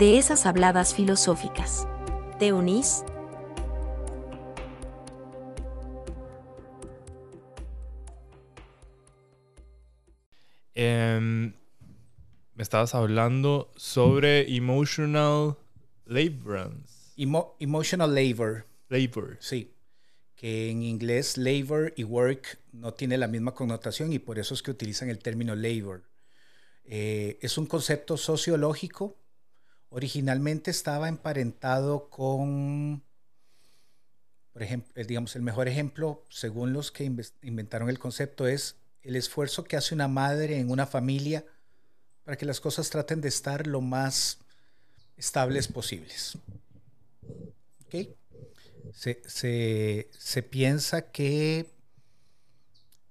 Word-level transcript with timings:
de 0.00 0.16
esas 0.16 0.46
habladas 0.46 0.94
filosóficas. 0.94 1.86
¿Te 2.38 2.54
unís? 2.54 3.04
Em, 10.74 11.52
me 12.54 12.62
estabas 12.62 12.94
hablando 12.94 13.70
sobre 13.76 14.50
emotional 14.56 15.58
laborance. 16.06 17.12
emotional 17.58 18.14
labor. 18.14 18.64
Labor. 18.88 19.36
Sí. 19.40 19.74
Que 20.34 20.70
en 20.70 20.82
inglés 20.82 21.36
labor 21.36 21.92
y 21.94 22.04
work 22.04 22.58
no 22.72 22.94
tiene 22.94 23.18
la 23.18 23.28
misma 23.28 23.52
connotación 23.52 24.14
y 24.14 24.18
por 24.18 24.38
eso 24.38 24.54
es 24.54 24.62
que 24.62 24.70
utilizan 24.70 25.10
el 25.10 25.18
término 25.18 25.54
labor. 25.54 26.04
Eh, 26.86 27.38
es 27.42 27.58
un 27.58 27.66
concepto 27.66 28.16
sociológico. 28.16 29.19
Originalmente 29.90 30.70
estaba 30.70 31.08
emparentado 31.08 32.08
con, 32.08 33.02
por 34.52 34.62
ejemplo, 34.62 34.92
eh, 34.94 35.04
digamos, 35.04 35.36
el 35.36 35.42
mejor 35.42 35.68
ejemplo, 35.68 36.24
según 36.30 36.72
los 36.72 36.90
que 36.90 37.04
inventaron 37.42 37.90
el 37.90 37.98
concepto, 37.98 38.46
es 38.46 38.76
el 39.02 39.16
esfuerzo 39.16 39.64
que 39.64 39.76
hace 39.76 39.94
una 39.94 40.08
madre 40.08 40.58
en 40.58 40.70
una 40.70 40.86
familia 40.86 41.44
para 42.24 42.36
que 42.36 42.46
las 42.46 42.60
cosas 42.60 42.90
traten 42.90 43.20
de 43.20 43.28
estar 43.28 43.66
lo 43.66 43.80
más 43.80 44.38
estables 45.16 45.68
posibles. 45.68 46.38
Se, 48.92 50.42
piensa 50.50 51.10
que 51.10 51.70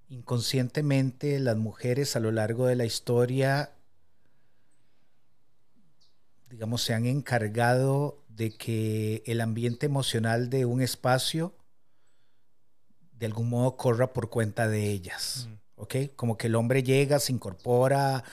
inconscientemente 0.09 1.39
las 1.39 1.58
mujeres 1.58 2.16
a 2.16 2.20
lo 2.20 2.32
largo 2.32 2.67
de 2.67 2.76
la 2.76 2.86
historia, 2.86 3.72
digamos, 6.50 6.81
se 6.81 6.94
han 6.94 7.05
encargado 7.05 8.23
de 8.28 8.52
que 8.52 9.23
el 9.25 9.42
ambiente 9.42 9.86
emocional 9.86 10.50
de 10.50 10.66
un 10.66 10.81
espacio 10.81 11.53
de 13.11 13.25
algún 13.25 13.50
modo 13.50 13.75
corra 13.75 14.14
por 14.14 14.30
cuenta 14.30 14.67
de 14.67 14.89
ellas. 14.89 15.47
Mm. 15.50 15.59
¿ok? 15.80 15.95
Como 16.16 16.38
que 16.38 16.47
el 16.47 16.55
hombre 16.55 16.83
llega, 16.83 17.20
se 17.20 17.31
incorpora, 17.31 18.23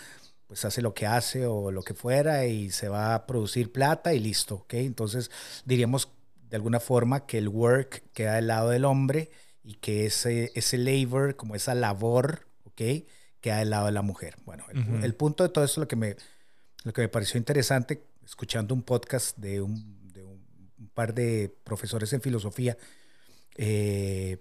pues 0.46 0.64
hace 0.64 0.82
lo 0.82 0.94
que 0.94 1.06
hace 1.06 1.46
o 1.46 1.70
lo 1.70 1.82
que 1.82 1.94
fuera 1.94 2.46
y 2.46 2.70
se 2.70 2.88
va 2.88 3.14
a 3.14 3.26
producir 3.26 3.72
plata 3.72 4.14
y 4.14 4.20
listo, 4.20 4.56
¿ok? 4.56 4.74
Entonces 4.74 5.30
diríamos 5.64 6.08
de 6.48 6.56
alguna 6.56 6.80
forma 6.80 7.26
que 7.26 7.38
el 7.38 7.48
work 7.48 8.02
queda 8.12 8.34
del 8.34 8.48
lado 8.48 8.70
del 8.70 8.84
hombre 8.84 9.30
y 9.62 9.74
que 9.74 10.06
ese, 10.06 10.52
ese 10.54 10.78
labor, 10.78 11.36
como 11.36 11.56
esa 11.56 11.74
labor, 11.74 12.46
¿ok? 12.64 12.82
Queda 13.40 13.58
del 13.58 13.70
lado 13.70 13.86
de 13.86 13.92
la 13.92 14.02
mujer. 14.02 14.36
Bueno, 14.44 14.64
el, 15.02 15.14
punto 15.14 15.42
de 15.42 15.48
todo 15.48 15.64
eso, 15.64 15.80
lo 15.80 15.88
que, 15.88 15.96
me, 15.96 16.16
lo 16.84 16.92
que 16.92 17.02
me 17.02 17.08
pareció 17.08 17.38
interesante, 17.38 18.06
escuchando 18.24 18.74
un 18.74 18.82
podcast 18.82 19.36
de 19.36 19.60
un, 19.60 20.12
de 20.12 20.24
un, 20.24 20.46
par 20.94 21.14
de 21.14 21.54
profesores 21.64 22.12
en 22.12 22.22
filosofía 22.22 22.76
eh, 23.56 24.38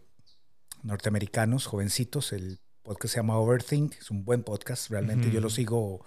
norteamericanos, 0.83 1.65
jovencitos, 1.65 2.33
el 2.33 2.59
podcast 2.83 3.13
se 3.13 3.19
llama 3.19 3.37
Overthink, 3.37 3.95
es 3.99 4.11
un 4.11 4.23
buen 4.23 4.43
podcast, 4.43 4.89
realmente 4.89 5.31
yo 5.31 5.41
lo 5.41 5.49
sigo 5.49 6.05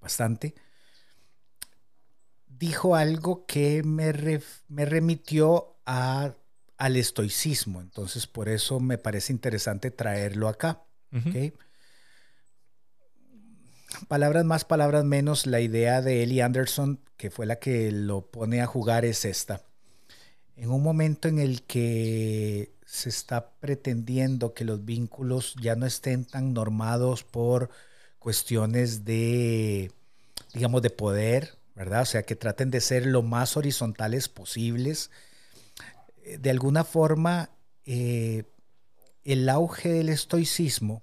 bastante. 0.00 0.54
Dijo 2.46 2.96
algo 2.96 3.46
que 3.46 3.82
me, 3.84 4.40
me 4.68 4.84
remitió 4.84 5.76
a, 5.86 6.34
al 6.78 6.96
estoicismo, 6.96 7.80
entonces 7.80 8.26
por 8.26 8.48
eso 8.48 8.80
me 8.80 8.98
parece 8.98 9.32
interesante 9.32 9.90
traerlo 9.90 10.48
acá. 10.48 10.82
Palabras 14.06 14.44
más, 14.44 14.64
palabras 14.64 15.04
menos, 15.04 15.46
la 15.46 15.60
idea 15.60 16.02
de 16.02 16.22
Ellie 16.22 16.42
Anderson, 16.42 17.00
que 17.16 17.30
fue 17.30 17.46
la 17.46 17.56
que 17.56 17.90
lo 17.90 18.22
pone 18.22 18.60
a 18.60 18.66
jugar, 18.66 19.04
es 19.04 19.24
esta. 19.24 19.62
En 20.56 20.70
un 20.70 20.82
momento 20.82 21.28
en 21.28 21.38
el 21.38 21.62
que 21.62 22.72
se 22.84 23.08
está 23.08 23.50
pretendiendo 23.60 24.54
que 24.54 24.64
los 24.64 24.84
vínculos 24.84 25.54
ya 25.60 25.74
no 25.74 25.86
estén 25.86 26.24
tan 26.24 26.52
normados 26.52 27.24
por 27.24 27.70
cuestiones 28.18 29.04
de, 29.04 29.90
digamos, 30.52 30.82
de 30.82 30.90
poder, 30.90 31.56
¿verdad? 31.74 32.02
O 32.02 32.06
sea, 32.06 32.24
que 32.24 32.36
traten 32.36 32.70
de 32.70 32.80
ser 32.80 33.06
lo 33.06 33.22
más 33.22 33.56
horizontales 33.56 34.28
posibles. 34.28 35.10
De 36.38 36.50
alguna 36.50 36.84
forma, 36.84 37.50
eh, 37.86 38.44
el 39.24 39.48
auge 39.48 39.88
del 39.90 40.08
estoicismo 40.10 41.02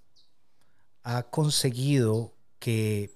ha 1.03 1.23
conseguido 1.23 2.34
que, 2.65 3.13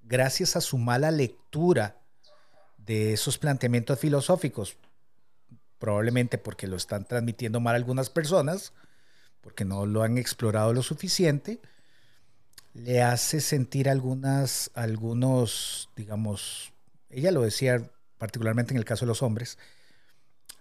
gracias 0.00 0.56
a 0.56 0.62
su 0.62 0.78
mala 0.78 1.10
lectura 1.10 2.00
de 2.78 3.12
esos 3.12 3.36
planteamientos 3.36 3.98
filosóficos, 3.98 4.78
probablemente 5.78 6.38
porque 6.38 6.66
lo 6.66 6.76
están 6.76 7.04
transmitiendo 7.04 7.60
mal 7.60 7.74
algunas 7.74 8.08
personas, 8.08 8.72
porque 9.42 9.66
no 9.66 9.84
lo 9.84 10.02
han 10.02 10.16
explorado 10.16 10.72
lo 10.72 10.82
suficiente, 10.82 11.60
le 12.72 13.02
hace 13.02 13.42
sentir 13.42 13.90
algunas, 13.90 14.70
algunos, 14.72 15.90
digamos, 15.94 16.72
ella 17.10 17.30
lo 17.30 17.42
decía 17.42 17.90
particularmente 18.16 18.72
en 18.72 18.78
el 18.78 18.86
caso 18.86 19.04
de 19.04 19.08
los 19.08 19.22
hombres, 19.22 19.58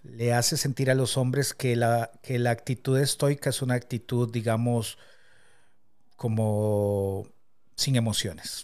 le 0.03 0.33
hace 0.33 0.57
sentir 0.57 0.91
a 0.91 0.95
los 0.95 1.15
hombres 1.15 1.53
que 1.53 1.77
la, 1.77 2.11
que 2.21 2.39
la 2.39 2.51
actitud 2.51 2.99
estoica 2.99 3.51
es 3.51 3.61
una 3.61 3.75
actitud, 3.75 4.29
digamos, 4.29 4.97
como 6.17 7.31
sin 7.81 7.95
emociones. 7.95 8.63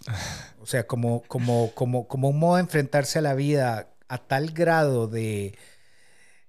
O 0.61 0.65
sea, 0.65 0.87
como, 0.87 1.23
como, 1.27 1.71
como, 1.73 2.07
como 2.07 2.29
un 2.29 2.39
modo 2.39 2.55
de 2.55 2.61
enfrentarse 2.61 3.19
a 3.19 3.21
la 3.21 3.33
vida 3.33 3.89
a 4.07 4.17
tal 4.17 4.51
grado 4.51 5.07
de, 5.07 5.57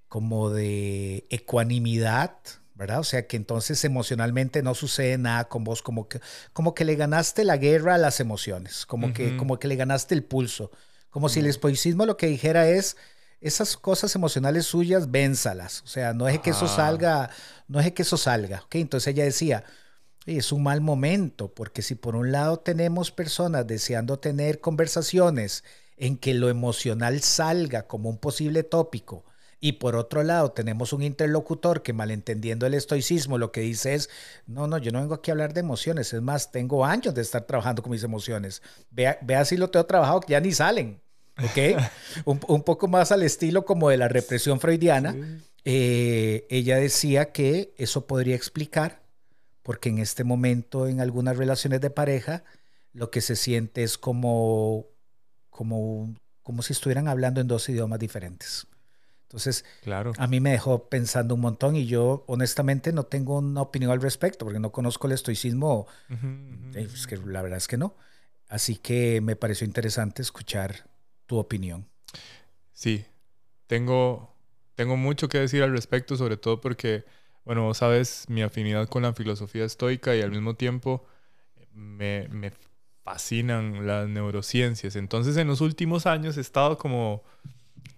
como 0.08 0.50
de 0.50 1.26
ecuanimidad, 1.30 2.36
¿verdad? 2.74 3.00
O 3.00 3.04
sea, 3.04 3.26
que 3.26 3.36
entonces 3.36 3.84
emocionalmente 3.84 4.62
no 4.62 4.74
sucede 4.74 5.18
nada 5.18 5.48
con 5.48 5.64
vos, 5.64 5.82
como 5.82 6.08
que, 6.08 6.20
como 6.52 6.74
que 6.74 6.84
le 6.84 6.94
ganaste 6.94 7.44
la 7.44 7.56
guerra 7.56 7.94
a 7.94 7.98
las 7.98 8.20
emociones, 8.20 8.86
como, 8.86 9.12
que, 9.12 9.36
como 9.36 9.58
que 9.58 9.66
le 9.66 9.76
ganaste 9.76 10.14
el 10.14 10.22
pulso, 10.22 10.70
como 11.10 11.28
si 11.28 11.40
el 11.40 11.46
estoicismo 11.46 12.06
lo 12.06 12.16
que 12.16 12.28
dijera 12.28 12.68
es, 12.68 12.96
esas 13.40 13.76
cosas 13.76 14.14
emocionales 14.14 14.66
suyas, 14.66 15.10
vénzalas, 15.10 15.82
o 15.82 15.86
sea, 15.88 16.12
no 16.12 16.28
es 16.28 16.38
que 16.40 16.50
eso 16.50 16.68
salga, 16.68 17.30
no 17.66 17.80
es 17.80 17.92
que 17.92 18.02
eso 18.02 18.16
salga, 18.16 18.62
¿ok? 18.64 18.76
Entonces 18.76 19.12
ella 19.12 19.24
decía, 19.24 19.64
es 20.26 20.52
un 20.52 20.62
mal 20.62 20.80
momento, 20.80 21.52
porque 21.54 21.82
si 21.82 21.94
por 21.94 22.16
un 22.16 22.32
lado 22.32 22.58
tenemos 22.58 23.10
personas 23.10 23.66
deseando 23.66 24.18
tener 24.18 24.60
conversaciones 24.60 25.64
en 25.96 26.16
que 26.16 26.34
lo 26.34 26.48
emocional 26.48 27.20
salga 27.22 27.86
como 27.86 28.10
un 28.10 28.18
posible 28.18 28.62
tópico, 28.62 29.24
y 29.60 29.72
por 29.72 29.96
otro 29.96 30.22
lado, 30.22 30.52
tenemos 30.52 30.92
un 30.92 31.02
interlocutor 31.02 31.82
que 31.82 31.92
malentendiendo 31.92 32.66
el 32.66 32.74
estoicismo 32.74 33.38
lo 33.38 33.50
que 33.50 33.60
dice 33.62 33.94
es, 33.94 34.08
no, 34.46 34.68
no, 34.68 34.78
yo 34.78 34.92
no 34.92 35.00
vengo 35.00 35.14
aquí 35.14 35.30
a 35.30 35.34
hablar 35.34 35.52
de 35.52 35.60
emociones, 35.60 36.12
es 36.12 36.22
más, 36.22 36.52
tengo 36.52 36.84
años 36.84 37.14
de 37.14 37.22
estar 37.22 37.44
trabajando 37.44 37.82
con 37.82 37.90
mis 37.90 38.04
emociones. 38.04 38.62
Vea, 38.90 39.18
vea 39.22 39.44
si 39.44 39.56
lo 39.56 39.68
tengo 39.68 39.86
trabajado 39.86 40.20
que 40.20 40.32
ya 40.32 40.40
ni 40.40 40.52
salen. 40.52 41.00
¿Ok? 41.38 41.80
un, 42.24 42.62
poco 42.62 42.88
más 42.88 43.10
al 43.10 43.22
estilo 43.22 43.64
como 43.64 43.90
de 43.90 43.96
la 43.96 44.08
represión 44.08 44.60
freudiana. 44.60 45.16
Eh, 45.64 46.46
ella 46.50 46.76
decía 46.76 47.32
que 47.32 47.74
eso 47.78 48.06
podría 48.06 48.36
explicar 48.36 49.02
porque 49.68 49.90
en 49.90 49.98
este 49.98 50.24
momento 50.24 50.86
en 50.86 51.02
algunas 51.02 51.36
relaciones 51.36 51.82
de 51.82 51.90
pareja 51.90 52.42
lo 52.94 53.10
que 53.10 53.20
se 53.20 53.36
siente 53.36 53.82
es 53.82 53.98
como, 53.98 54.86
como, 55.50 56.14
como 56.42 56.62
si 56.62 56.72
estuvieran 56.72 57.06
hablando 57.06 57.42
en 57.42 57.48
dos 57.48 57.68
idiomas 57.68 57.98
diferentes. 57.98 58.66
Entonces, 59.24 59.66
claro. 59.82 60.14
a 60.16 60.26
mí 60.26 60.40
me 60.40 60.52
dejó 60.52 60.88
pensando 60.88 61.34
un 61.34 61.42
montón 61.42 61.76
y 61.76 61.84
yo 61.84 62.24
honestamente 62.28 62.94
no 62.94 63.02
tengo 63.02 63.36
una 63.36 63.60
opinión 63.60 63.90
al 63.90 64.00
respecto 64.00 64.46
porque 64.46 64.58
no 64.58 64.72
conozco 64.72 65.06
el 65.06 65.12
estoicismo. 65.12 65.86
Eh, 66.74 66.88
que 67.06 67.18
la 67.18 67.42
verdad 67.42 67.58
es 67.58 67.68
que 67.68 67.76
no. 67.76 67.94
Así 68.48 68.76
que 68.76 69.20
me 69.20 69.36
pareció 69.36 69.66
interesante 69.66 70.22
escuchar 70.22 70.88
tu 71.26 71.36
opinión. 71.36 71.86
Sí, 72.72 73.04
tengo, 73.66 74.34
tengo 74.76 74.96
mucho 74.96 75.28
que 75.28 75.40
decir 75.40 75.62
al 75.62 75.72
respecto, 75.72 76.16
sobre 76.16 76.38
todo 76.38 76.58
porque, 76.58 77.04
bueno, 77.48 77.72
sabes 77.72 78.26
mi 78.28 78.42
afinidad 78.42 78.90
con 78.90 79.04
la 79.04 79.14
filosofía 79.14 79.64
estoica 79.64 80.14
y 80.14 80.20
al 80.20 80.30
mismo 80.30 80.56
tiempo 80.56 81.06
me, 81.72 82.28
me 82.28 82.52
fascinan 83.02 83.86
las 83.86 84.06
neurociencias. 84.06 84.96
Entonces, 84.96 85.34
en 85.38 85.46
los 85.46 85.62
últimos 85.62 86.04
años 86.04 86.36
he 86.36 86.42
estado 86.42 86.76
como 86.76 87.24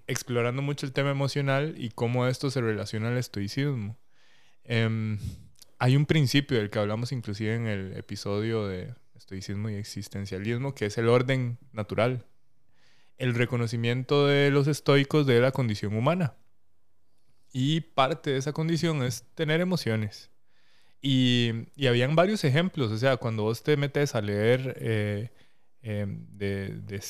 explorando 0.07 0.63
mucho 0.63 0.87
el 0.87 0.93
tema 0.93 1.11
emocional 1.11 1.75
y 1.77 1.91
cómo 1.91 2.29
esto 2.29 2.49
se 2.53 2.61
relaciona 2.61 3.09
al 3.09 3.19
estoicismo. 3.19 3.99
Em, 4.63 5.19
hay 5.81 5.97
un 5.97 6.07
principio 6.07 6.59
del 6.59 6.71
que 6.71 6.79
hablamos 6.79 7.11
inclusive 7.11 7.57
en 7.57 7.67
el 7.67 7.97
episodio 7.97 8.69
de 8.69 8.95
estoicismo 9.17 9.69
y 9.69 9.75
existencialismo, 9.75 10.77
que 10.77 10.87
es 10.87 10.97
el 10.97 11.09
orden 11.09 11.59
natural. 11.73 12.25
El 13.19 13.35
reconocimiento 13.35 14.29
de 14.29 14.53
los 14.53 14.69
estoicos 14.69 15.27
de 15.27 15.41
la 15.41 15.51
condición 15.51 15.97
humana. 15.97 16.37
Y 17.53 17.81
parte 17.81 18.31
de 18.31 18.39
esa 18.39 18.53
condición 18.53 19.03
es 19.03 19.25
tener 19.35 19.61
emociones. 19.61 20.31
Y, 21.03 21.51
y 21.77 21.87
habían 21.87 22.15
varios 22.15 22.45
ejemplos, 22.45 22.91
o 22.91 22.99
sea, 22.99 23.17
cuando 23.17 23.45
vos 23.45 23.63
te 23.63 23.77
metes 23.77 24.15
a 24.15 24.21
leer 24.21 24.77
eh, 24.81 25.31
em, 25.83 26.27
de, 26.37 26.69
de 26.69 27.01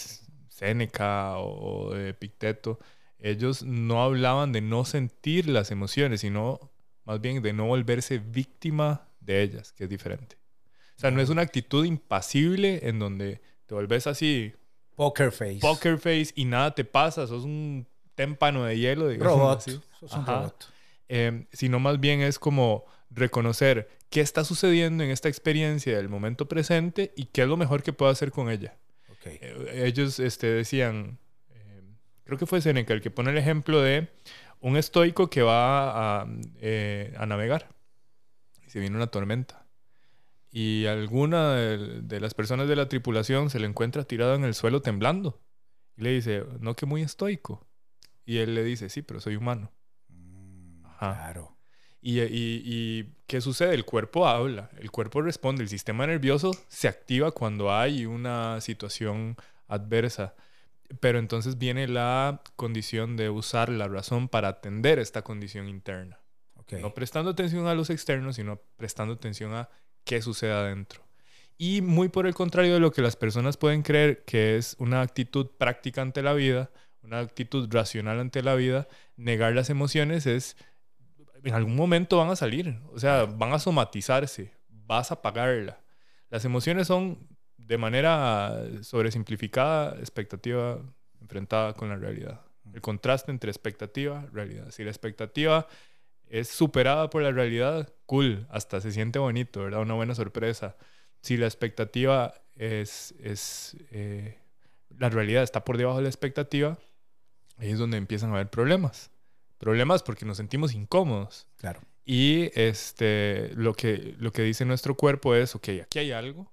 Séneca 0.49 1.39
o, 1.39 1.93
de 1.95 2.11
Epicteto, 2.11 2.79
ellos 3.19 3.63
no 3.63 4.03
hablaban 4.03 4.53
de 4.53 4.61
no 4.61 4.85
sentir 4.85 5.49
las 5.49 5.71
emociones, 5.71 6.21
sino 6.21 6.73
más 7.05 7.21
bien 7.21 7.43
de 7.43 7.53
no 7.53 7.67
volverse 7.67 8.19
víctima 8.19 9.09
de 9.21 9.43
ellas, 9.43 9.73
que 9.73 9.85
es 9.85 9.91
diferente. 9.91 10.37
O 10.97 11.01
sea, 11.01 11.11
no 11.11 11.21
es 11.21 11.29
una 11.29 11.43
actitud 11.43 11.85
impasible 11.85 12.81
en 12.89 12.99
donde 12.99 13.41
te 13.67 13.75
vuelves 13.75 14.07
así. 14.07 14.53
Poker 14.95 15.33
face. 15.33 15.59
Poker 15.61 15.99
face 15.99 16.29
y 16.35 16.45
nada 16.45 16.75
te 16.75 16.85
pasa, 16.85 17.27
sos 17.27 17.45
un 17.45 17.87
témpano 18.21 18.65
de 18.65 18.79
hielo. 18.79 19.09
Digamos, 19.09 19.35
robot. 19.35 19.61
Sos 19.99 20.13
un 20.13 20.27
robot. 20.27 20.67
Em, 21.09 21.47
sino 21.53 21.81
más 21.81 21.99
bien 21.99 22.21
es 22.21 22.39
como 22.39 22.85
reconocer 23.11 23.89
qué 24.11 24.21
está 24.21 24.45
sucediendo 24.45 25.03
en 25.03 25.11
esta 25.11 25.29
experiencia 25.29 25.97
del 25.97 26.09
momento 26.09 26.47
presente 26.47 27.13
y 27.17 27.25
qué 27.27 27.43
es 27.43 27.49
lo 27.49 27.57
mejor 27.57 27.83
que 27.83 27.93
puedo 27.93 28.11
hacer 28.11 28.31
con 28.31 28.51
ella. 28.51 28.77
Eh, 29.25 29.85
ellos 29.87 30.21
este, 30.21 30.47
decían, 30.49 31.19
eh, 31.51 31.83
creo 32.25 32.39
que 32.39 32.47
fue 32.47 32.61
Seneca 32.61 32.93
el 32.93 33.01
que 33.01 33.11
pone 33.11 33.31
el 33.31 33.39
ejemplo 33.39 33.81
de 33.81 34.09
un 34.61 34.77
estoico 34.77 35.31
que 35.31 35.43
va 35.43 36.21
a, 36.21 36.27
eh, 36.61 37.15
navegar 37.27 37.69
y 38.67 38.71
se 38.71 38.81
viene 38.81 38.97
una 38.97 39.07
tormenta. 39.09 39.67
Y 40.53 40.87
alguna 40.87 41.55
de, 41.55 42.21
las 42.21 42.35
personas 42.35 42.69
de 42.69 42.77
la 42.77 42.89
tripulación 42.89 43.51
se 43.51 43.61
le 43.61 43.67
encuentra 43.67 44.05
tirado 44.05 44.35
en 44.35 44.45
el 44.45 44.55
suelo 44.55 44.83
temblando. 44.83 45.41
Y 45.97 46.03
le 46.03 46.11
dice, 46.11 46.45
no 46.59 46.75
que 46.75 46.87
muy 46.87 47.03
estoico. 47.03 47.67
Y 48.25 48.39
él 48.39 48.55
le 48.55 48.65
dice, 48.65 48.89
sí, 48.89 49.03
pero 49.03 49.21
soy 49.21 49.37
humano. 49.37 49.73
Mm, 50.09 50.83
claro. 50.99 51.57
Y, 52.03 52.21
y, 52.23 53.15
qué 53.27 53.41
sucede? 53.41 53.75
El 53.75 53.85
cuerpo 53.85 54.27
habla, 54.27 54.71
el 54.79 54.91
cuerpo 54.91 55.21
responde, 55.21 55.63
el 55.63 55.69
sistema 55.69 56.07
nervioso 56.07 56.53
se 56.69 56.89
activa 56.89 57.31
cuando 57.33 57.73
hay 57.73 58.07
una 58.07 58.61
situación 58.61 59.37
adversa. 59.69 60.35
Pero 61.01 61.19
entonces 61.19 61.59
viene 61.59 61.87
la 61.87 62.43
condición 62.57 63.17
de 63.17 63.31
usar 63.31 63.69
la 63.69 63.87
razón 63.87 64.29
para 64.29 64.49
atender 64.49 64.99
esta 64.99 65.23
condición 65.23 65.69
interna. 65.69 66.21
No 66.79 66.95
prestando 66.95 67.31
atención 67.31 67.67
a 67.67 67.75
los 67.75 67.91
externos, 67.91 68.37
sino 68.37 68.61
prestando 68.77 69.15
atención 69.15 69.55
a 69.55 69.69
qué 70.05 70.23
sucede 70.23 70.53
adentro. 70.53 71.03
Y 71.59 71.83
muy 71.83 72.09
por 72.09 72.27
el 72.27 72.35
contrario 72.35 72.75
de 72.75 72.81
lo 72.81 72.93
que 72.93 73.03
las 73.03 73.17
personas 73.17 73.57
pueden 73.57 73.83
creer 73.83 74.25
que 74.25 74.57
es 74.57 74.77
una 74.79 75.03
actitud 75.03 75.49
práctica 75.59 76.01
ante 76.01 76.23
la 76.23 76.33
vida, 76.33 76.71
una 77.03 77.21
actitud 77.21 77.69
racional 77.73 78.21
ante 78.21 78.43
la 78.43 78.55
vida, 78.55 78.89
negar 79.17 79.55
las 79.55 79.71
emociones 79.71 80.27
es 80.27 80.57
en 81.43 81.55
algún 81.55 81.77
momento 81.77 82.19
van 82.19 82.31
a 82.31 82.37
salir, 82.37 82.79
o 82.93 82.99
sea, 82.99 83.25
van 83.25 83.53
a 83.53 83.59
somatizarse, 83.59 84.53
vas 84.69 85.11
a 85.11 85.23
pagarla. 85.23 85.81
Las 86.29 86.45
emociones 86.45 86.87
son 86.87 87.29
de 87.57 87.79
manera 87.79 88.63
sobresimplificada, 88.83 89.97
expectativa 89.99 90.79
enfrentada 91.21 91.75
con 91.75 91.89
la 91.89 91.97
realidad. 91.97 92.41
El 92.73 92.81
contraste 92.81 93.31
entre 93.31 93.51
expectativa 93.51 94.25
y 94.27 94.35
realidad. 94.35 94.71
Si 94.71 94.85
la 94.85 94.91
expectativa 94.91 95.67
es 96.29 96.49
superada 96.49 97.11
por 97.11 97.23
la 97.23 97.33
realidad, 97.33 97.93
cool, 98.07 98.47
hasta 98.51 98.81
se 98.81 98.93
siente 98.93 99.19
bonito, 99.19 99.63
¿verdad? 99.63 99.81
Una 99.81 99.95
buena 99.95 100.15
sorpresa. 100.15 100.77
Si 101.21 101.37
la 101.37 101.47
expectativa 101.47 102.35
es, 102.55 103.13
es 103.21 103.77
eh, 103.91 104.39
la 104.99 105.09
realidad 105.09 105.43
está 105.43 105.65
por 105.65 105.77
debajo 105.77 105.97
de 105.99 106.05
la 106.05 106.09
expectativa, 106.09 106.79
ahí 107.61 107.71
es 107.71 107.79
donde 107.79 107.99
empiezan 107.99 108.31
a 108.31 108.35
haber 108.35 108.51
problemas 108.51 109.11
problemas 109.61 110.03
porque 110.03 110.25
nos 110.25 110.39
sentimos 110.39 110.75
incómodos. 110.75 111.47
Claro. 111.59 111.81
Y 112.05 112.51
este, 112.59 113.53
lo, 113.55 113.75
que, 113.75 114.17
lo 114.19 114.33
que 114.33 114.43
dice 114.43 114.65
nuestro 114.65 114.97
cuerpo 114.97 115.37
es, 115.37 115.55
ok, 115.55 115.69
aquí 115.83 116.01
hay 116.01 116.11
algo, 116.11 116.51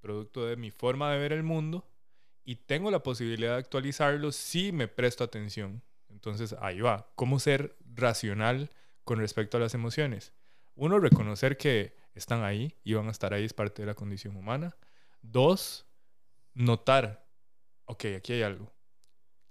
producto 0.00 0.46
de 0.46 0.56
mi 0.56 0.70
forma 0.70 1.10
de 1.10 1.18
ver 1.18 1.32
el 1.32 1.42
mundo, 1.42 1.88
y 2.44 2.56
tengo 2.56 2.90
la 2.90 3.02
posibilidad 3.02 3.52
de 3.52 3.58
actualizarlo 3.58 4.30
si 4.30 4.70
me 4.70 4.86
presto 4.86 5.24
atención. 5.24 5.82
Entonces, 6.08 6.54
ahí 6.60 6.80
va. 6.80 7.10
¿Cómo 7.14 7.40
ser 7.40 7.76
racional 7.94 8.70
con 9.04 9.18
respecto 9.18 9.56
a 9.56 9.60
las 9.60 9.74
emociones? 9.74 10.34
Uno, 10.74 10.98
reconocer 10.98 11.56
que 11.56 11.96
están 12.14 12.44
ahí 12.44 12.76
y 12.84 12.94
van 12.94 13.08
a 13.08 13.12
estar 13.12 13.32
ahí, 13.32 13.44
es 13.44 13.54
parte 13.54 13.82
de 13.82 13.86
la 13.86 13.94
condición 13.94 14.36
humana. 14.36 14.76
Dos, 15.22 15.86
notar, 16.52 17.24
ok, 17.86 18.04
aquí 18.18 18.34
hay 18.34 18.42
algo. 18.42 18.70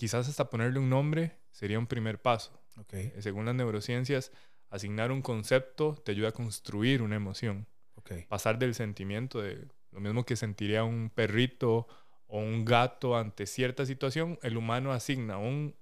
Quizás 0.01 0.27
hasta 0.27 0.49
ponerle 0.49 0.79
un 0.79 0.89
nombre 0.89 1.37
sería 1.51 1.77
un 1.77 1.85
primer 1.85 2.19
paso. 2.19 2.59
Okay. 2.75 3.13
Eh, 3.15 3.21
según 3.21 3.45
las 3.45 3.53
neurociencias, 3.53 4.31
asignar 4.71 5.11
un 5.11 5.21
concepto 5.21 5.93
te 5.93 6.11
ayuda 6.11 6.29
a 6.29 6.31
construir 6.31 7.03
una 7.03 7.17
emoción. 7.17 7.67
Okay. 7.93 8.25
Pasar 8.25 8.57
del 8.57 8.73
sentimiento 8.73 9.43
de 9.43 9.67
lo 9.91 9.99
mismo 9.99 10.25
que 10.25 10.35
sentiría 10.35 10.83
un 10.83 11.11
perrito 11.11 11.87
o 12.25 12.39
un 12.39 12.65
gato 12.65 13.15
ante 13.15 13.45
cierta 13.45 13.85
situación, 13.85 14.39
el 14.41 14.57
humano 14.57 14.91
asigna 14.91 15.37
un, 15.37 15.75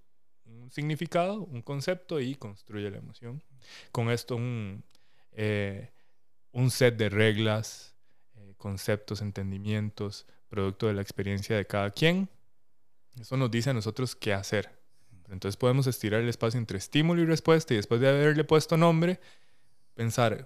significado, 0.70 1.40
un 1.40 1.62
concepto 1.62 2.20
y 2.20 2.36
construye 2.36 2.92
la 2.92 2.98
emoción. 2.98 3.42
Con 3.94 4.12
esto 4.12 4.36
un, 4.36 4.84
eh, 5.32 5.94
un 6.52 6.72
set 6.72 6.98
de 6.98 7.08
reglas, 7.08 7.96
eh, 8.36 8.54
conceptos, 8.58 9.22
entendimientos, 9.22 10.26
producto 10.50 10.88
de 10.88 10.94
la 10.96 11.02
experiencia 11.02 11.56
de 11.56 11.66
cada 11.66 11.92
quien. 11.92 12.28
Eso 13.20 13.38
nos 13.38 13.52
dice 13.52 13.70
a 13.70 13.74
nosotros 13.74 14.16
qué 14.16 14.34
hacer. 14.34 14.80
Entonces 15.30 15.58
podemos 15.58 15.86
estirar 15.88 16.22
el 16.22 16.30
espacio 16.30 16.58
entre 16.58 16.78
estímulo 16.78 17.22
y 17.22 17.26
respuesta 17.26 17.74
y 17.74 17.78
después 17.78 18.02
de 18.02 18.10
haberle 18.10 18.44
puesto 18.44 18.78
nombre, 18.78 19.20
pensar, 19.94 20.46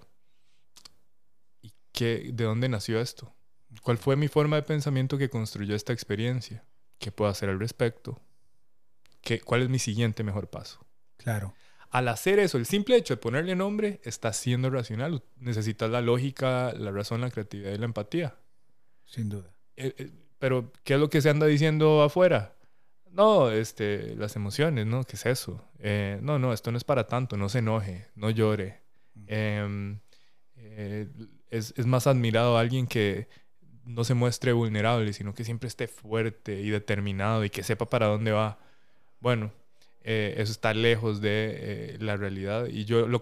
¿y 1.62 1.72
qué, 1.92 2.30
de 2.32 2.44
dónde 2.44 2.68
nació 2.68 3.00
esto? 3.00 3.34
¿Cuál 3.82 3.98
fue 3.98 4.16
mi 4.16 4.28
forma 4.28 4.56
de 4.56 4.62
pensamiento 4.62 5.16
que 5.16 5.30
construyó 5.30 5.74
esta 5.74 5.92
experiencia? 5.92 6.64
¿Qué 6.98 7.10
puedo 7.10 7.30
hacer 7.30 7.48
al 7.48 7.58
respecto? 7.58 8.20
¿Qué, 9.22 9.40
¿Cuál 9.40 9.62
es 9.62 9.68
mi 9.68 9.78
siguiente 9.78 10.22
mejor 10.22 10.48
paso? 10.48 10.84
Claro. 11.16 11.54
Al 11.90 12.08
hacer 12.08 12.38
eso, 12.38 12.58
el 12.58 12.66
simple 12.66 12.96
hecho 12.96 13.14
de 13.14 13.18
ponerle 13.18 13.54
nombre 13.54 14.00
está 14.04 14.32
siendo 14.32 14.68
racional. 14.68 15.22
Necesitas 15.36 15.90
la 15.90 16.00
lógica, 16.00 16.72
la 16.72 16.90
razón, 16.90 17.20
la 17.20 17.30
creatividad 17.30 17.72
y 17.72 17.78
la 17.78 17.84
empatía. 17.84 18.36
Sin 19.06 19.28
duda. 19.28 19.54
Eh, 19.76 19.94
eh, 19.96 20.10
pero, 20.38 20.72
¿qué 20.82 20.94
es 20.94 21.00
lo 21.00 21.08
que 21.08 21.22
se 21.22 21.30
anda 21.30 21.46
diciendo 21.46 22.02
afuera? 22.02 22.53
No, 23.14 23.52
este, 23.52 24.16
las 24.16 24.34
emociones, 24.34 24.86
¿no? 24.86 25.04
¿Qué 25.04 25.14
es 25.14 25.24
eso? 25.24 25.64
Eh, 25.78 26.18
no, 26.20 26.40
no, 26.40 26.52
esto 26.52 26.72
no 26.72 26.76
es 26.76 26.82
para 26.82 27.06
tanto, 27.06 27.36
no 27.36 27.48
se 27.48 27.60
enoje, 27.60 28.08
no 28.16 28.28
llore. 28.28 28.80
Em, 29.28 30.00
eh, 30.56 31.08
es, 31.48 31.72
es, 31.76 31.86
más 31.86 32.08
admirado 32.08 32.58
a 32.58 32.60
alguien 32.60 32.88
que 32.88 33.28
no 33.84 34.02
se 34.02 34.14
muestre 34.14 34.52
vulnerable, 34.52 35.12
sino 35.12 35.32
que 35.32 35.44
siempre 35.44 35.68
esté 35.68 35.86
fuerte 35.86 36.60
y 36.60 36.70
determinado 36.70 37.44
y 37.44 37.50
que 37.50 37.62
sepa 37.62 37.86
para 37.86 38.06
dónde 38.06 38.32
va. 38.32 38.58
Bueno, 39.20 39.52
eh, 40.02 40.34
eso 40.38 40.50
está 40.50 40.74
lejos 40.74 41.20
de 41.20 41.96
la 42.00 42.16
realidad 42.16 42.66
y 42.66 42.84
yo 42.84 43.06
lo, 43.06 43.20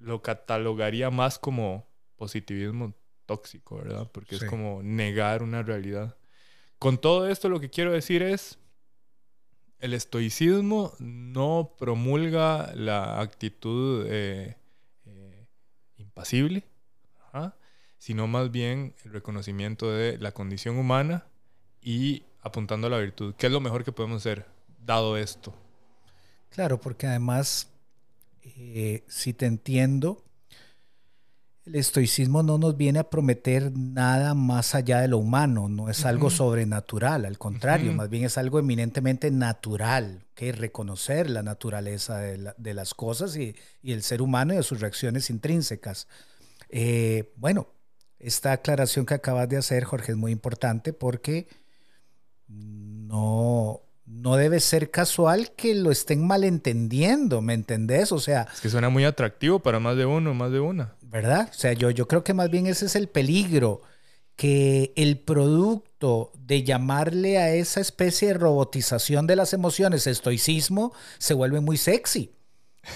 lo 0.00 0.22
catalogaría 0.22 1.10
más 1.10 1.38
como 1.38 1.86
positivismo 2.16 2.94
tóxico, 3.26 3.76
¿verdad? 3.76 4.10
Porque 4.10 4.36
es 4.36 4.44
como 4.44 4.82
negar 4.82 5.42
una 5.42 5.62
realidad. 5.62 6.16
Con 6.78 6.98
todo 6.98 7.28
esto 7.28 7.50
lo 7.50 7.60
que 7.60 7.68
quiero 7.68 7.92
decir 7.92 8.22
es, 8.22 8.58
el 9.80 9.94
estoicismo 9.94 10.92
no 10.98 11.72
promulga 11.78 12.72
la 12.74 13.20
actitud 13.20 14.06
eh, 14.08 14.56
eh, 15.06 15.46
impasible, 15.96 16.64
sino 17.98 18.26
más 18.26 18.50
bien 18.50 18.94
el 19.04 19.12
reconocimiento 19.12 19.90
de 19.90 20.16
la 20.16 20.32
condición 20.32 20.78
humana 20.78 21.26
y 21.82 22.22
apuntando 22.40 22.86
a 22.86 22.90
la 22.90 22.98
virtud. 22.98 23.34
¿Qué 23.36 23.46
es 23.46 23.52
lo 23.52 23.60
mejor 23.60 23.84
que 23.84 23.92
podemos 23.92 24.22
hacer 24.22 24.46
dado 24.84 25.18
esto? 25.18 25.54
Claro, 26.48 26.80
porque 26.80 27.06
además, 27.06 27.70
eh, 28.42 29.04
si 29.06 29.34
te 29.34 29.44
entiendo, 29.44 30.24
el 31.66 31.74
estoicismo 31.74 32.42
no 32.42 32.58
nos 32.58 32.76
viene 32.76 33.00
a 33.00 33.10
prometer 33.10 33.72
nada 33.76 34.34
más 34.34 34.74
allá 34.74 35.00
de 35.00 35.08
lo 35.08 35.18
humano, 35.18 35.68
no 35.68 35.88
es 35.88 36.04
algo 36.04 36.30
sobrenatural, 36.30 37.24
al 37.24 37.38
contrario, 37.38 37.92
más 37.92 38.08
bien 38.08 38.24
es 38.24 38.38
algo 38.38 38.58
eminentemente 38.58 39.30
natural, 39.30 40.24
que 40.34 40.52
reconocer 40.52 41.28
la 41.28 41.42
naturaleza 41.42 42.18
de, 42.18 42.74
las 42.74 42.94
cosas 42.94 43.36
y, 43.36 43.54
el 43.82 44.02
ser 44.02 44.22
humano 44.22 44.54
y 44.54 44.56
de 44.56 44.62
sus 44.62 44.80
reacciones 44.80 45.28
intrínsecas. 45.28 46.08
Eh, 46.70 47.32
bueno, 47.36 47.68
esta 48.18 48.52
aclaración 48.52 49.06
que 49.06 49.14
acabas 49.14 49.48
de 49.48 49.58
hacer, 49.58 49.84
Jorge, 49.84 50.12
es 50.12 50.18
muy 50.18 50.32
importante 50.32 50.92
porque 50.92 51.46
no, 52.48 53.82
no 54.06 54.36
debe 54.36 54.60
ser 54.60 54.90
casual 54.90 55.52
que 55.52 55.74
lo 55.74 55.90
estén 55.90 56.26
malentendiendo, 56.26 57.40
¿me 57.42 57.54
entendés? 57.54 58.12
O 58.12 58.18
sea... 58.18 58.48
Es 58.52 58.60
que 58.60 58.68
suena 58.68 58.88
muy 58.88 59.04
atractivo 59.04 59.60
para 59.60 59.78
más 59.78 59.96
de 59.96 60.06
uno, 60.06 60.34
más 60.34 60.50
de 60.50 60.60
una. 60.60 60.94
¿Verdad? 61.10 61.48
O 61.50 61.54
sea, 61.54 61.72
yo, 61.72 61.90
yo 61.90 62.06
creo 62.06 62.22
que 62.22 62.34
más 62.34 62.50
bien 62.50 62.68
ese 62.68 62.86
es 62.86 62.94
el 62.94 63.08
peligro, 63.08 63.82
que 64.36 64.92
el 64.96 65.18
producto 65.18 66.30
de 66.38 66.62
llamarle 66.62 67.38
a 67.38 67.52
esa 67.52 67.80
especie 67.80 68.28
de 68.28 68.34
robotización 68.34 69.26
de 69.26 69.34
las 69.34 69.52
emociones 69.52 70.06
estoicismo 70.06 70.92
se 71.18 71.34
vuelve 71.34 71.60
muy 71.60 71.76
sexy. 71.78 72.32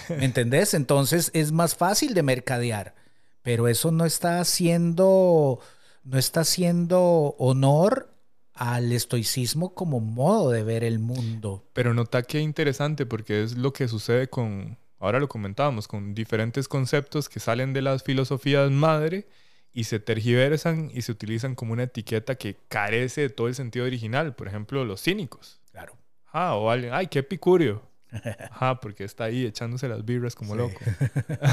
¿Me 0.09 0.25
entendés? 0.27 0.75
Entonces 0.75 1.33
es 1.35 1.51
más 1.51 1.75
fácil 1.75 2.15
de 2.15 2.23
mercadear, 2.23 2.95
pero 3.43 3.67
eso 3.67 3.91
no 3.91 4.07
está 4.07 4.39
haciendo, 4.39 5.59
no 6.05 6.19
está 6.19 6.43
haciendo 6.43 7.35
honor 7.39 8.15
al 8.55 8.93
estoicismo 8.93 9.75
como 9.75 9.99
modo 9.99 10.53
de 10.53 10.63
ver 10.63 10.85
el 10.85 11.01
mundo. 11.01 11.65
Pero 11.73 11.93
nota 11.95 12.23
que 12.23 12.39
interesante 12.39 13.07
porque 13.07 13.43
es 13.43 13.57
lo 13.57 13.73
que 13.73 13.89
sucede 13.89 14.29
con, 14.29 14.79
ahora 15.05 15.21
lo 15.21 15.29
comentábamos, 15.29 15.87
con 15.87 16.15
diferentes 16.15 16.69
conceptos 16.69 17.29
que 17.29 17.41
salen 17.41 17.73
de 17.73 17.83
las 17.83 18.03
filosofías 18.03 18.71
madre 18.71 19.27
y 19.73 19.85
se 19.85 19.99
tergiversan 20.01 20.91
y 20.95 21.03
se 21.03 21.13
utilizan 21.13 21.55
como 21.55 21.73
una 21.73 21.83
etiqueta 21.83 22.37
que 22.37 22.57
carece 22.69 23.23
de 23.23 23.29
todo 23.29 23.49
el 23.49 23.55
sentido 23.55 23.85
original. 23.85 24.35
Por 24.35 24.49
ejemplo, 24.49 24.85
los 24.85 25.03
cínicos. 25.03 25.61
Claro. 25.73 25.99
Ah, 26.33 26.55
o 26.55 26.71
alguien, 26.71 26.93
ay, 26.95 27.09
qué 27.09 27.19
epicurio. 27.19 27.83
Ajá, 28.51 28.81
porque 28.81 29.05
está 29.05 29.25
ahí 29.25 29.45
echándose 29.45 29.89
las 29.89 30.05
birras 30.05 30.35
como 30.35 30.55
loco. 30.55 30.79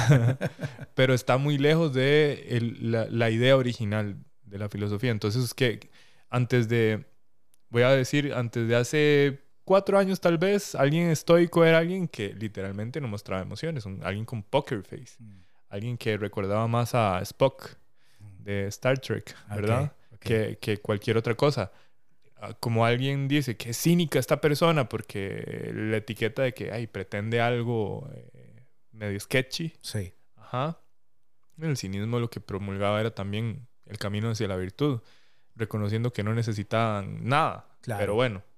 Pero 0.95 1.13
está 1.13 1.37
muy 1.37 1.57
lejos 1.57 1.93
de 1.93 2.77
la, 2.79 3.07
la, 3.09 3.31
idea 3.31 3.57
original 3.57 4.17
de 4.43 4.57
la 4.59 4.69
filosofía. 4.69 5.11
Entonces, 5.11 5.43
es 5.43 5.53
que 5.53 5.89
antes 6.29 6.69
de, 6.69 7.05
voy 7.69 7.81
a 7.81 7.89
decir, 7.89 8.33
antes 8.33 8.67
de 8.67 8.75
hace 8.75 9.50
cuatro 9.63 9.97
años 9.97 10.19
tal 10.19 10.37
vez, 10.37 10.75
alguien 10.75 11.09
estoico 11.09 11.65
era 11.65 11.79
alguien 11.79 12.07
que 12.07 12.33
literalmente 12.33 12.99
no 13.01 13.07
mostraba 13.07 13.41
emociones, 13.41 13.85
un, 13.85 14.01
alguien 14.03 14.25
con 14.25 14.43
poker 14.43 14.83
face, 14.83 15.15
mm. 15.19 15.43
alguien 15.69 15.97
que 15.97 16.17
recordaba 16.17 16.67
más 16.67 16.95
a 16.95 17.21
Spock 17.21 17.77
mm. 18.19 18.43
de 18.43 18.67
Star 18.67 18.99
Trek, 18.99 19.35
¿verdad? 19.49 19.93
Que, 20.19 20.57
que, 20.61 20.77
cualquier 20.77 21.17
otra 21.17 21.33
cosa. 21.35 21.71
Ah, 22.37 22.53
como 22.59 22.85
alguien 22.85 23.27
dice, 23.27 23.57
qué 23.57 23.73
cínica 23.73 24.19
esta 24.19 24.39
persona 24.39 24.87
porque 24.87 25.71
la 25.73 25.97
etiqueta 25.97 26.43
de 26.43 26.53
que, 26.53 26.71
ay, 26.71 26.87
pretende 26.87 27.41
algo 27.41 28.09
eh, 28.13 28.65
medio 28.91 29.19
sketchy. 29.19 29.73
Sí. 29.81 30.13
Ajá. 30.35 30.79
El 31.59 31.77
cinismo 31.77 32.19
lo 32.19 32.29
que 32.29 32.39
promulgaba 32.39 32.99
era 32.99 33.13
también 33.13 33.67
el 33.85 33.97
camino 33.97 34.29
hacia 34.29 34.47
la 34.47 34.55
virtud 34.55 35.01
reconociendo 35.55 36.13
que 36.13 36.23
no 36.23 36.33
necesitaban 36.33 37.27
nada. 37.27 37.67
Pero 37.85 38.15
bueno, 38.15 38.39
claro. 38.39 38.50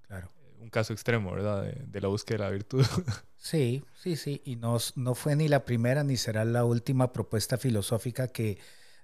Un 0.63 0.70
caso 0.70 0.93
extremo, 0.93 1.32
¿verdad? 1.32 1.63
De, 1.63 2.01
la 2.01 2.08
búsqueda 2.08 2.38
de 2.38 2.43
la 2.43 2.50
virtud. 2.51 2.86
Sí, 3.43 3.84
sí, 4.01 4.15
sí. 4.15 4.41
Y 4.46 4.55
no, 4.55 4.77
no 4.96 5.15
fue 5.15 5.36
ni 5.36 5.50
la 5.50 5.65
primera 5.65 6.05
ni 6.05 6.15
será 6.15 6.46
la 6.46 6.63
última 6.63 7.12
propuesta 7.12 7.58
filosófica 7.58 8.29
que 8.29 8.58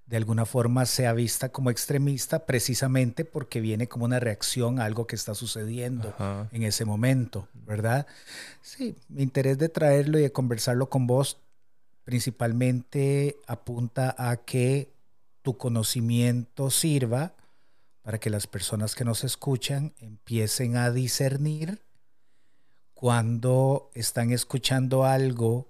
de 0.05 0.15
alguna 0.15 0.45
forma 0.45 0.85
sea 0.85 1.11
vista 1.11 1.49
como 1.49 1.69
extremista 1.69 2.45
precisamente 2.45 3.25
porque 3.25 3.59
viene 3.59 3.89
como 3.89 4.05
una 4.05 4.21
reacción 4.21 4.79
a 4.79 4.85
algo 4.85 5.07
que 5.07 5.17
está 5.17 5.35
sucediendo 5.35 6.15
en 6.53 6.63
ese 6.63 6.85
momento, 6.85 7.49
¿verdad? 7.53 8.07
Sí, 8.61 8.95
mi 9.09 9.23
interés 9.23 9.57
de 9.57 9.67
traerlo 9.67 10.17
y 10.17 10.21
de 10.21 10.31
conversarlo 10.31 10.89
con 10.89 11.05
vos 11.05 11.41
principalmente 12.05 13.35
apunta 13.45 14.15
a 14.17 14.37
que 14.37 14.93
tu 15.41 15.57
conocimiento 15.57 16.71
sirva 16.71 17.33
para 18.09 18.19
que 18.19 18.31
las 18.31 18.47
personas 18.47 18.95
que 18.95 19.05
nos 19.05 19.23
escuchan 19.23 19.93
empiecen 19.99 20.77
a 20.77 20.89
discernir 20.89 21.83
cuando 22.95 23.91
están 23.93 24.31
escuchando 24.31 25.05
algo 25.05 25.69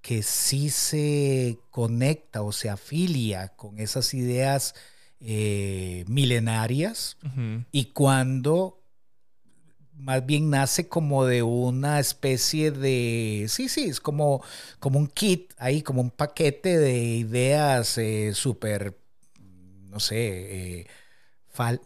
que 0.00 0.22
sí 0.22 0.70
se 0.70 1.58
conecta 1.72 2.42
o 2.42 2.52
se 2.52 2.70
afilia 2.70 3.48
con 3.56 3.80
esas 3.80 4.14
ideas 4.14 4.76
eh, 5.18 6.04
milenarias 6.06 7.16
y 7.72 7.86
cuando 7.86 8.80
más 9.94 10.24
bien 10.24 10.50
nace 10.50 10.86
como 10.86 11.24
de 11.24 11.42
una 11.42 11.98
especie 11.98 12.70
de, 12.70 13.46
sí, 13.48 13.68
sí, 13.68 13.86
es 13.86 13.98
como, 13.98 14.44
como 14.78 15.00
un 15.00 15.08
kit 15.08 15.54
ahí, 15.58 15.82
como 15.82 16.02
un 16.02 16.12
paquete 16.12 16.78
de 16.78 17.16
ideas 17.16 17.98
eh, 17.98 18.30
súper, 18.32 18.96
no 19.88 19.98
sé, 19.98 20.18
eh, 20.18 20.86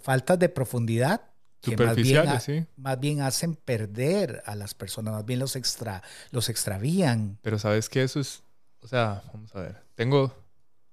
faltas 0.03 0.39
de 0.39 0.49
profundidad 0.49 1.23
que 1.63 1.77
más 1.77 1.97
bien, 1.97 2.69
más 2.77 2.99
bien 2.99 3.21
hacen 3.21 3.55
perder 3.55 4.43
a 4.47 4.57
las 4.57 4.75
personas, 4.75 5.15
más 5.15 5.25
bien 5.25 5.39
los, 5.39 5.55
extra, 5.55 6.03
los 6.33 6.49
extravían. 6.49 7.39
Pero 7.41 7.59
sabes 7.59 7.89
que 7.89 8.03
eso 8.03 8.19
es, 8.19 8.43
o 8.81 8.89
sea, 8.89 9.23
vamos 9.33 9.55
a 9.55 9.61
ver, 9.61 9.77
tengo 9.95 10.35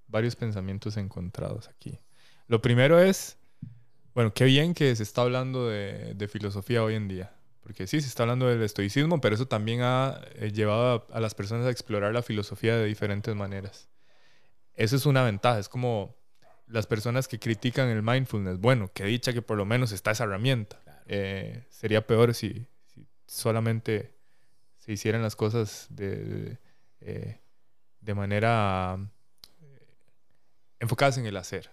varios 0.07 0.35
pensamientos 0.35 0.95
encontrados 0.97 1.67
aquí. 1.67 1.99
Lo 2.47 2.61
primero 2.61 2.99
es, 2.99 3.37
bueno, 4.13 4.31
qué 4.33 4.45
bien 4.45 4.75
que 4.75 4.95
se 4.95 5.01
está 5.01 5.23
hablando 5.23 5.67
de, 5.67 6.13
de 6.13 6.27
filosofía 6.27 6.83
hoy 6.83 6.93
en 6.93 7.07
día, 7.07 7.33
porque 7.61 7.87
sí, 7.87 7.99
se 7.99 8.07
está 8.07 8.23
hablando 8.23 8.47
del 8.47 8.61
estoicismo, 8.61 9.19
pero 9.21 9.33
eso 9.33 9.47
también 9.47 9.81
ha 9.81 10.21
eh, 10.35 10.51
llevado 10.51 11.07
a, 11.09 11.17
a 11.17 11.19
las 11.19 11.33
personas 11.33 11.65
a 11.65 11.71
explorar 11.71 12.13
la 12.13 12.21
filosofía 12.21 12.77
de 12.77 12.85
diferentes 12.85 13.35
maneras. 13.35 13.89
Eso 14.75 14.95
es 14.95 15.07
una 15.07 15.23
ventaja, 15.23 15.57
es 15.57 15.67
como 15.67 16.18
las 16.69 16.87
personas 16.87 17.27
que 17.27 17.39
critican 17.39 17.89
el 17.89 18.03
mindfulness, 18.03 18.59
bueno, 18.59 18.91
que 18.93 19.03
dicha 19.05 19.33
que 19.33 19.41
por 19.41 19.57
lo 19.57 19.65
menos 19.65 19.91
está 19.91 20.11
esa 20.11 20.23
herramienta. 20.23 20.79
Eh, 21.07 21.65
sería 21.69 22.05
peor 22.05 22.33
si, 22.33 22.67
solamente 23.25 24.13
se 24.77 24.91
hicieran 24.93 25.21
las 25.21 25.35
cosas 25.35 25.87
de, 25.89 26.57
de, 26.99 27.39
eh, 28.05 28.13
manera 28.13 28.97
eh, 29.61 29.87
enfocadas 30.79 31.17
en 31.17 31.25
el 31.25 31.37
hacer. 31.37 31.69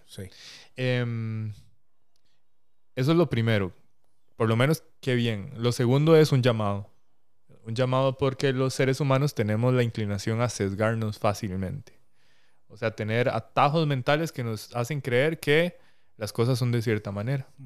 Em, 0.75 1.53
eso 2.95 3.11
es 3.11 3.17
lo 3.17 3.29
primero. 3.29 3.73
Por 4.35 4.49
lo 4.49 4.55
menos, 4.55 4.83
qué 4.99 5.15
bien. 5.15 5.51
Lo 5.57 5.71
segundo 5.71 6.15
es 6.15 6.31
un 6.31 6.41
llamado. 6.41 6.89
Un 7.63 7.75
llamado 7.75 8.17
porque 8.17 8.53
los 8.53 8.73
seres 8.73 8.99
humanos 8.99 9.35
tenemos 9.35 9.73
la 9.73 9.83
inclinación 9.83 10.41
a 10.41 10.49
sesgarnos 10.49 11.19
fácilmente. 11.19 11.96
O 12.69 12.77
sea, 12.77 12.91
tener 12.91 13.29
atajos 13.29 13.87
mentales 13.87 14.31
que 14.31 14.43
nos 14.43 14.75
hacen 14.75 15.01
creer 15.01 15.39
que 15.39 15.77
las 16.17 16.33
cosas 16.33 16.59
son 16.59 16.71
de 16.71 16.81
cierta 16.81 17.11
manera. 17.11 17.47
Mm. 17.57 17.65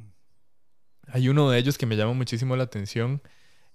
Hay 1.08 1.30
uno 1.30 1.50
de 1.50 1.58
ellos 1.58 1.78
que 1.78 1.86
me 1.86 1.98
llama 1.98 2.14
muchísimo 2.14 2.56
la 2.56 2.64
atención, 2.64 3.22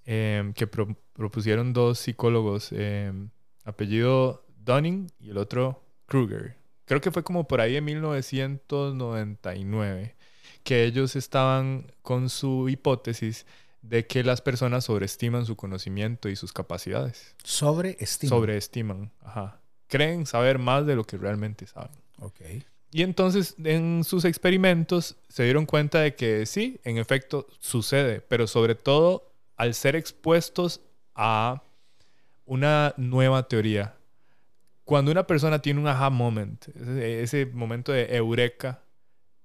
em, 0.05 0.53
que 0.53 0.67
propusieron 0.67 1.73
dos 1.73 1.99
psicólogos, 1.99 2.71
em, 2.73 3.31
apellido 3.65 4.45
Dunning 4.59 5.11
y 5.19 5.31
el 5.31 5.39
otro 5.39 5.83
Kruger. 6.07 6.57
Creo 6.85 7.01
que 7.01 7.11
fue 7.11 7.25
como 7.25 7.49
por 7.49 7.61
ahí 7.61 7.77
en 7.77 7.85
1999, 7.85 10.15
que 10.63 10.85
ellos 10.85 11.17
estaban 11.17 11.93
con 12.03 12.29
su 12.29 12.69
hipótesis 12.69 13.45
de 13.83 14.07
que 14.07 14.23
las 14.23 14.41
personas 14.41 14.85
sobreestiman 14.85 15.47
su 15.47 15.57
conocimiento 15.57 16.29
y 16.29 16.37
sus 16.37 16.53
capacidades. 16.53 17.35
Sobreestiman. 17.43 18.31
Sobreestiman, 18.31 19.11
ajá 19.23 19.61
creen 19.89 20.27
saber 20.27 20.59
más 20.59 20.87
de 20.87 20.97
lo 20.97 21.05
que 21.05 21.17
realmente 21.17 21.67
saben. 21.67 21.97
Okay. 22.19 22.65
Y 22.91 23.03
entonces 23.03 23.55
en 23.63 24.05
sus 24.05 24.25
experimentos 24.25 25.17
se 25.29 25.45
dieron 25.45 25.67
cuenta 25.67 26.01
de 26.01 26.15
que 26.15 26.47
sí, 26.47 26.81
en 26.85 26.99
efecto 26.99 27.47
sucede, 27.59 28.21
pero 28.21 28.47
sobre 28.47 28.75
todo 28.75 29.31
al 29.57 29.75
ser 29.75 29.97
expuestos 29.97 30.81
a 31.15 31.63
una 32.45 32.95
nueva 32.97 33.49
teoría. 33.49 33.97
Cuando 34.85 35.11
una 35.11 35.27
persona 35.27 35.61
tiene 35.61 35.81
un 35.81 35.89
aha 35.89 36.11
moment, 36.11 36.69
ese, 36.69 37.47
momento 37.47 37.93
de 37.93 38.17
eureka, 38.17 38.81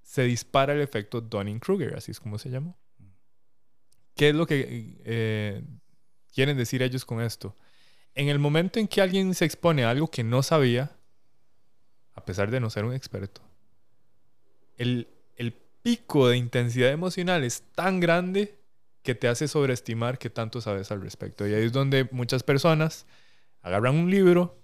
se 0.04 0.24
dispara 0.24 0.74
el 0.74 0.82
efecto 0.82 1.20
Dunning-Kruger, 1.20 1.96
así 1.96 2.12
es 2.12 2.20
como 2.20 2.38
se 2.38 2.50
llamó. 2.50 2.78
¿Qué 4.16 4.30
es 4.30 4.36
lo 4.36 4.46
que 4.46 4.98
eh, 5.04 5.64
quieren 6.34 6.58
decir 6.58 6.84
ellos 6.84 7.06
con 7.06 7.22
esto? 7.22 7.56
En 8.16 8.28
el 8.30 8.40
momento 8.40 8.80
en 8.80 8.88
que 8.88 9.02
alguien 9.02 9.34
se 9.34 9.46
expone 9.46 9.84
a 9.84 9.90
algo 9.90 10.10
que 10.10 10.24
no 10.24 10.44
sabía, 10.44 10.92
a 12.14 12.26
pesar 12.26 12.52
de 12.52 12.60
no 12.60 12.70
ser 12.70 12.86
un 12.86 12.94
experto, 12.94 13.42
el, 14.78 15.08
pico 15.84 16.28
de 16.28 16.38
intensidad 16.38 16.92
emocional 16.92 17.44
es 17.44 17.64
tan 17.74 18.00
grande 18.00 18.60
que 19.02 19.16
te 19.16 19.28
hace 19.28 19.48
sobreestimar 19.48 20.20
que 20.20 20.30
tanto 20.30 20.62
sabes 20.62 20.92
al 20.92 21.02
respecto. 21.02 21.48
Y 21.48 21.56
ahí 21.56 21.66
es 21.66 21.72
donde 21.72 22.08
muchas 22.12 22.44
personas 22.44 23.08
agarran 23.64 23.96
un 23.96 24.12
libro 24.12 24.60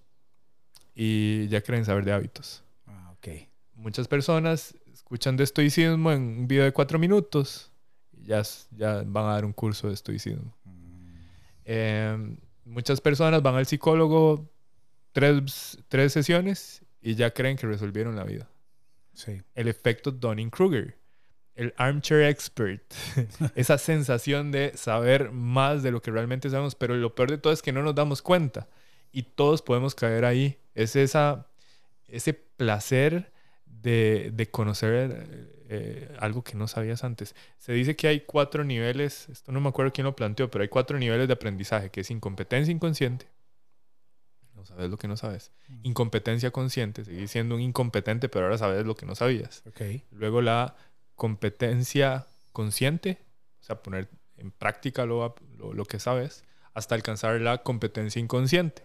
y 0.93 1.47
ya 1.47 1.61
creen 1.61 1.85
saber 1.85 2.05
de 2.05 2.13
hábitos. 2.13 2.63
Ah, 2.85 3.15
Muchas 3.73 4.07
personas 4.07 4.75
escuchan 4.93 5.37
de 5.37 5.43
estoicismo 5.43 6.11
en 6.11 6.21
un 6.21 6.47
video 6.47 6.65
de 6.65 6.71
cuatro 6.71 6.99
minutos 6.99 7.71
y 8.11 8.25
ya, 8.25 8.43
ya 8.69 9.01
van 9.03 9.25
a 9.25 9.33
dar 9.33 9.45
un 9.45 9.53
curso 9.53 9.87
de 9.87 9.95
estoicismo. 9.95 10.55
Mm. 10.65 11.17
Em, 11.65 12.37
muchas 12.67 13.01
personas 13.01 13.41
van 13.41 13.55
al 13.55 13.65
psicólogo 13.65 14.49
tres, 15.11 15.79
tres 15.87 16.13
sesiones 16.13 16.83
y 17.01 17.15
ya 17.15 17.31
creen 17.31 17.57
que 17.57 17.67
resolvieron 17.67 18.15
la 18.15 18.23
vida. 18.23 18.49
Sí. 19.13 19.41
El 19.55 19.67
efecto 19.67 20.11
Dunning-Kruger. 20.11 20.95
el 21.55 21.73
armchair 21.77 22.21
expert, 22.23 22.83
esa 23.55 23.79
sensación 23.79 24.51
de 24.51 24.77
saber 24.77 25.31
más 25.31 25.81
de 25.81 25.89
lo 25.89 26.03
que 26.03 26.11
realmente 26.11 26.51
sabemos, 26.51 26.75
pero 26.75 26.95
lo 26.95 27.15
peor 27.15 27.31
de 27.31 27.39
todo 27.39 27.51
es 27.51 27.63
que 27.63 27.71
no 27.71 27.81
nos 27.81 27.95
damos 27.95 28.21
cuenta 28.21 28.67
y 29.11 29.23
todos 29.23 29.63
podemos 29.63 29.95
caer 29.95 30.23
ahí. 30.23 30.59
Es 30.75 30.95
esa, 30.95 31.47
ese 32.07 32.33
placer 32.33 33.31
de, 33.65 34.29
de 34.33 34.51
conocer 34.51 35.56
eh, 35.69 36.15
algo 36.19 36.43
que 36.43 36.55
no 36.55 36.67
sabías 36.67 37.03
antes. 37.03 37.35
Se 37.57 37.73
dice 37.73 37.95
que 37.95 38.07
hay 38.07 38.21
cuatro 38.21 38.63
niveles, 38.63 39.27
esto 39.29 39.51
no 39.51 39.59
me 39.59 39.69
acuerdo 39.69 39.91
quién 39.91 40.05
lo 40.05 40.15
planteó, 40.15 40.49
pero 40.49 40.61
hay 40.61 40.69
cuatro 40.69 40.97
niveles 40.97 41.27
de 41.27 41.33
aprendizaje, 41.33 41.89
que 41.89 42.01
es 42.01 42.11
incompetencia 42.11 42.71
inconsciente. 42.71 43.27
No 44.53 44.65
sabes 44.65 44.89
lo 44.89 44.97
que 44.97 45.07
no 45.07 45.17
sabes. 45.17 45.51
Mm. 45.67 45.79
Incompetencia 45.83 46.51
consciente, 46.51 47.03
seguís 47.03 47.31
siendo 47.31 47.55
un 47.55 47.61
incompetente, 47.61 48.29
pero 48.29 48.45
ahora 48.45 48.57
sabes 48.57 48.85
lo 48.85 48.95
que 48.95 49.05
no 49.05 49.15
sabías. 49.15 49.63
Okay. 49.67 50.03
Luego 50.11 50.41
la 50.41 50.75
competencia 51.15 52.27
consciente, 52.53 53.17
o 53.61 53.63
sea, 53.63 53.83
poner 53.83 54.09
en 54.37 54.51
práctica 54.51 55.05
lo, 55.05 55.35
lo, 55.57 55.85
que 55.85 55.99
sabes, 55.99 56.43
hasta 56.73 56.95
alcanzar 56.95 57.41
la 57.41 57.63
competencia 57.63 58.21
inconsciente, 58.21 58.83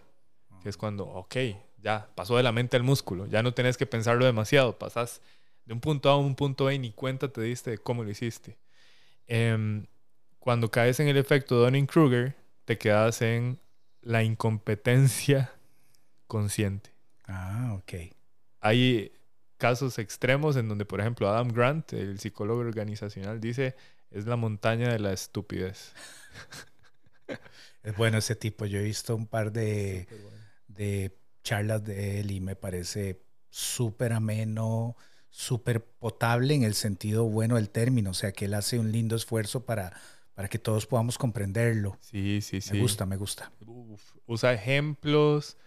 que 0.61 0.69
es 0.69 0.77
cuando, 0.77 1.05
ok, 1.05 1.35
ya 1.77 2.09
pasó 2.15 2.37
de 2.37 2.43
la 2.43 2.51
mente 2.51 2.75
al 2.75 2.83
músculo, 2.83 3.25
ya 3.27 3.41
no 3.41 3.53
tenés 3.53 3.77
que 3.77 3.85
pensarlo 3.85 4.25
demasiado, 4.25 4.77
pasas 4.77 5.21
de 5.65 5.73
un 5.73 5.79
punto 5.79 6.09
A 6.09 6.13
a 6.13 6.17
un 6.17 6.35
punto 6.35 6.65
B 6.65 6.75
y 6.75 6.79
ni 6.79 6.91
cuenta 6.91 7.31
te 7.31 7.41
diste 7.41 7.71
de 7.71 7.77
cómo 7.77 8.03
lo 8.03 8.09
hiciste. 8.09 8.57
Em, 9.27 9.85
cuando 10.39 10.69
caes 10.69 10.99
en 10.99 11.07
el 11.07 11.17
efecto 11.17 11.63
Dunning-Kruger, 11.63 12.35
te 12.65 12.77
quedas 12.77 13.21
en 13.21 13.59
la 14.01 14.23
incompetencia 14.23 15.53
consciente. 16.27 16.91
Ah, 17.25 17.75
ok. 17.77 18.13
Hay 18.59 19.11
casos 19.57 19.97
extremos 19.99 20.57
en 20.57 20.67
donde, 20.67 20.85
por 20.85 20.99
ejemplo, 20.99 21.29
Adam 21.29 21.47
Grant, 21.49 21.93
el 21.93 22.19
psicólogo 22.19 22.59
organizacional, 22.59 23.39
dice, 23.39 23.75
es 24.11 24.25
la 24.25 24.35
montaña 24.35 24.91
de 24.91 24.99
la 24.99 25.13
estupidez. 25.13 25.93
es 27.83 27.95
bueno 27.95 28.17
ese 28.17 28.35
tipo. 28.35 28.65
Yo 28.65 28.79
he 28.79 28.83
visto 28.83 29.15
un 29.15 29.25
par 29.25 29.51
de, 29.51 30.07
de 30.67 31.17
charlas 31.43 31.83
de 31.83 32.19
él 32.19 32.31
y 32.31 32.41
me 32.41 32.55
parece 32.55 33.21
súper 33.49 34.13
ameno, 34.13 34.95
súper 35.33 35.83
potable 35.83 36.53
en 36.53 36.61
el 36.61 36.75
sentido 36.75 37.25
bueno 37.25 37.55
del 37.55 37.71
término. 37.71 38.11
O 38.11 38.13
sea, 38.13 38.31
que 38.31 38.45
él 38.45 38.53
hace 38.53 38.77
un 38.77 38.91
lindo 38.91 39.15
esfuerzo 39.15 39.65
para, 39.65 39.91
para 40.35 40.47
que 40.47 40.59
todos 40.59 40.85
podamos 40.85 41.17
comprenderlo. 41.17 41.97
Sí, 42.01 42.39
sí, 42.41 42.61
sí. 42.61 42.73
Me 42.73 42.79
gusta, 42.79 43.05
me 43.07 43.17
gusta. 43.17 43.51
usa 44.27 44.53
ejemplos, 44.53 45.57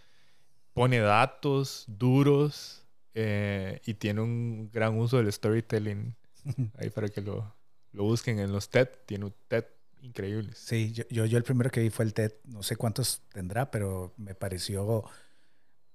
pone 0.72 1.00
datos 1.00 1.84
duros 1.88 2.86
eh, 3.12 3.80
y 3.84 3.94
tiene 3.94 4.20
un 4.20 4.70
gran 4.72 4.96
uso 4.96 5.16
del 5.16 5.32
storytelling. 5.32 6.14
Ahí 6.78 6.90
para 6.90 7.08
que 7.08 7.20
lo, 7.20 7.52
lo 7.90 8.04
busquen 8.04 8.38
en 8.38 8.52
los 8.52 8.70
TED. 8.70 8.88
Tiene 9.04 9.24
un 9.24 9.34
TED 9.48 9.64
increíble. 10.00 10.52
Sí, 10.54 10.92
yo, 10.92 11.24
yo, 11.24 11.36
el 11.36 11.42
primero 11.42 11.70
que 11.70 11.80
vi 11.80 11.90
fue 11.90 12.04
el 12.04 12.14
TED. 12.14 12.34
No 12.44 12.62
sé 12.62 12.76
cuántos 12.76 13.22
tendrá, 13.32 13.72
pero 13.72 14.14
me 14.16 14.36
pareció, 14.36 15.10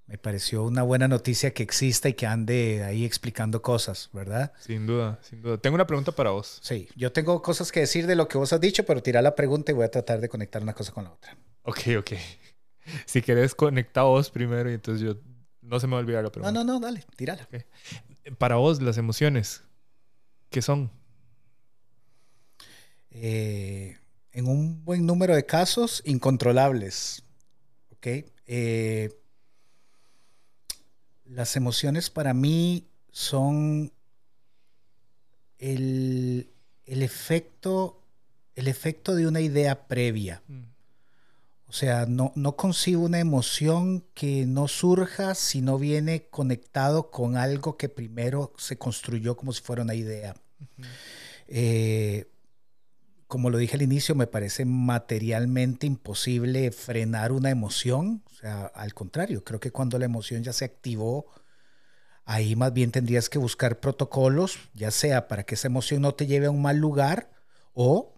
me 0.07 0.17
pareció 0.17 0.63
una 0.63 0.83
buena 0.83 1.07
noticia 1.07 1.53
que 1.53 1.63
exista 1.63 2.09
y 2.09 2.13
que 2.13 2.27
ande 2.27 2.83
ahí 2.83 3.05
explicando 3.05 3.61
cosas, 3.61 4.09
¿verdad? 4.11 4.51
Sin 4.59 4.85
duda, 4.85 5.19
sin 5.21 5.41
duda. 5.41 5.57
Tengo 5.57 5.75
una 5.75 5.87
pregunta 5.87 6.11
para 6.11 6.31
vos. 6.31 6.59
Sí, 6.61 6.89
yo 6.95 7.11
tengo 7.11 7.41
cosas 7.41 7.71
que 7.71 7.79
decir 7.79 8.07
de 8.07 8.15
lo 8.15 8.27
que 8.27 8.37
vos 8.37 8.51
has 8.51 8.59
dicho, 8.59 8.85
pero 8.85 9.01
tira 9.01 9.21
la 9.21 9.35
pregunta 9.35 9.71
y 9.71 9.75
voy 9.75 9.85
a 9.85 9.91
tratar 9.91 10.19
de 10.19 10.27
conectar 10.27 10.61
una 10.61 10.73
cosa 10.73 10.91
con 10.91 11.05
la 11.05 11.11
otra. 11.11 11.37
Ok, 11.63 11.79
ok. 11.99 12.11
Si 13.05 13.21
querés, 13.21 13.53
conecta 13.53 14.01
vos 14.01 14.31
primero 14.31 14.69
y 14.69 14.73
entonces 14.73 15.05
yo 15.05 15.15
no 15.61 15.79
se 15.79 15.85
me 15.85 15.91
va 15.91 15.99
a 15.99 16.01
olvidar 16.01 16.23
la 16.23 16.31
pregunta. 16.31 16.51
No, 16.51 16.63
no, 16.63 16.73
no, 16.73 16.79
dale, 16.79 17.05
tírala. 17.15 17.47
Para 18.39 18.55
vos, 18.55 18.81
las 18.81 18.97
emociones, 18.97 19.63
¿qué 20.49 20.63
son? 20.63 20.91
Eh, 23.11 23.97
en 24.31 24.47
un 24.47 24.83
buen 24.83 25.05
número 25.05 25.35
de 25.35 25.45
casos, 25.45 26.01
incontrolables. 26.05 27.23
¿Ok? 27.91 28.07
Eh, 28.47 29.20
las 31.33 31.55
emociones 31.55 32.09
para 32.09 32.33
mí 32.33 32.87
son 33.11 33.91
el, 35.59 36.49
efecto, 36.85 38.01
el 38.55 38.67
efecto 38.67 39.15
de 39.15 39.27
una 39.27 39.41
idea 39.41 39.87
previa. 39.87 40.41
Mm. 40.47 40.63
O 41.67 41.73
sea, 41.73 42.05
no, 42.05 42.33
no 42.35 42.57
concibo 42.57 43.05
una 43.05 43.19
emoción 43.19 44.03
que 44.13 44.45
no 44.45 44.67
surja 44.67 45.35
si 45.35 45.61
no 45.61 45.77
viene 45.77 46.23
conectado 46.23 47.11
con 47.11 47.37
algo 47.37 47.77
que 47.77 47.87
primero 47.87 48.53
se 48.57 48.77
construyó 48.77 49.37
como 49.37 49.53
si 49.53 49.61
fuera 49.61 49.83
una 49.83 49.95
idea. 49.95 50.35
Eh, 51.47 52.27
como 53.31 53.49
lo 53.49 53.57
dije 53.57 53.77
al 53.77 53.81
inicio, 53.81 54.13
me 54.13 54.27
parece 54.27 54.65
materialmente 54.65 55.87
imposible 55.87 56.69
frenar 56.71 57.31
una 57.31 57.49
emoción. 57.49 58.23
O 58.29 58.33
sea, 58.33 58.65
al 58.65 58.93
contrario, 58.93 59.45
creo 59.45 59.61
que 59.61 59.71
cuando 59.71 59.97
la 59.97 60.03
emoción 60.03 60.43
ya 60.43 60.51
se 60.51 60.65
activó, 60.65 61.27
ahí 62.25 62.57
más 62.57 62.73
bien 62.73 62.91
tendrías 62.91 63.29
que 63.29 63.39
buscar 63.39 63.79
protocolos, 63.79 64.59
ya 64.73 64.91
sea 64.91 65.29
para 65.29 65.43
que 65.43 65.55
esa 65.55 65.69
emoción 65.69 66.01
no 66.01 66.13
te 66.13 66.27
lleve 66.27 66.47
a 66.47 66.51
un 66.51 66.61
mal 66.61 66.75
lugar 66.75 67.31
o 67.73 68.17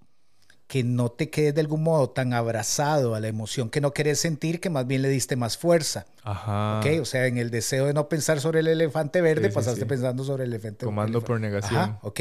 que 0.65 0.83
no 0.83 1.11
te 1.11 1.29
quedes 1.29 1.53
de 1.53 1.61
algún 1.61 1.83
modo 1.83 2.09
tan 2.09 2.33
abrazado 2.33 3.13
a 3.13 3.19
la 3.19 3.27
emoción 3.27 3.69
que 3.69 3.81
no 3.81 3.93
querés 3.93 4.19
sentir 4.19 4.59
que 4.59 4.71
más 4.71 4.87
bien 4.87 5.03
le 5.03 5.09
diste 5.09 5.35
más 5.35 5.59
fuerza. 5.59 6.07
Ajá. 6.23 6.79
¿Ok? 6.79 6.87
O 6.99 7.05
sea, 7.05 7.27
en 7.27 7.37
el 7.37 7.51
deseo 7.51 7.85
de 7.85 7.93
no 7.93 8.09
pensar 8.09 8.41
sobre 8.41 8.61
el 8.61 8.67
elefante 8.67 9.21
verde, 9.21 9.51
pasaste 9.51 9.85
pensando 9.85 10.23
sobre 10.23 10.45
el 10.45 10.49
elefante 10.49 10.87
Comando 10.87 11.21
por 11.21 11.39
negación. 11.39 11.79
Ajá, 11.79 11.99
¿Ok? 12.01 12.19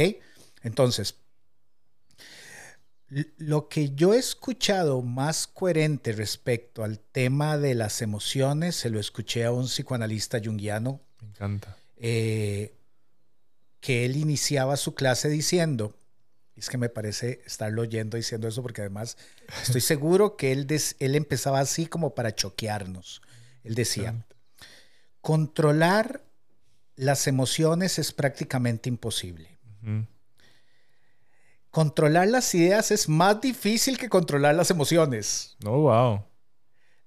Entonces, 0.62 1.21
lo 3.36 3.68
que 3.68 3.90
yo 3.90 4.14
he 4.14 4.18
escuchado 4.18 5.02
más 5.02 5.46
coherente 5.46 6.12
respecto 6.12 6.82
al 6.82 6.98
tema 6.98 7.58
de 7.58 7.74
las 7.74 8.00
emociones, 8.00 8.76
se 8.76 8.90
lo 8.90 8.98
escuché 8.98 9.44
a 9.44 9.52
un 9.52 9.66
psicoanalista 9.66 10.40
junguiano. 10.42 11.00
Me 11.20 11.28
encanta. 11.28 11.76
Eh, 11.96 12.74
que 13.80 14.04
él 14.04 14.16
iniciaba 14.16 14.76
su 14.76 14.94
clase 14.94 15.28
diciendo, 15.28 15.94
es 16.56 16.70
que 16.70 16.78
me 16.78 16.88
parece 16.88 17.42
estarlo 17.44 17.82
oyendo 17.82 18.16
diciendo 18.16 18.48
eso 18.48 18.62
porque 18.62 18.80
además 18.80 19.18
estoy 19.62 19.80
seguro 19.80 20.36
que 20.36 20.52
él, 20.52 20.66
él 20.98 21.14
empezaba 21.14 21.60
así 21.60 21.86
como 21.86 22.14
para 22.14 22.34
choquearnos. 22.34 23.20
Él 23.64 23.74
decía, 23.74 24.24
controlar 25.20 26.24
las 26.96 27.26
emociones 27.26 27.98
es 27.98 28.12
prácticamente 28.12 28.88
imposible. 28.88 29.58
Controlar 31.72 32.28
las 32.28 32.54
ideas 32.54 32.90
es 32.90 33.08
más 33.08 33.40
difícil 33.40 33.96
que 33.96 34.10
controlar 34.10 34.54
las 34.54 34.70
emociones. 34.70 35.56
Oh, 35.64 35.80
wow. 35.80 36.22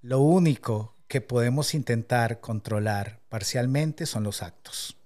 Lo 0.02 0.22
único 0.22 0.96
que 1.08 1.22
podemos 1.22 1.76
intentar 1.76 2.42
controlar 2.42 3.22
parcialmente 3.30 4.08
son 4.08 4.24
los 4.24 4.42
actos. 4.42 4.98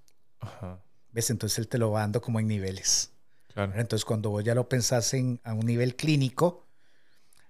¿Ves? 1.12 1.30
Entonces 1.30 1.60
él 1.60 1.68
te 1.68 1.78
lo 1.78 1.92
va 1.92 2.00
dando 2.00 2.22
como 2.22 2.40
en 2.40 2.48
niveles. 2.48 3.12
Entonces, 3.54 4.06
cuando 4.06 4.30
vos 4.30 4.46
ya 4.46 4.56
lo 4.56 4.70
pensás 4.70 5.14
en, 5.14 5.42
a 5.44 5.54
un 5.54 5.66
nivel 5.66 5.98
clínico, 5.98 6.66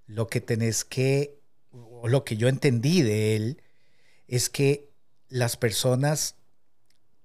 lo 0.08 0.26
que 0.26 0.42
tenés 0.42 0.84
que, 0.84 1.40
o 1.72 2.08
lo 2.08 2.24
que 2.24 2.38
yo 2.38 2.48
entendí 2.48 3.04
de 3.04 3.36
él, 3.36 3.62
es 4.28 4.50
que 4.50 4.90
las 5.28 5.58
personas 5.58 6.38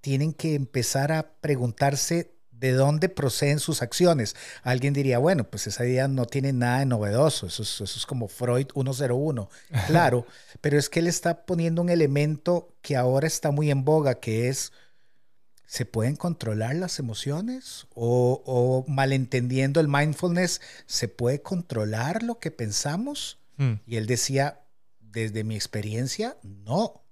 tienen 0.02 0.34
que 0.34 0.54
empezar 0.54 1.10
a 1.10 1.32
preguntarse 1.40 2.33
de 2.64 2.72
dónde 2.72 3.10
proceden 3.10 3.58
sus 3.58 3.82
acciones. 3.82 4.34
Alguien 4.62 4.94
diría, 4.94 5.18
bueno, 5.18 5.44
pues 5.44 5.66
esa 5.66 5.84
idea 5.84 6.08
no 6.08 6.24
tiene 6.24 6.54
nada 6.54 6.78
de 6.78 6.86
novedoso, 6.86 7.46
eso 7.46 7.62
es, 7.62 7.80
eso 7.80 7.98
es 7.98 8.06
como 8.06 8.26
Freud 8.26 8.68
101. 8.72 9.50
Claro, 9.86 10.26
pero 10.62 10.78
es 10.78 10.88
que 10.88 11.00
él 11.00 11.06
está 11.06 11.44
poniendo 11.44 11.82
un 11.82 11.90
elemento 11.90 12.74
que 12.80 12.96
ahora 12.96 13.26
está 13.26 13.50
muy 13.50 13.70
en 13.70 13.84
boga, 13.84 14.14
que 14.14 14.48
es 14.48 14.72
¿Se 15.66 15.84
pueden 15.84 16.14
controlar 16.14 16.76
las 16.76 16.98
emociones? 17.00 17.86
O, 17.94 18.84
malentendiendo 18.86 19.80
el 19.80 19.88
mindfulness, 19.88 20.60
¿se 20.86 21.08
puede 21.08 21.42
controlar 21.42 22.22
lo 22.22 22.38
que 22.38 22.50
pensamos? 22.50 23.38
Hmm. 23.56 23.74
Y 23.86 23.96
él 23.96 24.06
decía, 24.06 24.60
desde 25.00 25.42
mi 25.42 25.56
experiencia, 25.56 26.36
no. 26.42 27.02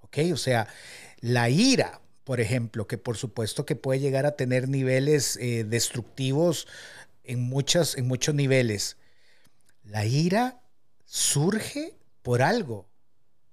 ¿Ok? 0.00 0.18
O 0.32 0.36
sea, 0.36 0.68
la 1.20 1.48
ira, 1.50 2.00
por 2.26 2.40
ejemplo, 2.40 2.88
que 2.88 2.98
por 2.98 3.16
supuesto 3.16 3.64
que 3.64 3.76
puede 3.76 4.00
llegar 4.00 4.26
a 4.26 4.34
tener 4.34 4.68
niveles 4.68 5.36
eh, 5.36 5.62
destructivos 5.62 6.66
en, 7.22 7.40
muchas, 7.40 7.96
en 7.96 8.08
muchos 8.08 8.34
niveles. 8.34 8.96
La 9.84 10.04
ira 10.06 10.60
surge 11.04 11.94
por 12.22 12.42
algo. 12.42 12.88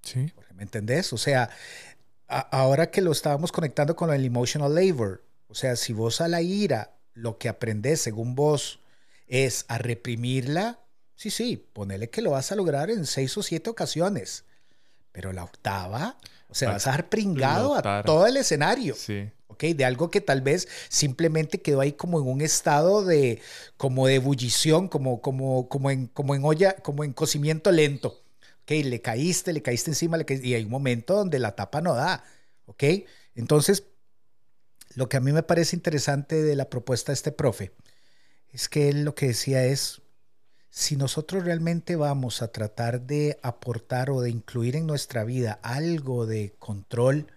Sí. 0.01 0.33
¿Me 0.55 0.63
entendés? 0.63 1.13
O 1.13 1.19
sea, 1.19 1.51
ahora 2.27 2.89
que 2.89 3.01
lo 3.01 3.12
estábamos 3.12 3.51
conectando 3.51 3.95
con 3.95 4.12
el 4.12 4.25
emotional 4.25 4.73
labor, 4.73 5.23
o 5.49 5.53
sea, 5.53 5.75
si 5.75 5.93
vos 5.93 6.19
a 6.19 6.27
la 6.27 6.41
ira 6.41 6.97
lo 7.13 7.38
que 7.38 7.49
aprendes 7.49 8.01
según 8.01 8.33
vos 8.33 8.79
es 9.27 9.65
a 9.67 9.77
reprimirla, 9.77 10.79
sí, 11.15 11.29
sí, 11.29 11.57
ponele 11.57 12.09
que 12.09 12.23
lo 12.23 12.31
vas 12.31 12.51
a 12.51 12.55
lograr 12.55 12.89
en 12.89 13.05
seis 13.05 13.38
o 13.38 13.43
siete 13.43 13.69
ocasiones, 13.69 14.45
pero 15.12 15.31
la 15.31 15.43
octava, 15.43 16.17
o 16.53 16.55
sea, 16.55 16.69
vas 16.69 16.85
a 16.85 16.91
dar 16.91 17.09
pringado 17.09 17.75
a 17.75 18.03
todo 18.03 18.27
el 18.27 18.37
escenario. 18.37 18.93
Sí. 18.93 19.27
¿ok? 19.47 19.63
De 19.63 19.85
algo 19.85 20.11
que 20.11 20.21
tal 20.21 20.41
vez 20.41 20.67
simplemente 20.87 21.61
quedó 21.61 21.81
ahí 21.81 21.93
como 21.93 22.19
en 22.19 22.27
un 22.27 22.41
estado 22.41 23.03
de, 23.03 23.41
como 23.75 24.05
de 24.05 24.15
ebullición, 24.15 24.87
como, 24.87 25.19
como, 25.19 25.67
como, 25.67 25.89
en, 25.89 26.05
como 26.05 26.35
en 26.35 26.45
olla, 26.45 26.75
como 26.75 27.03
en 27.03 27.11
cocimiento 27.11 27.71
lento, 27.71 28.21
¿ok? 28.61 28.71
Le 28.83 29.01
caíste, 29.01 29.51
le 29.51 29.63
caíste 29.63 29.89
encima, 29.89 30.15
le 30.15 30.25
y 30.43 30.53
hay 30.53 30.63
un 30.63 30.69
momento 30.69 31.15
donde 31.15 31.39
la 31.39 31.55
tapa 31.55 31.81
no 31.81 31.95
da, 31.95 32.23
¿ok? 32.67 32.83
Entonces, 33.33 33.85
lo 34.93 35.09
que 35.09 35.17
a 35.17 35.21
mí 35.21 35.31
me 35.31 35.41
parece 35.41 35.75
interesante 35.75 36.43
de 36.43 36.55
la 36.55 36.69
propuesta 36.69 37.11
de 37.11 37.15
este 37.15 37.31
profe 37.31 37.71
es 38.51 38.69
que 38.69 38.89
él 38.89 39.05
lo 39.05 39.15
que 39.15 39.25
decía 39.25 39.65
es, 39.65 40.02
si 40.75 40.95
nosotros 40.95 41.45
realmente 41.45 41.95
vamos 41.95 42.41
a 42.41 42.47
tratar 42.47 43.01
de 43.01 43.38
aportar 43.43 44.09
o 44.09 44.21
de 44.21 44.31
incluir 44.31 44.75
en 44.75 44.88
nuestra 44.88 45.23
vida 45.23 45.59
algo 45.62 46.25
de 46.25 46.55
control 46.57 47.27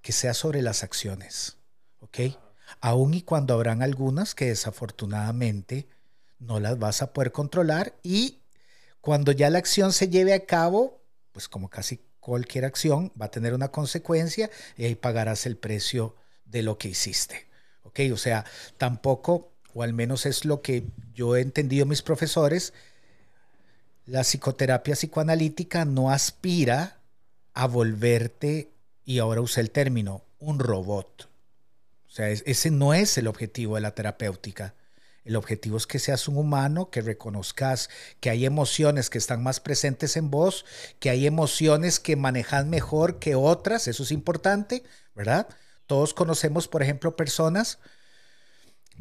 que 0.00 0.12
sea 0.12 0.32
sobre 0.32 0.62
las 0.62 0.84
acciones, 0.84 1.56
¿ok? 1.98 2.38
Aún 2.80 3.14
y 3.14 3.22
cuando 3.22 3.54
habrán 3.54 3.82
algunas 3.82 4.36
que 4.36 4.44
desafortunadamente 4.46 5.88
no 6.38 6.60
las 6.60 6.78
vas 6.78 7.02
a 7.02 7.12
poder 7.12 7.32
controlar 7.32 7.96
y 8.04 8.38
cuando 9.00 9.32
ya 9.32 9.50
la 9.50 9.58
acción 9.58 9.92
se 9.92 10.08
lleve 10.08 10.32
a 10.32 10.46
cabo, 10.46 11.02
pues 11.32 11.48
como 11.48 11.68
casi 11.68 12.00
cualquier 12.20 12.64
acción 12.64 13.10
va 13.20 13.26
a 13.26 13.30
tener 13.32 13.54
una 13.54 13.72
consecuencia 13.72 14.50
y 14.76 14.84
ahí 14.84 14.94
pagarás 14.94 15.46
el 15.46 15.56
precio 15.56 16.14
de 16.44 16.62
lo 16.62 16.78
que 16.78 16.90
hiciste, 16.90 17.48
¿ok? 17.82 17.98
O 18.12 18.16
sea, 18.16 18.44
tampoco 18.78 19.51
o 19.74 19.82
al 19.82 19.92
menos 19.92 20.26
es 20.26 20.44
lo 20.44 20.62
que 20.62 20.84
yo 21.14 21.36
he 21.36 21.40
entendido 21.40 21.86
mis 21.86 22.02
profesores, 22.02 22.72
la 24.06 24.22
psicoterapia 24.22 24.94
psicoanalítica 24.94 25.84
no 25.84 26.10
aspira 26.10 26.98
a 27.54 27.66
volverte, 27.66 28.70
y 29.04 29.18
ahora 29.18 29.40
usé 29.40 29.60
el 29.60 29.70
término, 29.70 30.22
un 30.38 30.58
robot. 30.58 31.28
O 32.08 32.10
sea, 32.10 32.28
ese 32.28 32.70
no 32.70 32.94
es 32.94 33.16
el 33.18 33.26
objetivo 33.26 33.76
de 33.76 33.80
la 33.80 33.94
terapéutica. 33.94 34.74
El 35.24 35.36
objetivo 35.36 35.76
es 35.76 35.86
que 35.86 35.98
seas 35.98 36.28
un 36.28 36.36
humano, 36.36 36.90
que 36.90 37.00
reconozcas 37.00 37.88
que 38.20 38.28
hay 38.30 38.44
emociones 38.44 39.08
que 39.08 39.18
están 39.18 39.42
más 39.42 39.60
presentes 39.60 40.16
en 40.16 40.30
vos, 40.30 40.64
que 40.98 41.10
hay 41.10 41.26
emociones 41.26 42.00
que 42.00 42.16
manejas 42.16 42.66
mejor 42.66 43.18
que 43.18 43.34
otras, 43.34 43.86
eso 43.86 44.02
es 44.02 44.10
importante, 44.10 44.82
¿verdad? 45.14 45.48
Todos 45.86 46.12
conocemos, 46.12 46.68
por 46.68 46.82
ejemplo, 46.82 47.16
personas 47.16 47.78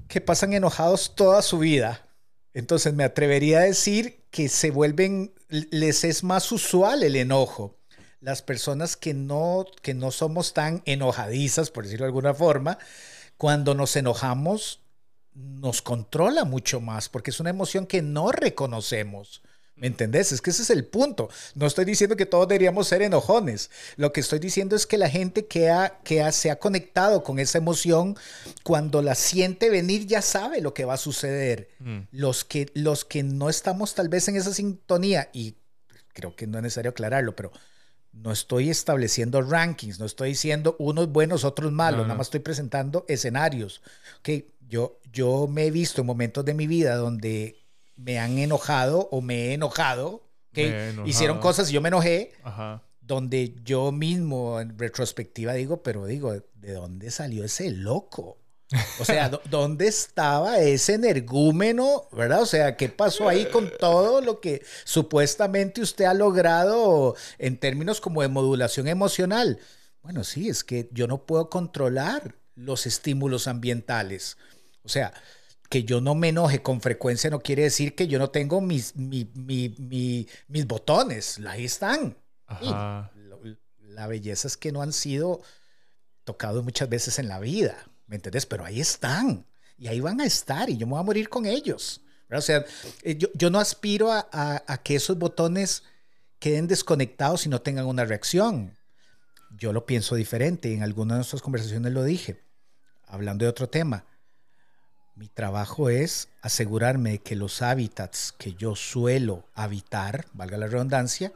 que 0.08 0.21
pasan 0.21 0.54
enojados 0.54 1.15
toda 1.15 1.41
su 1.41 1.60
vida. 1.60 2.08
Entonces 2.54 2.93
me 2.93 3.04
atrevería 3.04 3.60
a 3.60 3.63
decir 3.63 4.25
que 4.30 4.49
se 4.49 4.71
vuelven, 4.71 5.34
les 5.49 6.04
es 6.04 6.23
más 6.23 6.51
usual 6.51 7.04
el 7.04 7.15
enojo. 7.15 7.77
Las 8.19 8.41
personas 8.41 8.97
que 8.97 9.13
no, 9.13 9.65
que 9.82 9.93
no 9.93 10.12
somos 10.12 10.54
tan 10.54 10.84
enojadizas, 10.86 11.71
por 11.71 11.86
decirlo 11.86 12.06
de 12.06 12.10
alguna 12.10 12.34
forma, 12.34 12.77
cuando 13.38 13.73
nos 13.73 13.95
enojamos, 13.95 14.82
nos 15.34 15.82
controla 15.82 16.43
mucho 16.43 16.82
más, 16.82 17.10
porque 17.10 17.32
es 17.32 17.39
una 17.39 17.49
emoción 17.49 17.88
que 17.88 18.01
no 18.01 18.32
reconocemos. 18.32 19.41
¿Me 19.75 19.88
entendés? 19.88 20.31
Es 20.31 20.41
que 20.41 20.51
ese 20.51 20.62
es 20.62 20.69
el 20.69 20.86
punto. 20.86 21.29
No 21.55 21.65
estoy 21.65 21.86
diciendo 21.86 22.15
que 22.15 22.27
todos 22.27 22.47
deberíamos 22.47 22.88
ser 22.88 23.01
enojones. 23.01 23.71
Lo 23.95 24.13
que 24.13 24.19
estoy 24.19 24.38
diciendo 24.38 24.75
es 24.75 24.86
que 24.86 24.97
la 24.97 25.10
gente 25.10 25.47
que, 25.47 25.71
ha, 25.71 25.99
que 26.03 26.31
se 26.31 26.51
ha 26.51 26.60
conectado 26.60 27.23
con 27.23 27.39
esa 27.39 27.57
emoción, 27.57 28.15
cuando 28.63 29.01
la 29.01 29.15
siente 29.15 29.71
venir, 29.71 30.05
ya 30.05 30.21
sabe 30.21 30.62
lo 30.62 30.75
que 30.75 30.86
va 30.86 30.93
a 30.93 30.97
suceder. 30.97 31.69
Mm. 31.79 32.01
Los, 32.12 32.45
que, 32.45 32.69
los 32.75 33.05
que 33.05 33.23
no 33.23 33.49
estamos 33.49 33.95
tal 33.95 34.07
vez 34.07 34.27
en 34.27 34.36
esa 34.36 34.53
sintonía, 34.53 35.29
y 35.34 35.55
creo 36.13 36.36
que 36.36 36.45
no 36.45 36.60
es 36.60 36.63
necesario 36.63 36.91
aclararlo, 36.91 37.36
pero 37.36 37.51
no 38.13 38.31
estoy 38.31 38.69
estableciendo 38.69 39.41
rankings, 39.41 39.99
no 39.99 40.05
estoy 40.05 40.29
diciendo 40.29 40.75
unos 40.79 41.12
buenos, 41.12 41.43
otros 41.43 41.71
malos, 41.71 42.01
nada 42.01 42.15
más 42.15 42.27
estoy 42.27 42.41
presentando 42.41 43.05
escenarios. 43.07 43.81
Okay, 44.19 44.53
yo, 44.67 44.99
yo 45.12 45.47
me 45.47 45.65
he 45.65 45.71
visto 45.71 46.01
en 46.01 46.07
momentos 46.07 46.45
de 46.45 46.53
mi 46.53 46.67
vida 46.67 46.95
donde 46.95 47.61
me 48.04 48.20
han 48.20 48.38
enojado 48.38 49.08
o 49.12 49.22
me 49.22 49.48
he 49.48 49.54
enojado, 49.54 50.24
que 50.54 50.94
hicieron 51.06 51.40
cosas 51.40 51.70
y 51.70 51.74
yo 51.74 51.82
me 51.82 51.88
enojé, 51.90 52.34
donde 53.00 53.56
yo 53.64 53.92
mismo 53.92 54.60
en 54.60 54.78
retrospectiva 54.78 55.54
digo, 55.54 55.82
pero 55.82 56.06
digo, 56.06 56.34
¿de 56.34 56.74
dónde 56.74 57.12
salió 57.12 57.46
ese 57.46 57.72
loco? 57.72 58.38
O 59.00 59.06
sea, 59.06 59.30
¿dónde 59.50 59.88
estaba 59.88 60.60
ese 60.60 60.94
energúmeno? 60.94 62.08
¿Verdad? 62.12 62.42
O 62.42 62.46
sea, 62.46 62.78
¿qué 62.78 62.90
pasó 62.90 63.28
ahí 63.28 63.46
con 63.46 63.72
todo 63.80 64.22
lo 64.22 64.40
que 64.40 64.64
supuestamente 64.84 65.82
usted 65.82 66.06
ha 66.06 66.14
logrado 66.14 67.16
en 67.38 67.58
términos 67.58 68.02
como 68.02 68.22
de 68.22 68.28
modulación 68.28 68.88
emocional? 68.88 69.60
Bueno, 70.02 70.24
sí, 70.24 70.50
es 70.50 70.64
que 70.64 70.90
yo 70.92 71.08
no 71.08 71.26
puedo 71.26 71.50
controlar 71.50 72.36
los 72.56 72.86
estímulos 72.86 73.48
ambientales. 73.48 74.38
O 74.84 74.90
sea, 74.90 75.14
que 75.71 75.86
yo 75.86 76.01
no 76.01 76.15
me 76.15 76.27
enoje 76.27 76.62
con 76.62 76.81
frecuencia 76.81 77.29
no 77.29 77.39
quiere 77.39 77.63
decir 77.63 77.95
que 77.95 78.10
yo 78.10 78.19
no 78.19 78.29
tengo 78.29 78.60
mis, 78.60 78.93
mis 78.97 80.27
botones. 80.67 81.39
Ahí 81.47 81.63
están. 81.63 82.17
la 83.79 84.07
belleza 84.07 84.49
es 84.49 84.57
que 84.57 84.73
no 84.73 84.81
han 84.81 84.91
sido 84.91 85.41
tocados 86.25 86.62
muchas 86.62 86.89
veces 86.89 87.19
en 87.19 87.29
la 87.29 87.39
vida. 87.39 87.88
¿Me 88.05 88.17
entiendes? 88.17 88.45
Pero 88.45 88.65
ahí 88.65 88.81
están. 88.81 89.45
Y 89.77 89.88
ahí 89.88 90.01
van 90.01 90.19
a 90.19 90.25
estar 90.25 90.69
y 90.69 90.75
yo 90.75 90.86
me 90.86 90.91
voy 90.91 90.99
a 90.99 91.03
morir 91.03 91.29
con 91.29 91.45
ellos. 91.45 92.01
O 92.29 92.41
sea, 92.41 92.65
eh, 93.03 93.17
yo, 93.17 93.49
no 93.49 93.57
aspiro 93.57 94.12
a, 94.12 94.27
a, 94.29 94.77
que 94.84 94.95
esos 94.95 95.17
botones 95.17 95.84
queden 96.38 96.67
desconectados 96.67 97.45
y 97.45 97.49
no 97.49 97.62
tengan 97.62 97.86
una 97.86 98.03
reacción. 98.03 98.77
Yo 99.57 99.71
lo 99.71 99.86
pienso 99.86 100.15
diferente. 100.15 100.73
En 100.73 100.84
alguna 100.84 101.13
de 101.13 101.19
nuestras 101.19 101.41
conversaciones 101.41 101.93
lo 101.93 102.03
dije, 102.03 102.43
hablando 103.05 103.45
de 103.45 103.49
otro 103.49 103.69
tema. 103.69 104.05
Mi 105.15 105.28
trabajo 105.28 105.89
es 105.89 106.30
asegurarme 106.41 107.12
de 107.12 107.19
que 107.19 107.36
los 107.36 107.62
hábitats 107.62 108.34
que 108.38 108.54
yo 108.54 108.76
suelo 108.76 109.45
habitar, 109.54 110.26
valga 110.34 110.58
la 110.58 110.67
redundancia, 110.67 111.32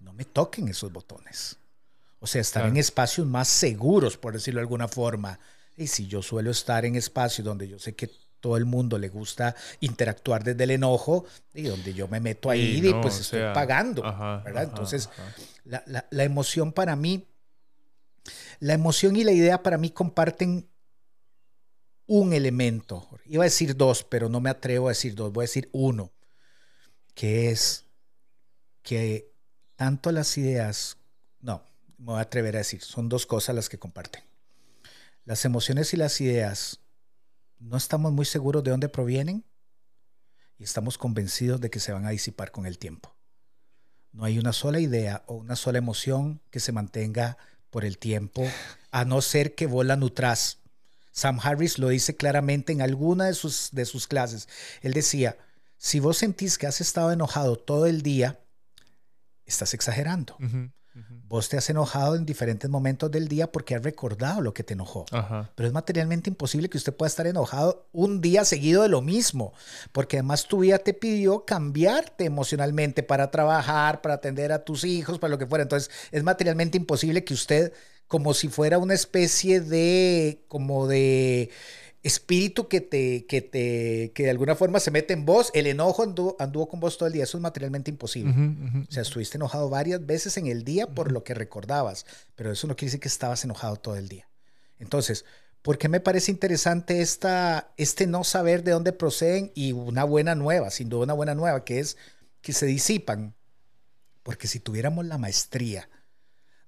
no 0.00 0.12
me 0.12 0.24
toquen 0.24 0.68
esos 0.68 0.92
botones. 0.92 1.56
O 2.20 2.26
sea, 2.26 2.40
estar 2.40 2.66
en 2.66 2.76
espacios 2.76 3.26
más 3.26 3.48
seguros, 3.48 4.16
por 4.16 4.32
decirlo 4.32 4.58
de 4.58 4.62
alguna 4.62 4.88
forma. 4.88 5.38
Y 5.76 5.86
si 5.86 6.06
yo 6.06 6.22
suelo 6.22 6.50
estar 6.50 6.84
en 6.84 6.96
espacios 6.96 7.44
donde 7.44 7.68
yo 7.68 7.78
sé 7.78 7.94
que 7.94 8.10
todo 8.40 8.56
el 8.56 8.66
mundo 8.66 8.98
le 8.98 9.08
gusta 9.08 9.54
interactuar 9.80 10.44
desde 10.44 10.64
el 10.64 10.72
enojo, 10.72 11.24
y 11.54 11.62
donde 11.62 11.94
yo 11.94 12.08
me 12.08 12.20
meto 12.20 12.50
ahí, 12.50 12.86
y 12.86 12.92
pues 12.94 13.20
estoy 13.20 13.40
pagando, 13.54 14.02
¿verdad? 14.02 14.64
Entonces, 14.64 15.08
La, 15.64 15.82
la 16.10 16.24
emoción 16.24 16.72
para 16.72 16.94
mí, 16.94 17.26
la 18.60 18.74
emoción 18.74 19.16
y 19.16 19.24
la 19.24 19.32
idea 19.32 19.62
para 19.62 19.78
mí 19.78 19.90
comparten 19.90 20.68
un 22.06 22.32
elemento. 22.32 23.08
Iba 23.26 23.44
a 23.44 23.46
decir 23.46 23.76
dos, 23.76 24.04
pero 24.04 24.28
no 24.28 24.40
me 24.40 24.50
atrevo 24.50 24.88
a 24.88 24.90
decir 24.90 25.14
dos, 25.14 25.32
voy 25.32 25.42
a 25.42 25.48
decir 25.48 25.68
uno, 25.72 26.12
que 27.14 27.50
es 27.50 27.84
que 28.82 29.32
tanto 29.76 30.12
las 30.12 30.36
ideas, 30.36 30.98
no, 31.40 31.62
me 31.98 32.06
voy 32.06 32.18
a 32.18 32.22
atrever 32.22 32.56
a 32.56 32.58
decir, 32.58 32.82
son 32.82 33.08
dos 33.08 33.26
cosas 33.26 33.54
las 33.54 33.68
que 33.68 33.78
comparten. 33.78 34.22
Las 35.24 35.44
emociones 35.44 35.94
y 35.94 35.96
las 35.96 36.20
ideas, 36.20 36.80
no 37.58 37.76
estamos 37.76 38.12
muy 38.12 38.26
seguros 38.26 38.62
de 38.62 38.72
dónde 38.72 38.88
provienen 38.90 39.44
y 40.58 40.64
estamos 40.64 40.98
convencidos 40.98 41.60
de 41.60 41.70
que 41.70 41.80
se 41.80 41.92
van 41.92 42.04
a 42.04 42.10
disipar 42.10 42.50
con 42.50 42.66
el 42.66 42.78
tiempo. 42.78 43.14
No 44.12 44.24
hay 44.24 44.38
una 44.38 44.52
sola 44.52 44.80
idea 44.80 45.24
o 45.26 45.34
una 45.34 45.56
sola 45.56 45.78
emoción 45.78 46.40
que 46.50 46.60
se 46.60 46.72
mantenga 46.72 47.38
por 47.70 47.84
el 47.84 47.98
tiempo, 47.98 48.46
a 48.92 49.04
no 49.04 49.20
ser 49.20 49.54
que 49.56 49.66
vos 49.66 49.84
la 49.84 49.96
nutras 49.96 50.60
Sam 51.14 51.38
Harris 51.40 51.78
lo 51.78 51.88
dice 51.88 52.16
claramente 52.16 52.72
en 52.72 52.82
alguna 52.82 53.26
de 53.26 53.34
sus, 53.34 53.68
de 53.70 53.84
sus 53.84 54.08
clases. 54.08 54.48
Él 54.82 54.92
decía, 54.92 55.38
si 55.78 56.00
vos 56.00 56.18
sentís 56.18 56.58
que 56.58 56.66
has 56.66 56.80
estado 56.80 57.12
enojado 57.12 57.56
todo 57.56 57.86
el 57.86 58.02
día, 58.02 58.40
estás 59.46 59.74
exagerando. 59.74 60.36
Vos 61.28 61.48
te 61.48 61.56
has 61.56 61.70
enojado 61.70 62.16
en 62.16 62.26
diferentes 62.26 62.68
momentos 62.68 63.12
del 63.12 63.28
día 63.28 63.50
porque 63.50 63.76
has 63.76 63.82
recordado 63.82 64.40
lo 64.40 64.54
que 64.54 64.64
te 64.64 64.74
enojó. 64.74 65.06
Pero 65.54 65.66
es 65.68 65.72
materialmente 65.72 66.30
imposible 66.30 66.68
que 66.68 66.78
usted 66.78 66.94
pueda 66.94 67.08
estar 67.08 67.28
enojado 67.28 67.88
un 67.92 68.20
día 68.20 68.44
seguido 68.44 68.82
de 68.82 68.88
lo 68.88 69.00
mismo, 69.00 69.52
porque 69.92 70.16
además 70.16 70.48
tu 70.48 70.60
vida 70.60 70.78
te 70.78 70.94
pidió 70.94 71.44
cambiarte 71.44 72.24
emocionalmente 72.24 73.04
para 73.04 73.30
trabajar, 73.30 74.02
para 74.02 74.14
atender 74.14 74.50
a 74.50 74.64
tus 74.64 74.82
hijos, 74.82 75.20
para 75.20 75.30
lo 75.30 75.38
que 75.38 75.46
fuera. 75.46 75.62
Entonces 75.62 75.92
es 76.10 76.24
materialmente 76.24 76.76
imposible 76.76 77.22
que 77.22 77.34
usted 77.34 77.72
como 78.08 78.34
si 78.34 78.48
fuera 78.48 78.78
una 78.78 78.94
especie 78.94 79.60
de, 79.60 80.44
como 80.48 80.86
de 80.86 81.50
espíritu 82.04 82.68
que 82.68 82.82
te, 82.82 83.24
que 83.24 83.40
te, 83.40 84.12
que 84.14 84.24
de 84.24 84.30
alguna 84.30 84.54
forma 84.54 84.78
se 84.78 84.90
mete 84.90 85.14
en 85.14 85.24
vos, 85.24 85.50
el 85.54 85.66
enojo 85.66 86.02
anduvo, 86.02 86.68
con 86.68 86.78
vos 86.78 86.98
todo 86.98 87.06
el 87.06 87.14
día, 87.14 87.24
eso 87.24 87.38
es 87.38 87.42
materialmente 87.42 87.90
imposible. 87.90 88.34
O 88.86 88.92
sea, 88.92 89.02
estuviste 89.02 89.38
enojado 89.38 89.70
varias 89.70 90.04
veces 90.04 90.36
en 90.36 90.46
el 90.46 90.64
día 90.64 90.86
por 90.86 91.10
lo 91.10 91.24
que 91.24 91.32
recordabas, 91.32 92.04
pero 92.36 92.52
eso 92.52 92.66
no 92.66 92.76
quiere 92.76 92.88
decir 92.88 93.00
que 93.00 93.08
estabas 93.08 93.42
enojado 93.44 93.76
todo 93.76 93.96
el 93.96 94.08
día. 94.08 94.28
Entonces, 94.78 95.24
¿por 95.62 95.78
qué 95.78 95.88
me 95.88 95.98
parece 95.98 96.30
interesante 96.30 97.00
esta, 97.00 97.72
este 97.78 98.06
no 98.06 98.22
saber 98.22 98.64
de 98.64 98.72
dónde 98.72 98.92
proceden 98.92 99.50
y 99.54 99.72
una 99.72 100.04
buena 100.04 100.34
nueva, 100.34 100.70
sin 100.70 100.90
duda 100.90 101.04
una 101.04 101.14
buena 101.14 101.34
nueva, 101.34 101.64
que 101.64 101.80
es 101.80 101.96
que 102.42 102.52
se 102.52 102.66
disipan? 102.66 103.34
Porque 104.22 104.46
si 104.46 104.60
tuviéramos 104.60 105.06
la 105.06 105.16
maestría, 105.16 105.88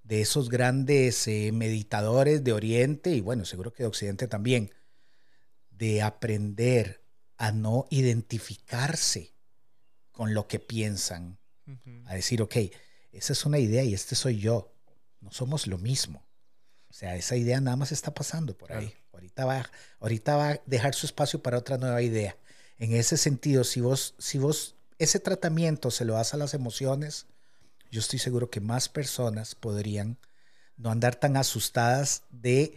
de 0.06 0.20
esos 0.20 0.48
grandes 0.48 1.26
eh, 1.26 1.50
meditadores 1.52 2.44
de 2.44 2.52
Oriente 2.52 3.10
y 3.10 3.20
bueno, 3.20 3.44
seguro 3.44 3.72
que 3.72 3.82
de 3.82 3.88
Occidente 3.88 4.28
también, 4.28 4.70
de 5.70 6.02
aprender 6.02 7.02
a 7.36 7.50
no 7.50 7.86
identificarse 7.90 9.34
con 10.12 10.32
lo 10.32 10.46
que 10.46 10.60
piensan, 10.60 11.38
a 12.04 12.14
decir, 12.14 12.40
ok, 12.40 12.56
esa 13.10 13.32
es 13.32 13.44
una 13.44 13.58
idea 13.58 13.82
y 13.82 13.92
este 13.92 14.14
soy 14.14 14.38
yo, 14.38 14.72
no 15.20 15.32
somos 15.32 15.66
lo 15.66 15.78
mismo. 15.78 16.24
O 16.88 16.92
sea, 16.92 17.16
esa 17.16 17.36
idea 17.36 17.60
nada 17.60 17.76
más 17.76 17.90
está 17.90 18.14
pasando 18.14 18.56
por 18.56 18.72
ahí. 18.72 18.94
Ahorita, 19.12 19.44
va, 19.44 19.68
ahorita 19.98 20.36
va 20.36 20.50
a 20.50 20.60
dejar 20.66 20.94
su 20.94 21.06
espacio 21.06 21.42
para 21.42 21.58
otra 21.58 21.76
nueva 21.76 22.00
idea. 22.00 22.36
En 22.78 22.94
ese 22.94 23.16
sentido, 23.16 23.64
si 23.64 23.80
vos, 23.80 24.14
si 24.18 24.38
vos 24.38 24.76
ese 24.98 25.18
tratamiento 25.18 25.90
se 25.90 26.04
lo 26.04 26.14
das 26.14 26.32
a 26.32 26.36
las 26.36 26.54
emociones, 26.54 27.26
yo 27.96 28.00
estoy 28.00 28.18
seguro 28.18 28.50
que 28.50 28.61
más 28.61 28.90
personas 28.90 29.54
podrían 29.54 30.18
no 30.76 30.90
andar 30.90 31.16
tan 31.16 31.38
asustadas 31.38 32.24
de 32.28 32.74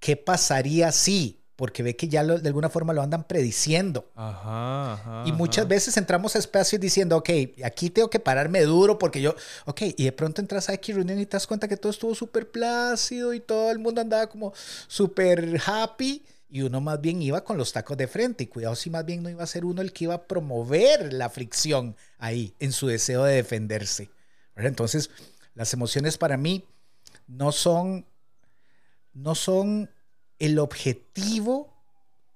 qué 0.00 0.16
pasaría 0.16 0.90
si, 0.92 1.42
porque 1.56 1.82
ve 1.82 1.94
que 1.94 2.08
ya 2.08 2.24
de 2.24 2.48
alguna 2.48 2.70
forma 2.70 2.94
lo 2.94 3.02
andan 3.02 3.24
prediciendo. 3.24 4.10
Ajá, 4.14 5.24
y 5.26 5.32
muchas 5.32 5.68
veces 5.68 5.98
entramos 5.98 6.36
a 6.36 6.38
espacios 6.38 6.80
diciendo, 6.80 7.18
ok, 7.18 7.28
aquí 7.62 7.90
tengo 7.90 8.08
que 8.08 8.18
pararme 8.18 8.62
duro 8.62 8.98
porque 8.98 9.20
yo, 9.20 9.36
ok, 9.66 9.82
y 9.94 10.04
de 10.04 10.12
pronto 10.12 10.40
entras 10.40 10.70
a 10.70 10.72
X 10.72 10.94
reunión 10.96 11.20
y 11.20 11.26
te 11.26 11.36
das 11.36 11.46
cuenta 11.46 11.68
que 11.68 11.76
todo 11.76 11.92
estuvo 11.92 12.14
súper 12.14 12.50
plácido 12.50 13.34
y 13.34 13.40
todo 13.40 13.70
el 13.72 13.78
mundo 13.78 14.00
andaba 14.00 14.26
como 14.28 14.54
súper 14.88 15.60
happy 15.66 16.24
y 16.48 16.62
uno 16.62 16.80
más 16.80 16.98
bien 16.98 17.20
iba 17.20 17.44
con 17.44 17.58
los 17.58 17.74
tacos 17.74 17.98
de 17.98 18.08
frente 18.08 18.44
y 18.44 18.46
cuidado 18.46 18.74
si 18.74 18.88
más 18.88 19.04
bien 19.04 19.22
no 19.22 19.28
iba 19.28 19.44
a 19.44 19.46
ser 19.46 19.66
uno 19.66 19.82
el 19.82 19.92
que 19.92 20.04
iba 20.04 20.14
a 20.14 20.26
promover 20.26 21.12
la 21.12 21.28
fricción 21.28 21.94
ahí 22.16 22.54
en 22.58 22.72
su 22.72 22.86
deseo 22.86 23.24
de 23.24 23.34
defenderse. 23.34 24.08
Entonces, 24.56 25.10
las 25.54 25.72
emociones 25.72 26.18
para 26.18 26.36
mí 26.36 26.66
no 27.26 27.52
son, 27.52 28.06
no 29.12 29.34
son 29.34 29.90
el 30.38 30.58
objetivo 30.58 31.72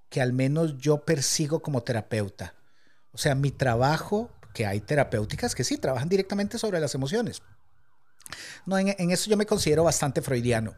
que 0.09 0.21
al 0.21 0.33
menos 0.33 0.79
yo 0.79 1.05
persigo 1.05 1.61
como 1.61 1.83
terapeuta. 1.83 2.55
O 3.13 3.19
sea, 3.19 3.35
mi 3.35 3.51
trabajo, 3.51 4.31
que 4.55 4.67
hay 4.67 4.81
terapéuticas 4.81 5.55
que 5.55 5.65
sí, 5.65 5.79
trabajan 5.79 6.09
directamente 6.09 6.59
sobre 6.59 6.81
las 6.81 6.95
emociones. 6.95 7.43
No, 8.65 8.79
en, 8.79 9.11
eso 9.11 9.31
yo 9.31 9.37
me 9.37 9.47
considero 9.47 9.85
bastante 9.85 10.23
freudiano. 10.23 10.75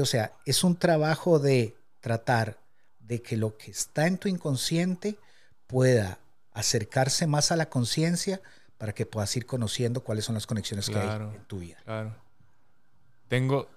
o 0.00 0.06
sea, 0.06 0.32
es 0.44 0.64
un 0.64 0.76
trabajo 0.76 1.38
de 1.38 1.76
tratar 2.00 2.58
de 3.00 3.22
que 3.22 3.36
lo 3.36 3.56
que 3.56 3.70
está 3.70 4.06
en 4.06 4.18
tu 4.18 4.28
inconsciente 4.28 5.18
pueda 5.66 6.18
acercarse 6.52 7.26
más 7.26 7.52
a 7.52 7.56
la 7.56 7.68
conciencia 7.68 8.40
para 8.78 8.92
que 8.92 9.04
puedas 9.04 9.36
ir 9.36 9.44
conociendo 9.44 10.02
cuáles 10.02 10.24
son 10.24 10.34
las 10.34 10.46
conexiones 10.46 10.88
que 10.88 10.96
hay 10.96 11.08
en 11.08 11.44
tu 11.46 11.58
vida. 11.58 11.76
Claro. 11.84 12.14
Tengo. 13.26 13.68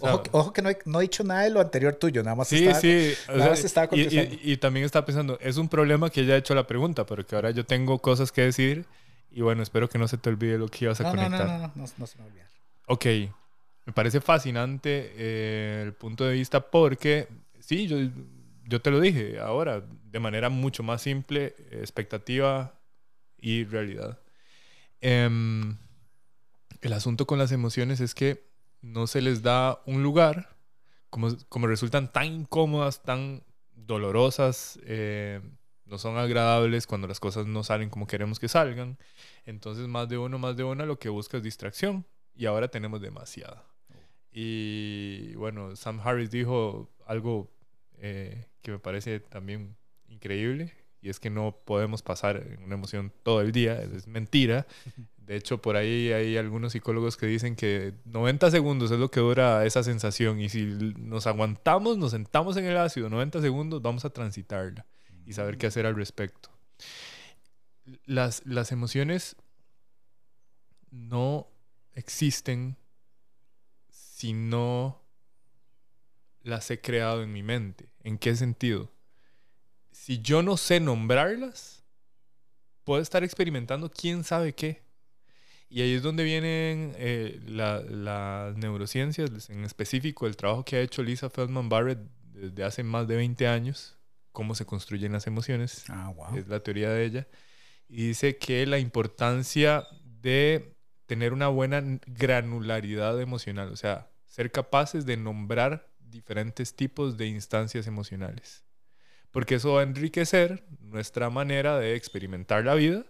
ojo, 0.00 0.52
que 0.52 0.62
no 0.62 0.98
he, 0.98 1.02
dicho 1.02 1.22
nada 1.22 1.42
de 1.42 1.50
lo 1.50 1.60
anterior 1.60 1.94
tuyo, 1.94 2.22
nada 2.22 2.34
más 2.34 2.48
sí, 2.48 2.66
estaba, 2.66 2.80
sí. 2.80 3.14
nada 3.28 3.50
más 3.50 3.64
estaba 3.64 3.88
y, 3.96 4.40
y, 4.42 4.56
también 4.56 4.86
estaba 4.86 5.04
pensando, 5.04 5.38
es 5.40 5.58
un 5.58 5.68
problema 5.68 6.10
que 6.10 6.22
ella 6.22 6.34
ha 6.34 6.38
hecho 6.38 6.54
la 6.54 6.66
pregunta, 6.66 7.04
pero 7.04 7.24
que 7.26 7.36
ahora 7.36 7.50
yo 7.50 7.64
tengo 7.64 7.98
cosas 7.98 8.32
que 8.32 8.42
decir 8.42 8.86
y 9.30 9.42
bueno, 9.42 9.62
espero 9.62 9.88
que 9.88 9.98
no 9.98 10.08
se 10.08 10.16
te 10.16 10.30
olvide 10.30 10.58
lo 10.58 10.68
que 10.68 10.86
ibas 10.86 11.00
a 11.00 11.10
conectar. 11.10 11.46
No, 11.46 11.46
no, 11.46 11.58
no, 11.58 11.72
no, 11.76 11.84
no, 11.96 12.06
se 12.06 12.18
me 12.18 12.24
olvida. 12.24 12.48
Ok, 12.86 13.04
me 13.84 13.92
parece 13.92 14.20
fascinante 14.20 15.12
eh, 15.14 15.82
el 15.84 15.92
punto 15.92 16.24
de 16.24 16.34
vista 16.34 16.60
porque, 16.60 17.28
sí, 17.60 17.86
yo, 17.86 17.98
yo 18.64 18.80
te 18.80 18.90
lo 18.90 18.98
dije 18.98 19.38
ahora, 19.38 19.84
de 20.10 20.18
manera 20.18 20.48
mucho 20.48 20.82
más 20.82 21.02
simple, 21.02 21.54
expectativa 21.70 22.79
y 23.40 23.64
realidad. 23.64 24.18
Em, 25.00 25.76
el 26.80 26.92
asunto 26.92 27.26
con 27.26 27.38
las 27.38 27.52
emociones 27.52 28.00
es 28.00 28.14
que 28.14 28.44
no 28.82 29.06
se 29.06 29.20
les 29.20 29.42
da 29.42 29.80
un 29.86 30.02
lugar, 30.02 30.56
como, 31.10 31.36
como 31.48 31.66
resultan 31.66 32.12
tan 32.12 32.26
incómodas, 32.26 33.02
tan 33.02 33.42
dolorosas, 33.74 34.78
eh, 34.84 35.40
no 35.84 35.98
son 35.98 36.16
agradables 36.16 36.86
cuando 36.86 37.08
las 37.08 37.18
cosas 37.18 37.46
no 37.46 37.64
salen 37.64 37.90
como 37.90 38.06
queremos 38.06 38.38
que 38.38 38.48
salgan. 38.48 38.96
Entonces 39.44 39.88
más 39.88 40.08
de 40.08 40.18
uno, 40.18 40.38
más 40.38 40.56
de 40.56 40.64
una 40.64 40.86
lo 40.86 40.98
que 40.98 41.08
busca 41.08 41.38
es 41.38 41.42
distracción 41.42 42.06
y 42.34 42.46
ahora 42.46 42.68
tenemos 42.68 43.00
demasiada. 43.00 43.64
Y 44.32 45.34
bueno, 45.34 45.74
Sam 45.74 46.00
Harris 46.02 46.30
dijo 46.30 46.88
algo 47.06 47.50
eh, 47.98 48.46
que 48.62 48.70
me 48.70 48.78
parece 48.78 49.18
también 49.18 49.76
increíble 50.08 50.72
y 51.02 51.08
es 51.08 51.20
que 51.20 51.30
no 51.30 51.56
podemos 51.64 52.02
pasar 52.02 52.58
una 52.64 52.74
emoción 52.74 53.12
todo 53.22 53.40
el 53.40 53.52
día, 53.52 53.80
es 53.80 54.06
mentira. 54.06 54.66
De 55.18 55.36
hecho, 55.36 55.62
por 55.62 55.76
ahí 55.76 56.12
hay 56.12 56.36
algunos 56.36 56.72
psicólogos 56.72 57.16
que 57.16 57.26
dicen 57.26 57.54
que 57.54 57.94
90 58.04 58.50
segundos 58.50 58.90
es 58.90 58.98
lo 58.98 59.12
que 59.12 59.20
dura 59.20 59.64
esa 59.64 59.84
sensación 59.84 60.40
y 60.40 60.48
si 60.48 60.64
nos 60.98 61.28
aguantamos, 61.28 61.98
nos 61.98 62.10
sentamos 62.10 62.56
en 62.56 62.64
el 62.64 62.76
ácido 62.76 63.08
90 63.08 63.40
segundos, 63.40 63.80
vamos 63.80 64.04
a 64.04 64.10
transitarla 64.10 64.86
y 65.24 65.32
saber 65.32 65.56
qué 65.56 65.68
hacer 65.68 65.86
al 65.86 65.94
respecto. 65.94 66.50
Las, 68.06 68.44
las 68.44 68.72
emociones 68.72 69.36
no 70.90 71.46
existen 71.94 72.76
si 73.88 74.32
no 74.32 75.00
las 76.42 76.70
he 76.70 76.80
creado 76.80 77.22
en 77.22 77.32
mi 77.32 77.44
mente. 77.44 77.88
¿En 78.02 78.18
qué 78.18 78.34
sentido? 78.34 78.90
Si 80.10 80.20
yo 80.22 80.42
no 80.42 80.56
sé 80.56 80.80
nombrarlas, 80.80 81.84
puedo 82.82 83.00
estar 83.00 83.22
experimentando 83.22 83.88
quién 83.88 84.24
sabe 84.24 84.52
qué. 84.52 84.82
Y 85.68 85.82
ahí 85.82 85.94
es 85.94 86.02
donde 86.02 86.24
vienen 86.24 86.94
eh, 86.96 87.38
las 87.46 88.56
neurociencias, 88.56 89.48
en 89.50 89.62
específico 89.62 90.26
el 90.26 90.36
trabajo 90.36 90.64
que 90.64 90.74
ha 90.74 90.80
hecho 90.80 91.04
Lisa 91.04 91.30
Feldman 91.30 91.68
Barrett 91.68 92.00
desde 92.24 92.64
hace 92.64 92.82
más 92.82 93.06
de 93.06 93.14
20 93.14 93.46
años, 93.46 93.98
cómo 94.32 94.56
se 94.56 94.66
construyen 94.66 95.12
las 95.12 95.28
emociones. 95.28 95.84
Ah, 95.88 96.12
Es 96.36 96.48
la 96.48 96.58
teoría 96.58 96.90
de 96.90 97.04
ella. 97.04 97.28
Y 97.88 98.08
dice 98.08 98.36
que 98.36 98.66
la 98.66 98.80
importancia 98.80 99.86
de 100.02 100.74
tener 101.06 101.32
una 101.32 101.46
buena 101.46 101.84
granularidad 102.08 103.20
emocional, 103.20 103.70
o 103.70 103.76
sea, 103.76 104.10
ser 104.26 104.50
capaces 104.50 105.06
de 105.06 105.16
nombrar 105.16 105.88
diferentes 106.00 106.74
tipos 106.74 107.16
de 107.16 107.28
instancias 107.28 107.86
emocionales 107.86 108.64
porque 109.30 109.56
eso 109.56 109.74
va 109.74 109.80
a 109.80 109.84
enriquecer 109.84 110.64
nuestra 110.80 111.30
manera 111.30 111.78
de 111.78 111.94
experimentar 111.94 112.64
la 112.64 112.74
vida 112.74 113.04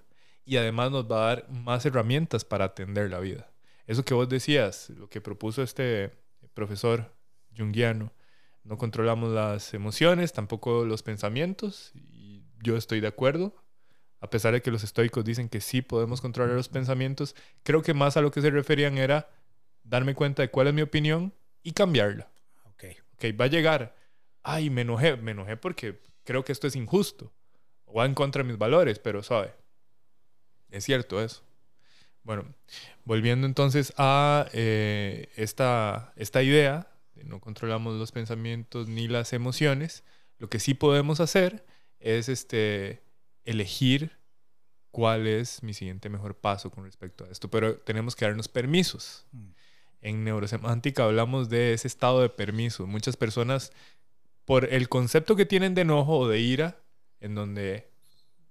y 0.44 0.56
además 0.56 0.90
nos 0.90 1.10
va 1.10 1.22
a 1.22 1.26
dar 1.34 1.50
más 1.50 1.86
herramientas 1.86 2.44
para 2.44 2.66
atender 2.66 3.10
la 3.10 3.20
vida. 3.20 3.50
Eso 3.86 4.04
que 4.04 4.14
vos 4.14 4.28
decías, 4.28 4.90
lo 4.90 5.08
que 5.08 5.20
propuso 5.20 5.62
este 5.62 6.12
profesor 6.54 7.12
junguiano, 7.56 8.12
no 8.64 8.78
controlamos 8.78 9.32
las 9.32 9.74
emociones, 9.74 10.32
tampoco 10.32 10.84
los 10.84 11.02
pensamientos, 11.02 11.92
y 11.94 12.44
yo 12.62 12.76
estoy 12.76 13.00
de 13.00 13.08
acuerdo, 13.08 13.54
a 14.20 14.28
pesar 14.28 14.52
de 14.52 14.60
que 14.60 14.70
los 14.70 14.84
estoicos 14.84 15.24
dicen 15.24 15.48
que 15.48 15.60
sí 15.60 15.82
podemos 15.82 16.20
controlar 16.20 16.54
los 16.54 16.68
pensamientos, 16.68 17.34
creo 17.62 17.82
que 17.82 17.94
más 17.94 18.16
a 18.16 18.20
lo 18.20 18.30
que 18.30 18.42
se 18.42 18.50
referían 18.50 18.98
era 18.98 19.30
darme 19.82 20.14
cuenta 20.14 20.42
de 20.42 20.50
cuál 20.50 20.68
es 20.68 20.74
mi 20.74 20.82
opinión 20.82 21.32
y 21.62 21.72
cambiarla. 21.72 22.30
Ok. 22.64 22.84
Ok, 23.14 23.24
va 23.40 23.46
a 23.46 23.48
llegar, 23.48 23.96
ay, 24.42 24.68
me 24.70 24.82
enojé, 24.82 25.16
me 25.16 25.30
enojé 25.32 25.56
porque 25.56 26.00
creo 26.24 26.44
que 26.44 26.52
esto 26.52 26.66
es 26.66 26.76
injusto 26.76 27.32
o 27.84 27.94
va 27.94 28.06
en 28.06 28.14
contra 28.14 28.42
de 28.42 28.48
mis 28.48 28.58
valores, 28.58 28.98
pero 28.98 29.22
sabe, 29.22 29.54
es 30.70 30.84
cierto 30.84 31.22
eso. 31.22 31.42
Bueno, 32.22 32.44
volviendo 33.04 33.46
entonces 33.46 33.92
a 33.96 34.46
eh, 34.52 35.28
esta, 35.36 36.12
esta 36.16 36.42
idea 36.42 36.92
de 37.14 37.24
no 37.24 37.40
controlamos 37.40 37.94
los 37.98 38.12
pensamientos 38.12 38.88
ni 38.88 39.08
las 39.08 39.32
emociones, 39.32 40.04
lo 40.38 40.48
que 40.48 40.60
sí 40.60 40.74
podemos 40.74 41.20
hacer 41.20 41.64
es 41.98 42.28
este, 42.28 43.02
elegir 43.44 44.12
cuál 44.90 45.26
es 45.26 45.62
mi 45.62 45.74
siguiente 45.74 46.08
mejor 46.08 46.36
paso 46.36 46.70
con 46.70 46.84
respecto 46.84 47.24
a 47.24 47.28
esto, 47.28 47.50
pero 47.50 47.76
tenemos 47.76 48.16
que 48.16 48.24
darnos 48.24 48.48
permisos. 48.48 49.26
Mm. 49.32 49.50
En 50.02 50.24
neurosemántica 50.24 51.04
hablamos 51.04 51.50
de 51.50 51.74
ese 51.74 51.86
estado 51.86 52.22
de 52.22 52.30
permiso. 52.30 52.86
Muchas 52.86 53.16
personas 53.16 53.72
por 54.50 54.74
el 54.74 54.88
concepto 54.88 55.36
que 55.36 55.46
tienen 55.46 55.76
de 55.76 55.82
enojo 55.82 56.18
o 56.18 56.28
de 56.28 56.40
ira, 56.40 56.82
en 57.20 57.36
donde 57.36 57.88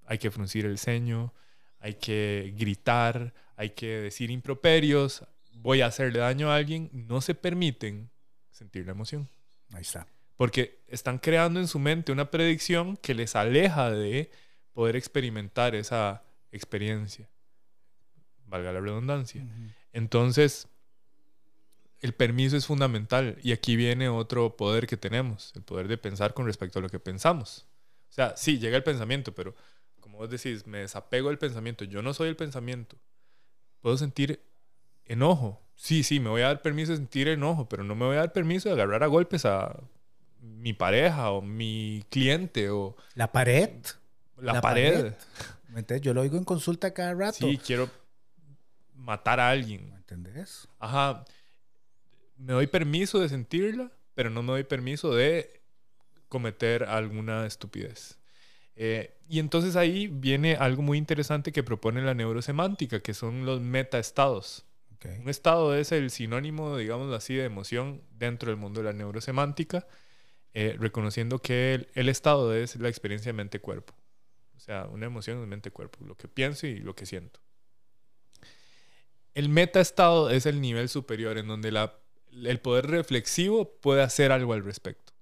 hay 0.05 0.17
que 0.17 0.31
fruncir 0.31 0.65
el 0.65 0.77
ceño, 0.77 1.33
hay 1.77 1.95
que 1.95 2.53
gritar, 2.57 3.33
hay 3.57 3.71
que 3.71 3.99
decir 3.99 4.31
improperios, 4.31 5.25
voy 5.55 5.81
a 5.81 5.87
hacerle 5.87 6.19
daño 6.19 6.51
a 6.51 6.55
alguien, 6.55 6.89
no 6.93 7.19
se 7.19 7.35
permiten 7.35 8.09
sentir 8.49 8.85
la 8.85 8.93
emoción. 8.93 9.27
Ahí 9.73 9.81
está. 9.81 10.07
Porque 10.37 10.79
están 10.87 11.17
creando 11.17 11.59
en 11.59 11.67
su 11.67 11.79
mente 11.79 12.13
una 12.13 12.31
predicción 12.31 12.95
que 12.95 13.13
les 13.13 13.35
aleja 13.35 13.91
de 13.91 14.31
poder 14.71 14.95
experimentar 14.95 15.75
esa 15.75 16.23
experiencia. 16.53 17.27
Valga 18.45 18.71
la 18.71 18.79
redundancia. 18.79 19.45
Entonces, 19.91 20.69
el 22.01 22.13
permiso 22.13 22.55
es 22.55 22.65
fundamental 22.65 23.37
y 23.41 23.51
aquí 23.51 23.75
viene 23.75 24.09
otro 24.09 24.55
poder 24.55 24.87
que 24.87 24.97
tenemos, 24.97 25.51
el 25.55 25.63
poder 25.63 25.87
de 25.87 25.97
pensar 25.97 26.33
con 26.33 26.45
respecto 26.45 26.79
a 26.79 26.81
lo 26.81 26.89
que 26.89 26.99
pensamos. 26.99 27.65
O 28.09 28.13
sea, 28.13 28.35
sí, 28.37 28.57
llega 28.59 28.77
el 28.77 28.83
pensamiento, 28.83 29.33
pero 29.35 29.55
como 29.99 30.17
vos 30.17 30.29
decís, 30.29 30.65
me 30.65 30.79
desapego 30.79 31.29
del 31.29 31.37
pensamiento, 31.37 31.83
yo 31.83 32.01
no 32.01 32.13
soy 32.13 32.29
el 32.29 32.35
pensamiento. 32.35 32.97
Puedo 33.81 33.97
sentir 33.97 34.41
enojo, 35.05 35.61
sí, 35.75 36.03
sí, 36.03 36.19
me 36.19 36.29
voy 36.29 36.41
a 36.41 36.47
dar 36.47 36.61
permiso 36.61 36.91
de 36.91 36.97
sentir 36.97 37.27
enojo, 37.27 37.67
pero 37.67 37.83
no 37.83 37.95
me 37.95 38.05
voy 38.05 38.15
a 38.15 38.19
dar 38.19 38.33
permiso 38.33 38.69
de 38.69 38.75
agarrar 38.75 39.03
a 39.03 39.07
golpes 39.07 39.45
a 39.45 39.79
mi 40.41 40.73
pareja 40.73 41.31
o 41.31 41.41
mi 41.41 42.05
cliente 42.09 42.69
o... 42.69 42.95
La 43.15 43.31
pared. 43.31 43.71
La, 44.37 44.61
pared. 44.61 45.13
Yo 46.01 46.13
lo 46.13 46.21
oigo 46.21 46.37
en 46.37 46.45
consulta 46.45 46.93
cada 46.93 47.13
rato. 47.13 47.37
Sí, 47.39 47.57
quiero 47.57 47.89
matar 48.95 49.39
a 49.39 49.49
alguien. 49.49 49.89
¿Me 49.89 49.95
entendés? 49.95 50.67
Ajá. 50.79 51.25
Me 52.39 52.53
doy 52.53 52.67
permiso 52.67 53.19
de 53.19 53.29
sentirla, 53.29 53.91
pero 54.15 54.29
no 54.29 54.41
me 54.41 54.53
doy 54.53 54.63
permiso 54.63 55.13
de 55.13 55.61
cometer 56.29 56.83
alguna 56.83 57.45
estupidez. 57.45 58.17
Eh, 58.75 59.13
y 59.27 59.39
entonces 59.39 59.75
ahí 59.75 60.07
viene 60.07 60.55
algo 60.55 60.81
muy 60.81 60.97
interesante 60.97 61.51
que 61.51 61.63
propone 61.63 62.01
la 62.01 62.13
neurosemántica, 62.13 63.01
que 63.01 63.13
son 63.13 63.45
los 63.45 63.59
metaestados. 63.59 64.65
Un 65.21 65.29
estado 65.29 65.75
es 65.75 65.91
el 65.93 66.11
sinónimo, 66.11 66.77
digamos 66.77 67.13
así, 67.13 67.33
de 67.33 67.45
emoción 67.45 68.01
dentro 68.11 68.51
del 68.51 68.59
mundo 68.59 68.81
de 68.81 68.85
la 68.85 68.93
neurosemántica, 68.93 69.87
eh, 70.53 70.75
reconociendo 70.77 71.39
que 71.39 71.87
el, 71.93 72.09
estado 72.09 72.53
es 72.53 72.75
la 72.75 72.89
experiencia 72.89 73.31
mente-cuerpo. 73.31 73.93
O 74.57 74.59
sea, 74.59 74.87
una 74.87 75.05
emoción 75.05 75.41
es 75.41 75.47
mente-cuerpo, 75.47 76.03
lo 76.05 76.15
que 76.15 76.27
pienso 76.27 76.67
y 76.67 76.79
lo 76.79 76.95
que 76.95 77.05
siento. 77.05 77.39
El 79.33 79.47
metaestado 79.47 80.29
es 80.29 80.45
el 80.45 80.59
nivel 80.59 80.89
superior 80.89 81.37
en 81.37 81.47
donde 81.47 81.71
la, 81.71 81.97
el 82.31 82.59
poder 82.59 82.87
reflexivo 82.87 83.71
puede 83.81 84.01
hacer 84.01 84.31
algo 84.31 84.53
al 84.53 84.63
respecto. 84.63 85.13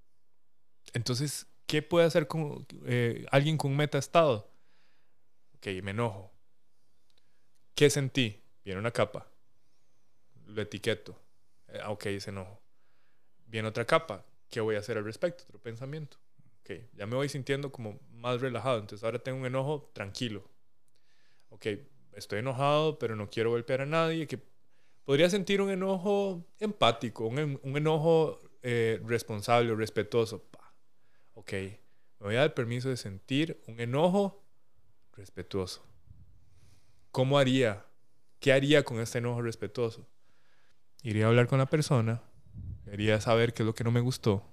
Entonces, 0.92 1.46
¿Qué 1.68 1.82
puede 1.82 2.06
hacer 2.06 2.26
eh, 2.86 3.26
alguien 3.30 3.58
con 3.58 3.76
metaestado? 3.76 4.50
Ok, 5.58 5.66
me 5.82 5.90
enojo. 5.90 6.32
¿Qué 7.74 7.90
sentí? 7.90 8.42
Viene 8.64 8.80
una 8.80 8.90
capa. 8.90 9.28
Lo 10.46 10.62
etiqueto. 10.62 11.20
Eh, 11.68 11.82
ok, 11.86 12.06
ese 12.06 12.30
enojo. 12.30 12.58
Viene 13.44 13.68
otra 13.68 13.84
capa. 13.84 14.24
¿Qué 14.48 14.62
voy 14.62 14.76
a 14.76 14.78
hacer 14.78 14.96
al 14.96 15.04
respecto? 15.04 15.44
Otro 15.46 15.60
pensamiento. 15.60 16.16
Ok, 16.62 16.70
ya 16.94 17.04
me 17.06 17.16
voy 17.16 17.28
sintiendo 17.28 17.70
como 17.70 18.00
más 18.12 18.40
relajado. 18.40 18.78
Entonces 18.78 19.04
ahora 19.04 19.18
tengo 19.18 19.38
un 19.38 19.44
enojo 19.44 19.90
tranquilo. 19.92 20.48
Ok, 21.50 21.66
estoy 22.14 22.38
enojado, 22.38 22.98
pero 22.98 23.14
no 23.14 23.28
quiero 23.28 23.50
golpear 23.50 23.82
a 23.82 23.86
nadie. 23.86 24.26
Podría 25.08 25.30
sentir 25.30 25.62
un 25.62 25.70
enojo 25.70 26.44
empático, 26.60 27.26
un, 27.26 27.58
un 27.62 27.76
enojo 27.78 28.38
eh, 28.60 29.00
responsable 29.06 29.72
o 29.72 29.74
respetuoso 29.74 30.44
ok, 31.32 31.52
me 31.52 32.26
voy 32.26 32.36
a 32.36 32.40
dar 32.40 32.52
permiso 32.52 32.90
de 32.90 32.98
sentir 32.98 33.58
un 33.68 33.80
enojo 33.80 34.44
respetuoso. 35.14 35.82
¿Cómo 37.10 37.38
haría? 37.38 37.86
¿Qué 38.38 38.52
haría 38.52 38.84
con 38.84 39.00
este 39.00 39.16
enojo 39.16 39.40
respetuoso? 39.40 40.06
Iría 41.02 41.24
a 41.24 41.28
hablar 41.28 41.46
con 41.46 41.58
la 41.58 41.70
persona, 41.70 42.20
quería 42.84 43.18
saber 43.22 43.54
qué 43.54 43.62
es 43.62 43.66
lo 43.66 43.74
que 43.74 43.84
no 43.84 43.90
me 43.90 44.00
gustó, 44.00 44.44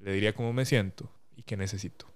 le 0.00 0.14
diría 0.14 0.34
cómo 0.34 0.54
me 0.54 0.64
siento 0.64 1.12
y 1.36 1.42
qué 1.42 1.58
necesito. 1.58 2.06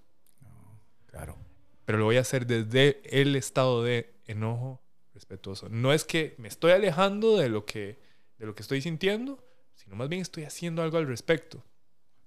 claro. 1.08 1.36
Pero 1.84 1.98
lo 1.98 2.06
voy 2.06 2.16
a 2.16 2.20
hacer 2.20 2.46
desde 2.46 3.02
el 3.04 3.36
estado 3.36 3.84
de 3.84 4.14
enojo 4.24 4.80
respetuoso. 5.20 5.68
No 5.68 5.92
es 5.92 6.04
que 6.04 6.34
me 6.38 6.48
estoy 6.48 6.72
alejando 6.72 7.36
de 7.36 7.48
lo 7.48 7.66
que, 7.66 7.98
de 8.38 8.46
lo 8.46 8.54
que 8.54 8.62
estoy 8.62 8.80
sintiendo, 8.80 9.44
sino 9.74 9.96
más 9.96 10.08
bien 10.08 10.22
estoy 10.22 10.44
haciendo 10.44 10.82
algo 10.82 10.96
al 10.96 11.06
respecto. 11.06 11.62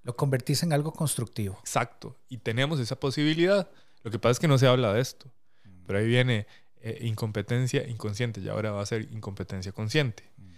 Lo 0.03 0.15
convertís 0.15 0.63
en 0.63 0.73
algo 0.73 0.93
constructivo. 0.93 1.57
Exacto. 1.59 2.15
Y 2.29 2.37
tenemos 2.37 2.79
esa 2.79 2.99
posibilidad. 2.99 3.69
Lo 4.03 4.11
que 4.11 4.19
pasa 4.19 4.33
es 4.33 4.39
que 4.39 4.47
no 4.47 4.57
se 4.57 4.67
habla 4.67 4.93
de 4.93 5.01
esto. 5.01 5.31
Mm. 5.63 5.85
Pero 5.87 5.99
ahí 5.99 6.07
viene 6.07 6.45
eh, 6.77 6.99
incompetencia 7.01 7.87
inconsciente 7.87 8.41
y 8.41 8.49
ahora 8.49 8.71
va 8.71 8.81
a 8.81 8.85
ser 8.85 9.09
incompetencia 9.11 9.71
consciente. 9.71 10.23
Mm. 10.37 10.51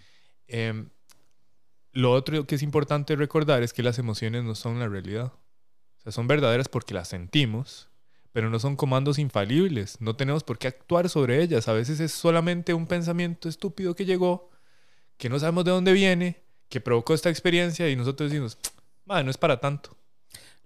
Em, 0.48 0.90
lo 1.92 2.12
otro 2.12 2.46
que 2.46 2.56
es 2.56 2.62
importante 2.62 3.16
recordar 3.16 3.62
es 3.62 3.72
que 3.72 3.82
las 3.82 3.98
emociones 3.98 4.44
no 4.44 4.54
son 4.54 4.78
la 4.78 4.88
realidad. 4.88 5.32
O 5.98 6.00
sea, 6.02 6.12
son 6.12 6.26
verdaderas 6.26 6.68
porque 6.68 6.92
las 6.92 7.08
sentimos, 7.08 7.88
pero 8.36 8.50
no 8.50 8.58
son 8.58 8.76
comandos 8.76 9.18
infalibles. 9.18 9.98
No 9.98 10.14
tenemos 10.14 10.44
por 10.44 10.58
qué 10.58 10.68
actuar 10.68 11.08
sobre 11.08 11.42
ellas. 11.42 11.68
A 11.68 11.72
veces 11.72 12.00
es 12.00 12.12
solamente 12.12 12.74
un 12.74 12.86
pensamiento 12.86 13.48
estúpido 13.48 13.96
que 13.96 14.04
llegó, 14.04 14.50
que 15.16 15.30
no 15.30 15.38
sabemos 15.38 15.64
de 15.64 15.70
dónde 15.70 15.94
viene, 15.94 16.42
que 16.68 16.82
provocó 16.82 17.14
esta 17.14 17.30
experiencia 17.30 17.88
y 17.88 17.96
nosotros 17.96 18.30
decimos, 18.30 18.58
no 19.06 19.30
es 19.30 19.38
para 19.38 19.58
tanto. 19.58 19.96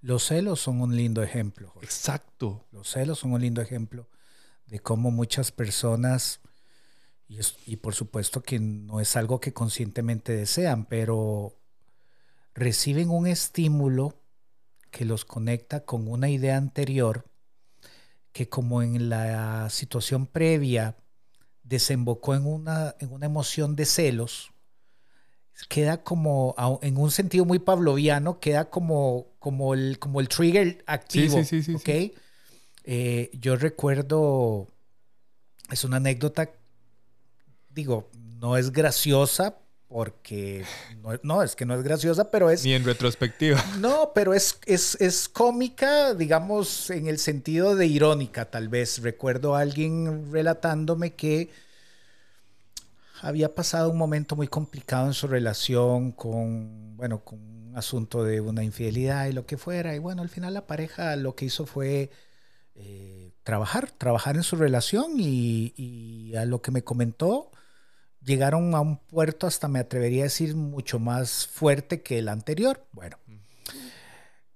Los 0.01 0.27
celos 0.27 0.59
son 0.59 0.81
un 0.81 0.97
lindo 0.97 1.23
ejemplo. 1.23 1.73
Exacto. 1.81 2.67
Los 2.73 2.91
celos 2.91 3.21
son 3.21 3.35
un 3.35 3.41
lindo 3.41 3.63
ejemplo 3.63 4.09
de 4.67 4.81
cómo 4.81 5.13
muchas 5.13 5.53
personas, 5.53 6.41
y, 7.29 7.77
por 7.77 7.95
supuesto 7.95 8.43
que 8.43 8.59
no 8.59 8.99
es 8.99 9.15
algo 9.15 9.39
que 9.39 9.53
conscientemente 9.53 10.33
desean, 10.33 10.87
pero 10.87 11.55
reciben 12.53 13.11
un 13.11 13.29
estímulo 13.29 14.21
que 14.91 15.05
los 15.05 15.25
conecta 15.25 15.85
con 15.85 16.09
una 16.09 16.31
idea 16.31 16.57
anterior 16.57 17.30
que 18.33 18.49
como 18.49 18.83
en 18.83 19.09
la 19.09 19.69
situación 19.71 20.27
previa 20.27 20.97
desembocó 21.63 22.35
en 22.35 22.47
una, 22.47 22.95
en 22.99 23.13
una 23.13 23.27
emoción 23.27 23.77
de 23.77 23.87
celos, 23.87 24.53
queda 25.69 26.03
como, 26.03 26.55
en 26.83 26.97
un 26.97 27.11
sentido 27.11 27.45
muy 27.45 27.59
pavloviano, 27.59 28.41
queda 28.41 28.71
como, 28.71 29.27
como, 29.39 29.75
el, 29.75 29.99
como 29.99 30.21
el 30.21 30.29
trigger 30.29 30.83
activo. 30.87 31.43
Sí, 31.45 31.63
sí, 31.63 31.79
sí, 31.79 32.15
eh, 32.85 33.31
yo 33.35 33.57
recuerdo, 33.57 34.69
es 35.71 35.85
una 35.85 35.99
anécdota, 35.99 36.51
digo, 37.69 38.09
no 38.41 38.57
es 38.57 38.73
graciosa 38.73 39.60
porque, 39.91 40.65
no, 41.25 41.43
es 41.43 41.57
que 41.57 41.67
no 41.67 41.75
es 41.75 41.83
graciosa, 41.83 42.31
pero 42.31 42.49
es... 42.49 42.65
Ni 42.65 42.75
en 42.75 42.85
retrospectiva. 42.85 43.63
No, 43.81 44.13
pero 44.15 44.33
es, 44.33 44.59
es, 44.65 44.97
es 45.01 45.29
cómica, 45.29 46.15
digamos, 46.15 46.91
en 46.91 47.09
el 47.09 47.19
sentido 47.19 47.75
de 47.75 47.87
irónica, 47.87 48.45
tal 48.45 48.69
vez. 48.69 49.03
Recuerdo 49.03 49.57
a 49.57 49.61
alguien 49.61 50.31
relatándome 50.31 51.15
que 51.15 51.51
había 53.21 53.53
pasado 53.55 53.91
un 53.91 53.99
momento 53.99 54.37
muy 54.37 54.47
complicado 54.47 55.09
en 55.09 55.15
su 55.15 55.27
relación 55.27 56.13
con, 56.13 56.97
bueno, 56.97 57.25
con 57.25 57.41
un 57.41 57.73
asunto 57.77 58.23
de 58.23 58.41
una 58.41 58.63
infidelidad 58.63 59.27
y 59.27 59.33
lo 59.33 59.45
que 59.45 59.57
fuera. 59.57 59.95
Y 59.95 59.99
bueno, 59.99 60.23
al 60.23 60.29
final 60.29 60.55
la 60.55 60.69
pareja 60.69 61.17
lo 61.17 61.35
que 61.35 61.47
hizo 61.47 61.67
fue 61.67 62.11
eh, 62.77 63.33
trabajar, 63.43 63.91
trabajar 63.91 64.37
en 64.37 64.45
su 64.45 64.55
relación 64.55 65.15
y, 65.19 66.33
a 66.37 66.45
lo 66.45 66.63
que 66.63 66.71
me 66.71 66.85
comentó, 66.85 67.51
llegaron 68.25 68.75
a 68.75 68.81
un 68.81 68.97
puerto 68.97 69.47
hasta 69.47 69.69
me 69.69 69.79
atrevería 69.79 70.23
a 70.23 70.25
decir 70.25 70.55
mucho 70.55 70.99
más 70.99 71.47
fuerte 71.47 72.03
que 72.03 72.19
el 72.19 72.29
anterior. 72.29 72.87
Bueno, 72.93 73.19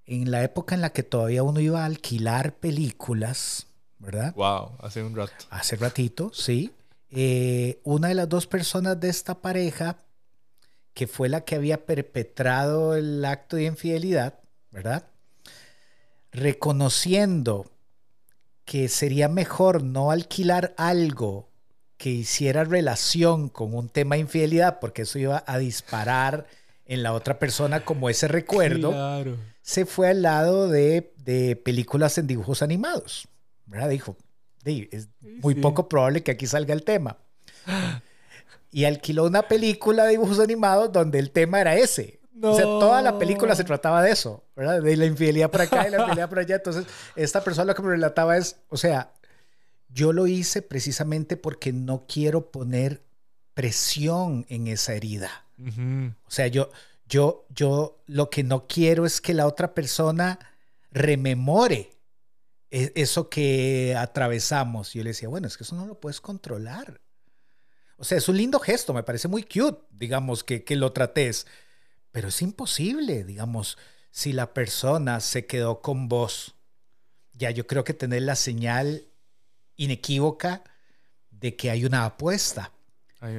en 0.07 0.31
la 0.31 0.42
época 0.42 0.74
en 0.74 0.81
la 0.81 0.90
que 0.90 1.03
todavía 1.03 1.42
uno 1.42 1.61
iba 1.61 1.83
a 1.83 1.87
alquilar 1.87 2.55
películas, 2.57 3.66
¿verdad? 3.98 4.35
Wow, 4.35 4.77
hace 4.81 5.03
un 5.03 5.16
rato. 5.16 5.33
Hace 5.50 5.77
ratito, 5.77 6.31
sí. 6.33 6.72
Eh, 7.11 7.81
una 7.85 8.09
de 8.09 8.14
las 8.14 8.29
dos 8.29 8.46
personas 8.46 8.98
de 9.00 9.09
esta 9.09 9.40
pareja, 9.40 9.98
que 10.92 11.07
fue 11.07 11.29
la 11.29 11.42
que 11.42 11.55
había 11.55 11.87
perpetrado 11.87 12.94
el 12.96 13.24
acto 13.24 13.57
de 13.57 13.64
infidelidad, 13.64 14.40
¿verdad? 14.70 15.07
Reconociendo 16.33 17.70
que 18.64 18.88
sería 18.88 19.29
mejor 19.29 19.83
no 19.83 20.11
alquilar 20.11 20.74
algo 20.77 21.48
que 21.96 22.11
hiciera 22.11 22.64
relación 22.64 23.48
con 23.48 23.74
un 23.74 23.88
tema 23.88 24.16
de 24.16 24.22
infidelidad, 24.22 24.80
porque 24.80 25.02
eso 25.02 25.18
iba 25.18 25.44
a 25.46 25.59
disparar 25.59 26.46
en 26.87 27.02
la 27.02 27.12
otra 27.12 27.38
persona 27.38 27.85
como 27.85 28.11
ese 28.11 28.28
recuerdo, 28.28 28.92
se 29.62 29.87
fue 29.87 30.09
al 30.09 30.22
lado 30.22 30.68
de, 30.68 31.14
de 31.18 31.57
películas 31.57 32.18
en 32.18 32.26
dibujos 32.26 32.62
animados. 32.62 33.28
¿verdad? 33.66 33.88
Dijo, 33.88 34.16
es 34.64 35.09
muy 35.20 35.54
poco 35.57 35.88
probable 35.88 36.22
que 36.22 36.30
aquí 36.30 36.46
salga 36.46 36.74
el 36.74 36.85
tema. 36.85 37.18
Y 38.70 38.85
alquiló 38.85 39.24
una 39.24 39.42
película 39.42 40.04
de 40.04 40.12
dibujos 40.12 40.40
animados 40.40 40.92
donde 40.92 41.18
el 41.18 41.30
tema 41.30 41.61
era 41.61 41.76
ese. 41.76 42.20
O 42.42 42.54
sea, 42.54 42.64
toda 42.64 43.00
la 43.00 43.18
película 43.18 43.54
se 43.54 43.62
trataba 43.62 44.02
de 44.02 44.11
eso, 44.11 44.44
¿verdad? 44.57 44.83
De 44.83 44.96
la 44.96 45.07
infidelidad 45.07 45.50
por 45.50 45.62
acá 45.62 45.87
y 45.87 45.90
la 45.90 45.98
infidelidad 45.98 46.29
por 46.29 46.40
allá. 46.40 46.56
Entonces, 46.56 46.85
esta 47.14 47.42
persona 47.42 47.66
lo 47.66 47.75
que 47.75 47.83
me 47.83 47.90
relataba 47.90 48.37
es, 48.37 48.56
o 48.69 48.77
sea, 48.77 49.12
yo 49.95 50.13
lo 50.13 50.27
hice 50.27 50.61
precisamente 50.61 51.37
porque 51.37 51.73
no 51.73 52.05
quiero 52.09 52.51
poner 52.51 53.05
presión 53.55 54.45
en 54.49 54.67
esa 54.67 54.95
herida. 54.95 55.47
O 56.27 56.31
sea, 56.31 56.49
yo, 56.49 56.71
yo, 57.07 57.47
yo 57.49 58.03
lo 58.07 58.29
que 58.29 58.42
no 58.42 58.67
quiero 58.67 59.07
es 59.07 59.21
que 59.21 59.35
la 59.35 59.47
otra 59.47 59.73
persona 59.73 60.40
rememore 60.90 61.92
e, 62.73 62.92
eso 62.97 63.31
que 63.31 63.95
atravesamos. 63.97 64.95
Y 64.95 64.99
yo 64.99 65.05
le 65.05 65.11
decía, 65.11 65.29
bueno, 65.29 65.47
es 65.47 65.57
que 65.57 65.63
eso 65.63 65.77
no 65.77 65.87
lo 65.87 66.01
puedes 66.01 66.21
controlar. 66.21 67.01
O 67.97 68.03
sea, 68.03 68.19
es 68.19 68.29
un 68.29 68.37
lindo 68.37 68.59
gesto, 68.59 68.92
me 68.92 69.05
parece 69.05 69.29
muy 69.29 69.45
cute, 69.45 69.81
digamos, 69.92 70.42
que, 70.42 70.65
que 70.65 70.75
lo 70.75 70.92
trates. 70.92 71.47
Pero 72.11 72.29
es 72.29 72.42
imposible, 72.42 73.23
digamos, 73.23 73.79
si 74.11 74.33
la 74.33 74.53
persona 74.53 75.21
se 75.21 75.47
quedó 75.47 75.81
con 75.81 76.09
vos. 76.09 76.57
Ya 77.33 77.53
yo 77.53 77.69
creo 77.69 77.85
que 77.85 77.95
tener 77.95 78.23
la 78.23 78.35
señal 78.35 79.07
inequívoca 79.77 80.62
de 81.31 81.56
que 81.56 81.70
hay 81.70 81.85
una 81.85 82.04
apuesta. 82.04 82.72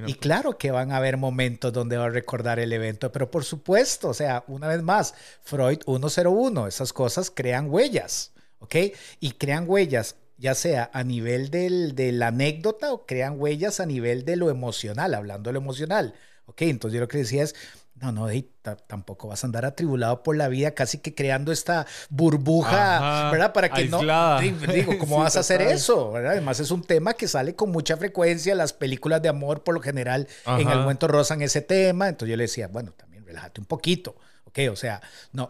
Y 0.07 0.15
claro 0.15 0.57
que 0.57 0.71
van 0.71 0.91
a 0.91 0.97
haber 0.97 1.15
momentos 1.15 1.71
donde 1.71 1.97
va 1.97 2.05
a 2.05 2.09
recordar 2.09 2.57
el 2.57 2.73
evento, 2.73 3.11
pero 3.11 3.29
por 3.29 3.43
supuesto, 3.43 4.09
o 4.09 4.13
sea, 4.15 4.43
una 4.47 4.67
vez 4.67 4.81
más, 4.81 5.13
Freud 5.43 5.79
101, 5.85 6.65
esas 6.67 6.91
cosas 6.91 7.29
crean 7.29 7.69
huellas, 7.69 8.31
¿ok? 8.57 8.75
Y 9.19 9.33
crean 9.33 9.65
huellas 9.67 10.15
ya 10.37 10.55
sea 10.55 10.89
a 10.93 11.03
nivel 11.03 11.49
del, 11.49 11.95
de 11.95 12.11
la 12.11 12.27
anécdota 12.27 12.91
o 12.91 13.05
crean 13.05 13.39
huellas 13.39 13.79
a 13.79 13.85
nivel 13.85 14.25
de 14.25 14.35
lo 14.35 14.49
emocional, 14.49 15.13
hablando 15.13 15.49
de 15.49 15.53
lo 15.53 15.59
emocional. 15.59 16.13
Ok, 16.45 16.63
entonces 16.63 16.95
yo 16.95 17.01
lo 17.01 17.07
que 17.07 17.19
decía 17.19 17.43
es, 17.43 17.55
no, 18.01 18.11
no, 18.11 18.27
tampoco 18.87 19.29
vas 19.29 19.43
a 19.43 19.47
andar 19.47 19.65
atribulado 19.65 20.21
por 20.21 20.35
la 20.35 20.49
vida, 20.49 20.71
casi 20.71 20.97
que 20.97 21.15
creando 21.15 21.51
esta 21.51 21.87
burbuja, 22.09 23.31
¿verdad? 23.31 23.53
Para 23.53 23.69
que 23.69 23.85
no. 23.85 23.99
Digo, 24.39 24.97
¿cómo 24.99 25.19
vas 25.19 25.37
a 25.37 25.39
hacer 25.39 25.61
eso? 25.61 26.11
¿verdad? 26.11 26.33
Además, 26.33 26.59
es 26.59 26.71
un 26.71 26.83
tema 26.83 27.13
que 27.13 27.27
sale 27.27 27.55
con 27.55 27.71
mucha 27.71 27.95
frecuencia. 27.95 28.53
Las 28.53 28.73
películas 28.73 29.21
de 29.21 29.29
amor, 29.29 29.63
por 29.63 29.75
lo 29.75 29.81
general, 29.81 30.27
en 30.45 30.69
el 30.69 30.79
momento 30.79 31.07
rozan 31.07 31.41
ese 31.41 31.61
tema. 31.61 32.09
Entonces 32.09 32.31
yo 32.31 32.37
le 32.37 32.43
decía, 32.43 32.67
bueno, 32.67 32.91
también 32.91 33.25
relájate 33.25 33.61
un 33.61 33.65
poquito. 33.65 34.15
Ok, 34.45 34.59
o 34.71 34.75
sea, 34.75 35.01
no 35.31 35.49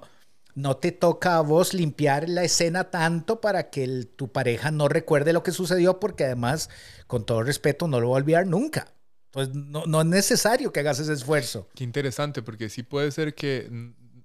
no 0.55 0.77
te 0.77 0.93
toca 0.93 1.35
a 1.35 1.41
vos 1.41 1.73
limpiar 1.73 2.29
la 2.29 2.43
escena 2.43 2.85
tanto 2.85 3.41
para 3.41 3.69
que 3.69 4.05
tu 4.15 4.29
pareja 4.29 4.71
no 4.71 4.87
recuerde 4.87 5.33
lo 5.33 5.43
que 5.43 5.51
sucedió, 5.51 5.99
porque 5.99 6.23
además, 6.23 6.69
con 7.07 7.25
todo 7.25 7.43
respeto, 7.43 7.87
no 7.87 7.99
lo 7.99 8.11
va 8.11 8.15
a 8.15 8.21
olvidar 8.21 8.47
nunca. 8.47 8.87
Entonces, 9.35 9.53
no, 9.53 10.01
es 10.01 10.07
necesario 10.07 10.71
que 10.71 10.79
hagas 10.79 10.99
ese 10.99 11.11
esfuerzo. 11.11 11.67
Qué 11.75 11.83
interesante, 11.83 12.41
porque 12.41 12.69
sí 12.69 12.83
puede 12.83 13.11
ser 13.11 13.35
que 13.35 13.67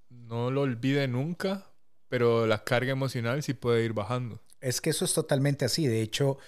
no 0.09 0.53
lo 0.53 0.61
olvide 0.63 1.09
nunca, 1.09 1.67
pero 2.09 2.47
la 2.47 2.63
carga 2.63 2.93
emocional 2.93 3.43
sí 3.43 3.55
puede 3.55 3.85
ir 3.85 3.93
bajando. 3.93 4.41
Es 4.61 4.81
que 4.81 4.91
eso 4.91 5.05
es 5.05 5.13
totalmente 5.13 5.65
así. 5.65 5.89
De 5.89 6.01
hecho, 6.01 6.39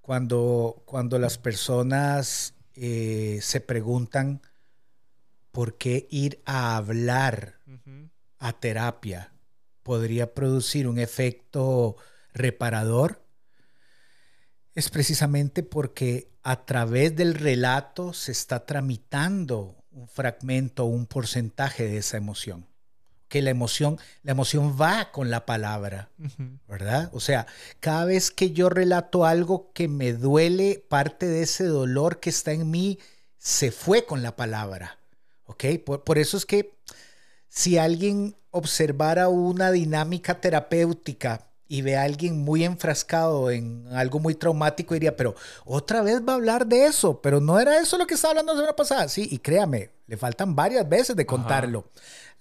cuando, 0.00 0.82
cuando 0.86 1.18
las 1.18 1.36
personas 1.36 2.54
eh, 2.74 3.38
se 3.42 3.60
preguntan 3.60 4.40
por 5.52 5.76
qué 5.76 6.06
ir 6.10 6.40
a 6.46 6.76
hablar, 6.76 7.60
a 8.38 8.52
terapia 8.54 9.32
podría 9.82 10.32
producir 10.32 10.88
un 10.88 10.98
efecto 10.98 11.96
reparador 12.32 13.25
es 14.76 14.90
precisamente 14.90 15.62
porque 15.62 16.28
a 16.42 16.64
través 16.66 17.16
del 17.16 17.34
relato 17.34 18.12
se 18.12 18.30
está 18.30 18.66
tramitando 18.66 19.74
un 19.90 20.06
fragmento, 20.06 20.84
un 20.84 21.06
porcentaje 21.06 21.88
de 21.88 21.96
esa 21.96 22.18
emoción. 22.18 22.66
Que 23.28 23.40
la 23.42 23.50
emoción, 23.50 23.98
la 24.22 24.32
emoción 24.32 24.76
va 24.80 25.10
con 25.10 25.30
la 25.30 25.46
palabra, 25.46 26.10
¿verdad? 26.68 27.10
O 27.12 27.20
sea, 27.20 27.46
cada 27.80 28.04
vez 28.04 28.30
que 28.30 28.52
yo 28.52 28.68
relato 28.68 29.24
algo 29.24 29.72
que 29.72 29.88
me 29.88 30.12
duele, 30.12 30.84
parte 30.88 31.26
de 31.26 31.42
ese 31.42 31.64
dolor 31.64 32.20
que 32.20 32.30
está 32.30 32.52
en 32.52 32.70
mí 32.70 33.00
se 33.38 33.72
fue 33.72 34.04
con 34.04 34.22
la 34.22 34.36
palabra, 34.36 34.98
¿ok? 35.46 35.64
por 36.04 36.18
eso 36.18 36.36
es 36.36 36.44
que 36.46 36.76
si 37.48 37.78
alguien 37.78 38.36
observara 38.50 39.28
una 39.28 39.70
dinámica 39.70 40.40
terapéutica 40.40 41.46
y 41.68 41.82
ve 41.82 41.96
a 41.96 42.02
alguien 42.02 42.38
muy 42.38 42.64
enfrascado 42.64 43.50
en 43.50 43.86
algo 43.92 44.18
muy 44.20 44.34
traumático, 44.34 44.94
diría, 44.94 45.16
pero 45.16 45.34
otra 45.64 46.02
vez 46.02 46.20
va 46.26 46.32
a 46.32 46.36
hablar 46.36 46.66
de 46.66 46.86
eso, 46.86 47.20
pero 47.20 47.40
no 47.40 47.58
era 47.58 47.78
eso 47.78 47.98
lo 47.98 48.06
que 48.06 48.14
estaba 48.14 48.32
hablando 48.32 48.52
la 48.52 48.58
semana 48.58 48.76
pasada. 48.76 49.08
Sí, 49.08 49.28
y 49.30 49.38
créame, 49.38 49.90
le 50.06 50.16
faltan 50.16 50.54
varias 50.54 50.88
veces 50.88 51.16
de 51.16 51.26
contarlo. 51.26 51.90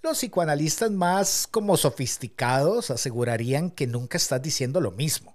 Los 0.01 0.19
psicoanalistas 0.19 0.91
más 0.91 1.47
como 1.49 1.77
sofisticados 1.77 2.91
asegurarían 2.91 3.71
que 3.71 3.87
nunca 3.87 4.17
estás 4.17 4.41
diciendo 4.41 4.79
lo 4.79 4.91
mismo. 4.91 5.34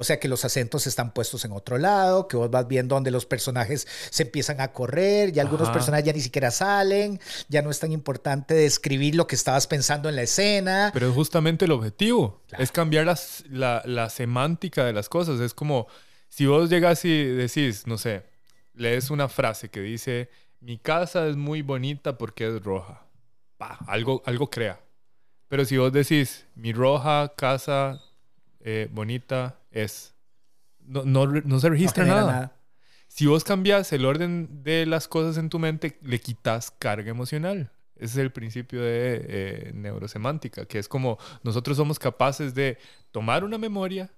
O 0.00 0.04
sea 0.04 0.18
que 0.18 0.28
los 0.28 0.46
acentos 0.46 0.86
están 0.86 1.12
puestos 1.12 1.44
en 1.44 1.52
otro 1.52 1.76
lado, 1.76 2.26
que 2.26 2.34
vos 2.34 2.50
vas 2.50 2.66
viendo 2.66 2.94
donde 2.94 3.10
los 3.10 3.26
personajes 3.26 3.86
se 4.08 4.22
empiezan 4.22 4.62
a 4.62 4.72
correr, 4.72 5.36
y 5.36 5.40
algunos 5.40 5.68
personajes 5.68 6.06
ya 6.06 6.14
ni 6.14 6.22
siquiera 6.22 6.50
salen, 6.50 7.20
ya 7.48 7.60
no 7.60 7.70
es 7.70 7.80
tan 7.80 7.92
importante 7.92 8.54
describir 8.54 9.14
lo 9.14 9.26
que 9.26 9.34
estabas 9.34 9.66
pensando 9.66 10.08
en 10.08 10.16
la 10.16 10.22
escena. 10.22 10.90
Pero 10.94 11.10
es 11.10 11.14
justamente 11.14 11.66
el 11.66 11.72
objetivo, 11.72 12.40
es 12.58 12.72
cambiar 12.72 13.14
la, 13.50 13.82
la 13.84 14.08
semántica 14.08 14.86
de 14.86 14.94
las 14.94 15.10
cosas. 15.10 15.38
Es 15.38 15.52
como 15.52 15.86
si 16.30 16.46
vos 16.46 16.70
llegas 16.70 17.04
y 17.04 17.26
decís, 17.26 17.86
no 17.86 17.98
sé, 17.98 18.22
lees 18.72 19.10
una 19.10 19.28
frase 19.28 19.68
que 19.68 19.80
dice, 19.80 20.30
mi 20.60 20.78
casa 20.78 21.26
es 21.26 21.36
muy 21.36 21.60
bonita 21.60 22.16
porque 22.16 22.46
es 22.46 22.64
roja. 22.64 23.04
algo, 23.86 24.22
algo 24.24 24.48
crea. 24.48 24.80
Pero 25.48 25.66
si 25.66 25.76
vos 25.76 25.92
decís, 25.92 26.46
mi 26.54 26.72
roja 26.72 27.34
casa 27.36 28.00
eh, 28.60 28.88
bonita 28.90 29.59
es. 29.70 30.14
No, 30.80 31.04
no, 31.04 31.60
se 31.60 31.68
registra 31.68 32.04
nada. 32.04 32.56
Si 33.08 33.26
vos 33.26 33.44
cambias 33.44 33.92
el 33.92 34.04
orden 34.04 34.62
de 34.62 34.86
las 34.86 35.08
cosas 35.08 35.36
en 35.36 35.50
tu 35.50 35.58
mente, 35.58 35.98
le 36.02 36.20
quitas 36.20 36.70
carga 36.70 37.10
emocional. 37.10 37.72
Ese 37.96 38.12
es 38.12 38.16
el 38.18 38.32
principio 38.32 38.80
de 38.80 39.26
eh, 39.28 39.70
neurosemántica, 39.74 40.64
que 40.64 40.78
es 40.78 40.88
como 40.88 41.18
nosotros 41.42 41.76
somos 41.76 41.98
capaces 41.98 42.54
de 42.54 42.78
tomar 43.10 43.44
una 43.44 43.58
memoria 43.58 44.10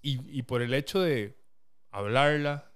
y, 0.00 0.38
y 0.38 0.42
por 0.42 0.62
el 0.62 0.72
hecho 0.72 1.00
de 1.00 1.36
hablarla, 1.90 2.70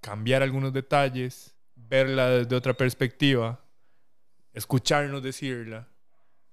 cambiar 0.00 0.42
algunos 0.42 0.72
detalles, 0.72 1.54
verla 1.74 2.30
desde 2.30 2.56
otra 2.56 2.74
perspectiva, 2.74 3.60
escucharnos 4.54 5.22
decirla, 5.22 5.88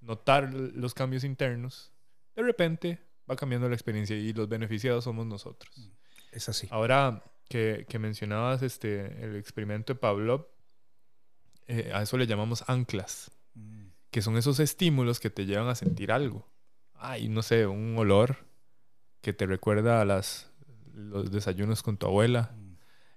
notar 0.01 0.53
los 0.53 0.93
cambios 0.93 1.23
internos, 1.23 1.91
de 2.35 2.43
repente 2.43 3.04
va 3.29 3.35
cambiando 3.35 3.67
la 3.67 3.75
experiencia 3.75 4.15
y 4.15 4.33
los 4.33 4.47
beneficiados 4.47 5.03
somos 5.03 5.25
nosotros. 5.25 5.71
Mm, 5.77 5.91
es 6.31 6.49
así. 6.49 6.67
Ahora 6.71 7.23
que, 7.49 7.85
mencionabas 7.99 8.61
este, 8.61 9.23
el 9.23 9.35
experimento 9.35 9.93
de 9.93 9.99
Pavlov, 9.99 10.47
eh, 11.67 11.91
a 11.93 12.01
eso 12.01 12.17
le 12.17 12.27
llamamos 12.27 12.63
anclas, 12.67 13.31
mm. 13.55 13.87
que 14.11 14.21
son 14.21 14.37
esos 14.37 14.59
estímulos 14.59 15.19
que 15.19 15.29
te 15.29 15.45
llevan 15.45 15.67
a 15.67 15.75
sentir 15.75 16.11
algo. 16.11 16.47
Ay, 16.93 17.27
no 17.29 17.41
sé, 17.41 17.67
un 17.67 17.97
olor 17.97 18.45
que 19.21 19.33
te 19.33 19.45
recuerda 19.45 20.01
a 20.01 20.05
las, 20.05 20.51
los 20.93 21.31
desayunos 21.31 21.81
con 21.81 21.97
tu 21.97 22.05
abuela, 22.05 22.55
mm. 22.55 22.73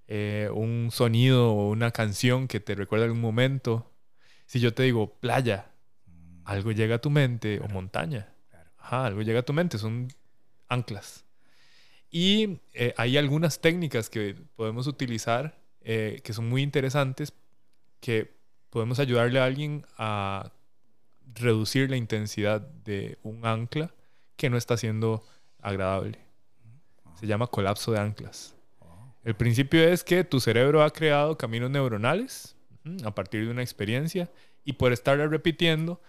eh, 0.08 0.50
un 0.52 0.90
sonido 0.90 1.52
o 1.52 1.70
una 1.70 1.90
canción 1.90 2.48
que 2.48 2.60
te 2.60 2.74
recuerda 2.74 3.04
algún 3.04 3.20
momento. 3.20 3.92
Si 4.46 4.60
yo 4.60 4.72
te 4.72 4.84
digo 4.84 5.18
playa, 5.20 5.70
algo 6.44 6.72
llega 6.72 6.96
a 6.96 7.00
tu 7.00 7.10
mente 7.10 7.60
o 7.60 7.68
montaña 7.68 8.32
algo 8.88 9.22
llega 9.22 9.40
a 9.40 9.44
tu 9.44 9.52
mente, 9.52 9.78
son 9.78 10.08
anclas. 10.68 11.24
Y 12.10 12.58
eh, 12.72 12.94
hay 12.96 13.18
algunas 13.18 13.60
técnicas 13.60 14.08
que 14.08 14.34
podemos 14.56 14.86
utilizar 14.86 15.58
eh, 15.82 16.20
que 16.24 16.32
son 16.32 16.48
muy 16.48 16.62
interesantes, 16.62 17.32
que 18.00 18.34
podemos 18.70 18.98
ayudarle 18.98 19.40
a 19.40 19.44
alguien 19.44 19.84
a 19.96 20.52
reducir 21.34 21.90
la 21.90 21.96
intensidad 21.96 22.60
de 22.60 23.18
un 23.22 23.44
ancla 23.44 23.92
que 24.36 24.48
no 24.48 24.56
está 24.56 24.76
siendo 24.76 25.22
agradable. 25.60 26.18
Se 27.20 27.26
llama 27.26 27.48
colapso 27.48 27.92
de 27.92 27.98
anclas. 27.98 28.54
El 29.24 29.34
principio 29.34 29.82
es 29.86 30.04
que 30.04 30.24
tu 30.24 30.40
cerebro 30.40 30.82
ha 30.82 30.90
creado 30.90 31.36
caminos 31.36 31.70
neuronales 31.70 32.56
a 33.04 33.14
partir 33.14 33.44
de 33.44 33.50
una 33.50 33.62
experiencia 33.62 34.30
y 34.64 34.74
por 34.74 34.92
estarla 34.92 35.26
repitiendo 35.26 36.00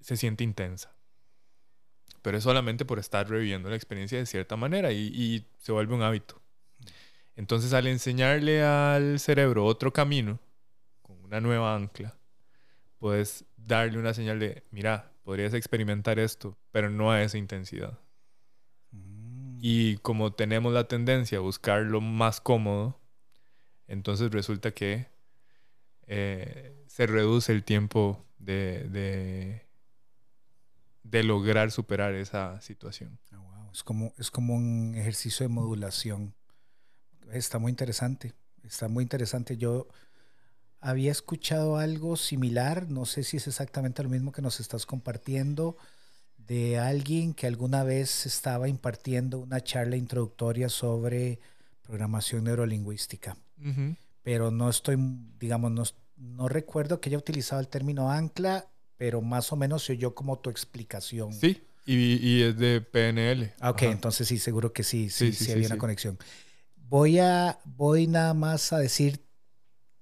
se 0.00 0.16
siente 0.16 0.44
intensa 0.44 0.92
pero 2.22 2.38
es 2.38 2.44
solamente 2.44 2.84
por 2.84 2.98
estar 2.98 3.28
reviviendo 3.28 3.68
la 3.68 3.76
experiencia 3.76 4.16
de 4.16 4.26
cierta 4.26 4.56
manera 4.56 4.92
y, 4.92 5.44
se 5.58 5.72
vuelve 5.72 5.94
un 5.94 6.02
hábito. 6.02 6.40
Entonces 7.36 7.72
al 7.72 7.86
enseñarle 7.86 8.62
al 8.62 9.18
cerebro 9.18 9.64
otro 9.64 9.92
camino, 9.92 10.38
con 11.02 11.20
una 11.24 11.40
nueva 11.40 11.74
ancla, 11.74 12.16
puedes 12.98 13.44
darle 13.56 13.98
una 13.98 14.14
señal 14.14 14.38
de, 14.38 14.62
mira, 14.70 15.12
podrías 15.24 15.54
experimentar 15.54 16.18
esto, 16.18 16.56
pero 16.70 16.90
no 16.90 17.10
a 17.10 17.22
esa 17.22 17.38
intensidad. 17.38 17.98
Mm. 18.92 19.58
Y 19.60 19.96
como 19.98 20.32
tenemos 20.32 20.72
la 20.72 20.88
tendencia 20.88 21.38
a 21.38 21.42
buscar 21.42 21.82
lo 21.82 22.00
más 22.00 22.40
cómodo, 22.40 23.00
entonces 23.88 24.30
resulta 24.30 24.72
que 24.72 25.08
eh, 26.06 26.84
se 26.86 27.06
reduce 27.06 27.52
el 27.52 27.64
tiempo 27.64 28.24
de 28.38 28.88
de 28.90 29.71
lograr 31.22 31.70
superar 31.70 32.14
esa 32.14 32.60
situación. 32.60 33.18
Ah, 33.32 33.68
es, 33.72 33.82
como, 33.82 34.12
es 34.18 34.30
como 34.30 34.54
un 34.54 34.94
ejercicio 34.96 35.44
de 35.44 35.52
modulación. 35.52 36.34
Está 37.32 37.58
muy 37.58 37.70
interesante, 37.70 38.34
está 38.62 38.88
muy 38.88 39.02
interesante. 39.02 39.56
Yo 39.56 39.88
había 40.80 41.12
escuchado 41.12 41.76
algo 41.76 42.16
similar, 42.16 42.88
no 42.88 43.06
sé 43.06 43.22
si 43.22 43.36
es 43.36 43.46
exactamente 43.46 44.02
lo 44.02 44.08
mismo 44.08 44.32
que 44.32 44.42
nos 44.42 44.60
estás 44.60 44.86
compartiendo, 44.86 45.76
de 46.36 46.78
alguien 46.78 47.34
que 47.34 47.46
alguna 47.46 47.84
vez 47.84 48.26
estaba 48.26 48.68
impartiendo 48.68 49.38
una 49.38 49.60
charla 49.60 49.96
introductoria 49.96 50.68
sobre 50.68 51.38
programación 51.82 52.44
neurolingüística. 52.44 53.36
Pero 54.22 54.50
no 54.50 54.68
estoy, 54.68 54.96
digamos, 55.38 55.70
no, 55.70 55.84
no 56.16 56.48
recuerdo 56.48 57.00
que 57.00 57.10
haya 57.10 57.18
utilizado 57.18 57.60
el 57.60 57.68
término 57.68 58.10
ancla 58.10 58.66
pero 59.02 59.20
más 59.20 59.52
o 59.52 59.56
menos 59.56 59.82
se 59.84 59.94
oyó 59.94 60.14
como 60.14 60.38
tu 60.38 60.48
explicación. 60.48 61.32
Sí, 61.32 61.60
y, 61.84 62.40
es 62.42 62.56
de 62.56 62.80
PNL. 62.80 63.52
Ah, 63.58 63.70
ok, 63.70 63.82
entonces 63.82 64.28
sí, 64.28 64.38
seguro 64.38 64.72
que 64.72 64.84
sí, 64.84 65.10
sí, 65.10 65.32
sí, 65.32 65.50
había 65.50 65.66
una 65.66 65.76
conexión. 65.76 66.16
Voy, 66.76 67.18
a, 67.18 67.58
voy 67.64 68.06
nada 68.06 68.32
más 68.32 68.72
a 68.72 68.78
decir 68.78 69.26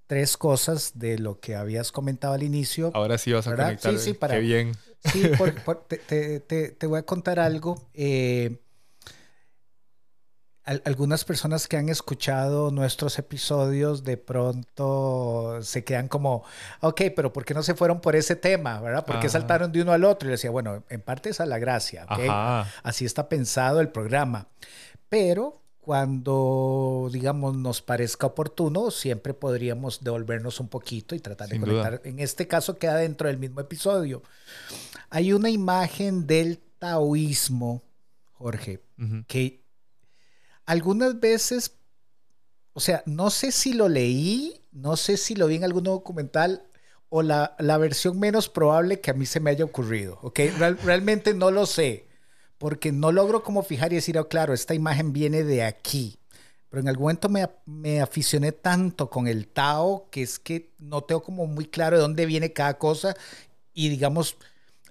tres 0.06 0.36
cosas 0.36 0.98
de 0.98 1.18
lo 1.18 1.40
que 1.40 1.56
habías 1.56 1.92
comentado 1.92 2.34
al 2.34 2.42
inicio. 2.42 2.90
Ahora 2.92 3.16
sí 3.16 3.32
vas 3.32 3.46
a 3.46 3.50
¿verdad? 3.52 3.64
conectar. 3.68 3.92
Sí, 3.96 4.04
sí, 4.04 4.12
para- 4.12 4.34
Qué 4.34 4.40
bien. 4.40 4.72
Sí, 5.10 5.22
por- 5.64 5.84
te- 5.88 6.40
te- 6.40 6.68
te 6.68 6.86
voy 6.86 6.98
a 6.98 7.02
contar 7.04 7.40
algo. 7.40 7.88
Eh, 7.94 8.60
al- 10.70 10.82
algunas 10.84 11.24
personas 11.24 11.66
que 11.66 11.76
han 11.76 11.88
escuchado 11.88 12.70
nuestros 12.70 13.18
episodios 13.18 14.04
de 14.04 14.16
pronto 14.16 15.58
se 15.62 15.82
quedan 15.84 16.06
como, 16.08 16.44
ok, 16.80 17.02
pero 17.16 17.32
¿por 17.32 17.44
qué 17.44 17.54
no 17.54 17.62
se 17.62 17.74
fueron 17.74 18.00
por 18.00 18.14
ese 18.14 18.36
tema? 18.36 18.80
¿Verdad? 18.80 19.04
¿Por 19.04 19.16
qué 19.18 19.26
Ajá. 19.26 19.38
saltaron 19.40 19.72
de 19.72 19.82
uno 19.82 19.92
al 19.92 20.04
otro? 20.04 20.26
Y 20.26 20.30
le 20.30 20.32
decía, 20.36 20.50
bueno, 20.50 20.84
en 20.88 21.00
parte 21.00 21.30
es 21.30 21.38
la 21.40 21.58
gracia. 21.58 22.04
¿ok? 22.04 22.20
Ajá. 22.28 22.70
Así 22.84 23.04
está 23.04 23.28
pensado 23.28 23.80
el 23.80 23.88
programa. 23.88 24.46
Pero 25.08 25.60
cuando, 25.80 27.08
digamos, 27.12 27.56
nos 27.56 27.82
parezca 27.82 28.28
oportuno, 28.28 28.90
siempre 28.90 29.34
podríamos 29.34 30.04
devolvernos 30.04 30.60
un 30.60 30.68
poquito 30.68 31.14
y 31.14 31.20
tratar 31.20 31.48
Sin 31.48 31.62
de 31.62 31.70
duda. 31.70 31.82
conectar. 31.84 32.06
En 32.08 32.20
este 32.20 32.46
caso 32.46 32.78
queda 32.78 32.96
dentro 32.96 33.26
del 33.28 33.38
mismo 33.38 33.60
episodio. 33.60 34.22
Hay 35.08 35.32
una 35.32 35.50
imagen 35.50 36.26
del 36.26 36.60
taoísmo, 36.78 37.82
Jorge, 38.34 38.80
que 39.26 39.59
algunas 40.70 41.18
veces, 41.18 41.72
o 42.72 42.80
sea, 42.80 43.02
no 43.06 43.30
sé 43.30 43.50
si 43.52 43.72
lo 43.72 43.88
leí, 43.88 44.62
no 44.72 44.96
sé 44.96 45.16
si 45.16 45.34
lo 45.34 45.48
vi 45.48 45.56
en 45.56 45.64
algún 45.64 45.84
documental 45.84 46.62
o 47.08 47.22
la, 47.22 47.56
la 47.58 47.76
versión 47.76 48.20
menos 48.20 48.48
probable 48.48 49.00
que 49.00 49.10
a 49.10 49.14
mí 49.14 49.26
se 49.26 49.40
me 49.40 49.50
haya 49.50 49.64
ocurrido, 49.64 50.18
¿ok? 50.22 50.38
Real- 50.58 50.78
realmente 50.84 51.34
no 51.34 51.50
lo 51.50 51.66
sé, 51.66 52.06
porque 52.58 52.92
no 52.92 53.10
logro 53.10 53.42
como 53.42 53.64
fijar 53.64 53.92
y 53.92 53.96
decir, 53.96 54.16
oh, 54.18 54.28
claro, 54.28 54.54
esta 54.54 54.74
imagen 54.74 55.12
viene 55.12 55.42
de 55.42 55.64
aquí. 55.64 56.18
Pero 56.68 56.82
en 56.82 56.88
algún 56.88 57.04
momento 57.06 57.28
me, 57.28 57.48
me 57.66 58.00
aficioné 58.00 58.52
tanto 58.52 59.10
con 59.10 59.26
el 59.26 59.48
Tao 59.48 60.06
que 60.12 60.22
es 60.22 60.38
que 60.38 60.70
no 60.78 61.02
tengo 61.02 61.24
como 61.24 61.48
muy 61.48 61.66
claro 61.66 61.96
de 61.96 62.02
dónde 62.02 62.26
viene 62.26 62.52
cada 62.52 62.78
cosa 62.78 63.16
y 63.74 63.88
digamos, 63.88 64.36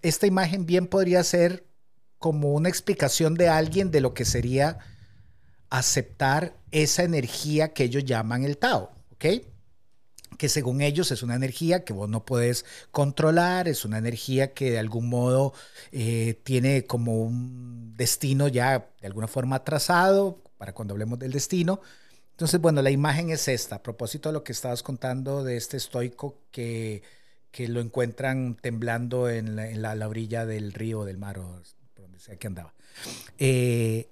esta 0.02 0.28
imagen 0.28 0.66
bien 0.66 0.88
podría 0.88 1.24
ser 1.24 1.64
como 2.18 2.52
una 2.54 2.68
explicación 2.68 3.36
de 3.36 3.48
alguien 3.48 3.92
de 3.92 4.02
lo 4.02 4.14
que 4.14 4.26
sería 4.26 4.80
aceptar 5.70 6.56
esa 6.72 7.04
energía 7.04 7.74
que 7.74 7.84
ellos 7.84 8.06
llaman 8.06 8.44
el 8.44 8.58
Tao, 8.58 8.92
¿ok? 9.14 9.26
Que 10.38 10.50
según 10.50 10.82
ellos 10.82 11.12
es 11.12 11.22
una 11.22 11.36
energía 11.36 11.84
que 11.84 11.92
vos 11.94 12.10
no 12.10 12.24
puedes 12.26 12.66
controlar, 12.92 13.68
es 13.68 13.84
una 13.86 13.98
energía 13.98 14.54
que 14.54 14.72
de 14.72 14.80
algún 14.80 15.10
modo 15.10 15.54
eh, 15.92 16.40
tiene 16.44 16.86
como 16.86 17.22
un 17.22 17.94
destino 17.98 18.48
ya 18.48 18.90
de 19.02 19.08
alguna 19.08 19.28
forma 19.28 19.64
trazado 19.64 20.42
para 20.58 20.74
cuando 20.74 20.94
hablemos 20.94 21.20
del 21.20 21.32
destino. 21.34 21.82
Entonces, 22.32 22.62
bueno, 22.62 22.82
la 22.82 22.90
imagen 22.92 23.32
es 23.32 23.50
esta, 23.50 23.76
a 23.78 23.84
propósito 23.84 24.30
de 24.30 24.34
lo 24.34 24.44
que 24.46 24.54
estabas 24.54 24.82
contando 24.82 25.44
de 25.44 25.58
este 25.58 25.76
estoico 25.76 26.38
que, 26.52 27.04
que 27.52 27.68
lo 27.68 27.82
encuentran 27.82 28.56
temblando 28.56 29.30
en 29.30 29.58
la, 29.58 29.66
la- 29.72 29.96
la 29.96 30.08
orilla 30.08 30.46
del 30.46 30.72
río, 30.72 31.04
del 31.04 31.18
mar 31.18 31.38
o 31.40 31.62
por 31.94 32.04
donde 32.06 32.20
sea 32.20 32.38
que 32.38 32.48
andaba. 32.48 32.74
Eh, 33.38 34.08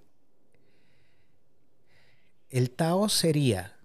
el 2.50 2.72
Tao 2.72 3.10
sería 3.10 3.78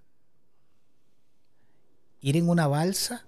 ir 2.21 2.37
en 2.37 2.49
una 2.49 2.67
balsa 2.67 3.27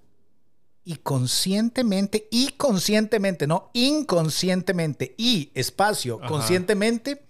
y 0.84 0.96
conscientemente, 0.96 2.28
y 2.30 2.50
conscientemente, 2.52 3.46
no 3.46 3.70
inconscientemente, 3.72 5.14
y 5.16 5.50
espacio, 5.54 6.18
Ajá. 6.20 6.28
conscientemente, 6.28 7.26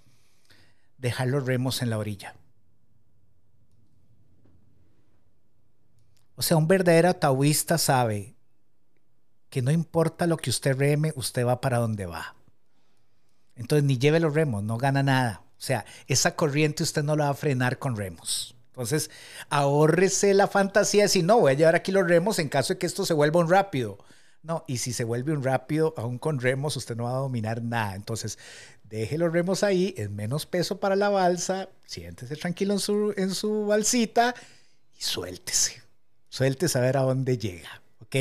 dejar 0.98 1.28
los 1.28 1.46
remos 1.46 1.80
en 1.80 1.90
la 1.90 1.98
orilla. 1.98 2.34
O 6.36 6.42
sea, 6.42 6.56
un 6.56 6.66
verdadero 6.66 7.14
taoísta 7.14 7.78
sabe 7.78 8.34
que 9.50 9.62
no 9.62 9.70
importa 9.70 10.26
lo 10.26 10.36
que 10.36 10.50
usted 10.50 10.76
reme, 10.76 11.12
usted 11.14 11.46
va 11.46 11.60
para 11.60 11.78
donde 11.78 12.06
va. 12.06 12.34
Entonces, 13.54 13.84
ni 13.84 13.98
lleve 13.98 14.18
los 14.18 14.34
remos, 14.34 14.64
no 14.64 14.78
gana 14.78 15.04
nada. 15.04 15.43
O 15.64 15.66
sea, 15.66 15.86
esa 16.08 16.36
corriente 16.36 16.82
usted 16.82 17.02
no 17.02 17.16
la 17.16 17.24
va 17.24 17.30
a 17.30 17.34
frenar 17.34 17.78
con 17.78 17.96
remos. 17.96 18.54
Entonces, 18.66 19.10
ahórrese 19.48 20.34
la 20.34 20.46
fantasía 20.46 21.02
de 21.02 21.06
decir, 21.06 21.24
no, 21.24 21.40
voy 21.40 21.52
a 21.52 21.54
llevar 21.54 21.74
aquí 21.74 21.90
los 21.90 22.06
remos 22.06 22.38
en 22.38 22.50
caso 22.50 22.74
de 22.74 22.78
que 22.78 22.84
esto 22.84 23.06
se 23.06 23.14
vuelva 23.14 23.40
un 23.40 23.48
rápido. 23.48 23.96
No, 24.42 24.62
y 24.68 24.76
si 24.76 24.92
se 24.92 25.04
vuelve 25.04 25.32
un 25.32 25.42
rápido, 25.42 25.94
aún 25.96 26.18
con 26.18 26.38
remos, 26.38 26.76
usted 26.76 26.96
no 26.96 27.04
va 27.04 27.12
a 27.12 27.20
dominar 27.20 27.62
nada. 27.62 27.94
Entonces, 27.94 28.38
deje 28.82 29.16
los 29.16 29.32
remos 29.32 29.62
ahí, 29.62 29.94
es 29.96 30.10
menos 30.10 30.44
peso 30.44 30.80
para 30.80 30.96
la 30.96 31.08
balsa, 31.08 31.70
siéntese 31.86 32.36
tranquilo 32.36 32.74
en 32.74 32.80
su, 32.80 33.14
en 33.16 33.34
su 33.34 33.64
balsita 33.64 34.34
y 34.98 35.02
suéltese. 35.02 35.82
Suéltese 36.28 36.76
a 36.76 36.82
ver 36.82 36.98
a 36.98 37.02
dónde 37.04 37.38
llega, 37.38 37.80
¿ok? 38.00 38.16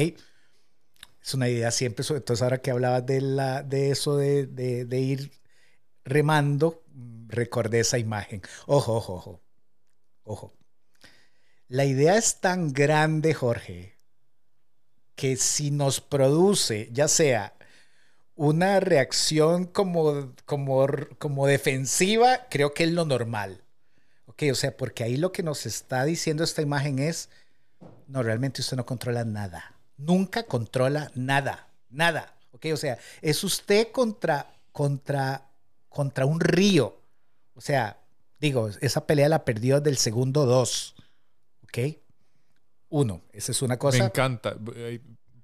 Es 1.22 1.34
una 1.34 1.50
idea 1.50 1.72
siempre, 1.72 2.06
todo 2.06 2.42
ahora 2.42 2.62
que 2.62 2.72
hablabas 2.72 3.06
de, 3.06 3.20
la, 3.20 3.64
de 3.64 3.92
eso 3.92 4.16
de, 4.16 4.46
de, 4.46 5.00
ir 5.00 5.32
remando, 6.06 6.83
recordé 7.34 7.82
esa 7.82 7.98
imagen. 7.98 8.42
Ojo, 8.66 8.96
ojo, 8.96 9.14
ojo. 9.16 9.42
Ojo. 10.24 10.54
La 11.68 11.86
idea 11.86 12.18
es 12.18 12.40
tan 12.40 12.72
grande, 12.72 13.34
Jorge, 13.34 13.98
que 15.16 15.36
si 15.38 15.72
nos 15.72 16.02
produce, 16.02 16.90
ya 16.92 17.08
sea 17.08 17.54
una 18.36 18.80
reacción 18.80 19.66
como, 19.66 20.34
como, 20.46 20.86
como 21.18 21.48
defensiva, 21.48 22.48
creo 22.50 22.74
que 22.74 22.84
es 22.84 22.92
lo 22.92 23.06
normal. 23.06 23.64
Ok, 24.26 24.44
o 24.52 24.56
sea, 24.56 24.76
porque 24.76 25.04
ahí 25.04 25.18
lo 25.18 25.32
que 25.32 25.44
nos 25.44 25.66
está 25.66 26.04
diciendo 26.06 26.44
esta 26.44 26.62
imagen 26.62 27.00
es, 27.00 27.30
no, 28.08 28.24
realmente 28.24 28.62
usted 28.62 28.78
no 28.78 28.86
controla 28.86 29.24
nada. 29.24 29.76
Nunca 29.98 30.44
controla 30.44 31.12
nada, 31.16 31.68
nada. 31.90 32.36
Ok, 32.52 32.68
o 32.74 32.78
sea, 32.78 32.98
es 33.22 33.44
usted 33.44 33.92
contra, 33.92 34.56
contra, 34.72 35.50
contra 35.90 36.26
un 36.26 36.40
río. 36.40 37.03
O 37.56 37.62
sea, 37.62 38.00
digo, 38.40 38.70
esa 38.82 39.06
pelea 39.06 39.30
la 39.30 39.46
perdió 39.46 39.82
del 39.82 39.98
segundo 39.98 40.46
dos. 40.46 40.96
¿Ok? 41.64 41.98
Uno, 42.90 43.22
esa 43.32 43.52
es 43.52 43.62
una 43.62 43.78
cosa. 43.78 43.98
Me 44.00 44.06
encanta. 44.06 44.56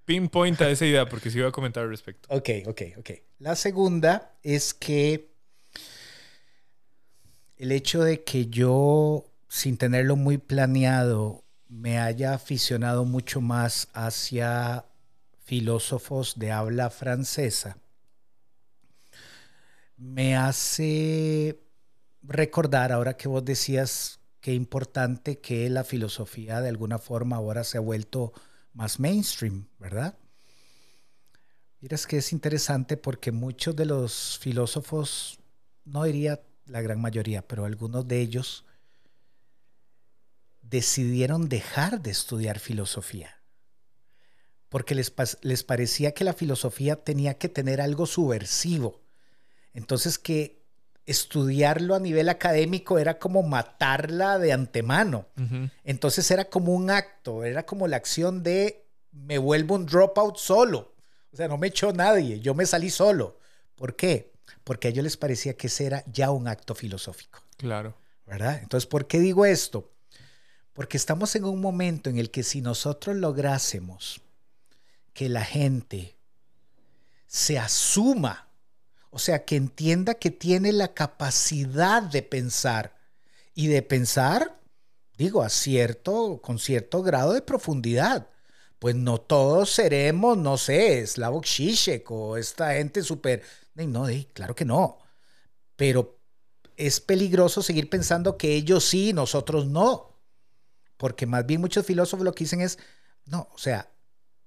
Pinpoint 0.05 0.62
a 0.62 0.70
esa 0.70 0.86
idea 0.86 1.07
porque 1.07 1.30
sí 1.30 1.38
iba 1.39 1.49
a 1.49 1.51
comentar 1.51 1.84
al 1.84 1.89
respecto. 1.89 2.28
Ok, 2.32 2.49
ok, 2.68 2.82
ok. 2.97 3.10
La 3.39 3.55
segunda 3.55 4.34
es 4.43 4.74
que 4.74 5.32
el 7.57 7.72
hecho 7.72 8.03
de 8.03 8.24
que 8.24 8.47
yo, 8.47 9.26
sin 9.47 9.78
tenerlo 9.78 10.16
muy 10.16 10.38
planeado, 10.38 11.43
me 11.68 11.99
haya 11.99 12.34
aficionado 12.34 13.05
mucho 13.05 13.41
más 13.41 13.89
hacia 13.93 14.86
filósofos 15.43 16.38
de 16.38 16.51
habla 16.51 16.89
francesa, 16.89 17.78
me 19.97 20.36
hace 20.36 21.60
recordar, 22.22 22.92
ahora 22.92 23.18
que 23.18 23.28
vos 23.28 23.44
decías 23.44 24.20
qué 24.42 24.54
importante 24.54 25.40
que 25.40 25.70
la 25.70 25.84
filosofía 25.84 26.62
de 26.62 26.70
alguna 26.70 26.98
forma 26.98 27.36
ahora 27.36 27.64
se 27.64 27.78
ha 27.78 27.82
vuelto 27.82 28.34
más 28.74 29.00
mainstream, 29.00 29.68
¿verdad? 29.80 30.18
Miras 31.82 32.08
que 32.08 32.18
es 32.18 32.34
interesante 32.34 32.98
porque 32.98 33.32
muchos 33.32 33.76
de 33.76 33.86
los 33.86 34.38
filósofos, 34.40 35.40
no 35.86 36.04
diría 36.04 36.42
la 36.66 36.82
gran 36.82 37.02
mayoría, 37.02 37.48
pero 37.48 37.66
algunos 37.66 38.08
de 38.08 38.20
ellos 38.20 38.66
decidieron 40.62 41.50
dejar 41.50 42.02
de 42.02 42.12
estudiar 42.12 42.60
filosofía. 42.60 43.42
Porque 44.68 44.94
les, 44.94 45.12
les 45.42 45.64
parecía 45.64 46.14
que 46.14 46.24
la 46.24 46.34
filosofía 46.34 46.98
tenía 46.98 47.38
que 47.38 47.50
tener 47.50 47.82
algo 47.82 48.06
subversivo. 48.06 49.02
Entonces 49.74 50.20
que 50.20 50.59
estudiarlo 51.10 51.95
a 51.95 51.99
nivel 51.99 52.30
académico 52.30 52.99
era 52.99 53.18
como 53.18 53.41
matarla 53.41 54.38
de 54.38 54.53
antemano. 54.53 55.26
Uh 55.38 55.41
-huh. 55.41 55.72
Entonces 55.84 56.30
era 56.30 56.45
como 56.45 56.74
un 56.74 56.91
acto, 56.91 57.43
era 57.43 57.66
como 57.66 57.88
la 57.88 57.97
acción 57.97 58.43
de 58.43 58.86
me 59.12 59.38
vuelvo 59.38 59.76
un 59.76 59.86
dropout 59.86 60.38
solo. 60.38 60.93
O 61.32 61.38
sea, 61.38 61.47
no 61.47 61.57
me 61.57 61.68
echó 61.68 61.91
nadie, 61.93 62.39
yo 62.39 62.53
me 62.53 62.66
salí 62.66 62.89
solo. 62.89 63.39
¿Por 63.76 63.95
qué? 63.95 64.34
Porque 64.64 64.88
a 64.88 64.91
ellos 64.91 65.03
les 65.03 65.18
parecía 65.18 65.55
que 65.55 65.68
ese 65.68 65.86
era 65.86 66.03
ya 66.05 66.32
un 66.32 66.47
acto 66.47 66.76
filosófico. 66.76 67.41
Claro. 67.57 67.95
¿Verdad? 68.26 68.60
Entonces, 68.62 68.88
¿por 68.88 69.07
qué 69.07 69.20
digo 69.20 69.45
esto? 69.45 69.91
Porque 70.74 70.97
estamos 70.97 71.36
en 71.36 71.45
un 71.45 71.60
momento 71.60 72.10
en 72.10 72.20
el 72.20 72.30
que 72.30 72.43
si 72.43 72.62
nosotros 72.62 73.16
lográsemos 73.16 74.22
que 75.14 75.28
la 75.28 75.43
gente 75.43 76.16
se 77.26 77.57
asuma, 77.57 78.49
o 79.12 79.20
sea, 79.20 79.45
que 79.45 79.55
entienda 79.55 80.16
que 80.16 80.32
tiene 80.32 80.72
la 80.72 80.93
capacidad 80.93 82.03
de 82.03 82.22
pensar 82.24 82.95
y 83.55 83.68
de 83.68 83.82
pensar, 83.82 84.60
digo, 85.18 85.41
a 85.41 85.49
cierto, 85.49 86.41
con 86.41 86.60
cierto 86.60 87.01
grado 87.03 87.34
de 87.34 87.41
profundidad. 87.41 88.28
Pues 88.80 88.95
no 88.95 89.20
todos 89.20 89.72
seremos, 89.72 90.38
no 90.38 90.57
sé, 90.57 91.05
Slavoj 91.05 91.43
Žižek 91.45 92.10
o 92.12 92.38
esta 92.38 92.74
gente 92.74 93.03
súper... 93.03 93.43
No, 93.76 94.05
claro 94.34 94.55
que 94.55 94.66
no. 94.66 94.99
Pero 95.76 96.20
es 96.78 97.01
peligroso 97.01 97.62
seguir 97.62 97.89
pensando 97.89 98.38
que 98.38 98.55
ellos 98.55 98.86
sí, 98.86 99.14
nosotros 99.14 99.68
no. 99.68 100.16
porque 100.97 101.26
más 101.26 101.45
bien 101.45 101.62
muchos 101.62 101.86
filósofos 101.86 102.26
lo 102.26 102.34
que 102.34 102.43
dicen 102.45 102.62
es, 102.62 102.80
no, 103.26 103.49
o 103.53 103.57
sea, 103.57 103.91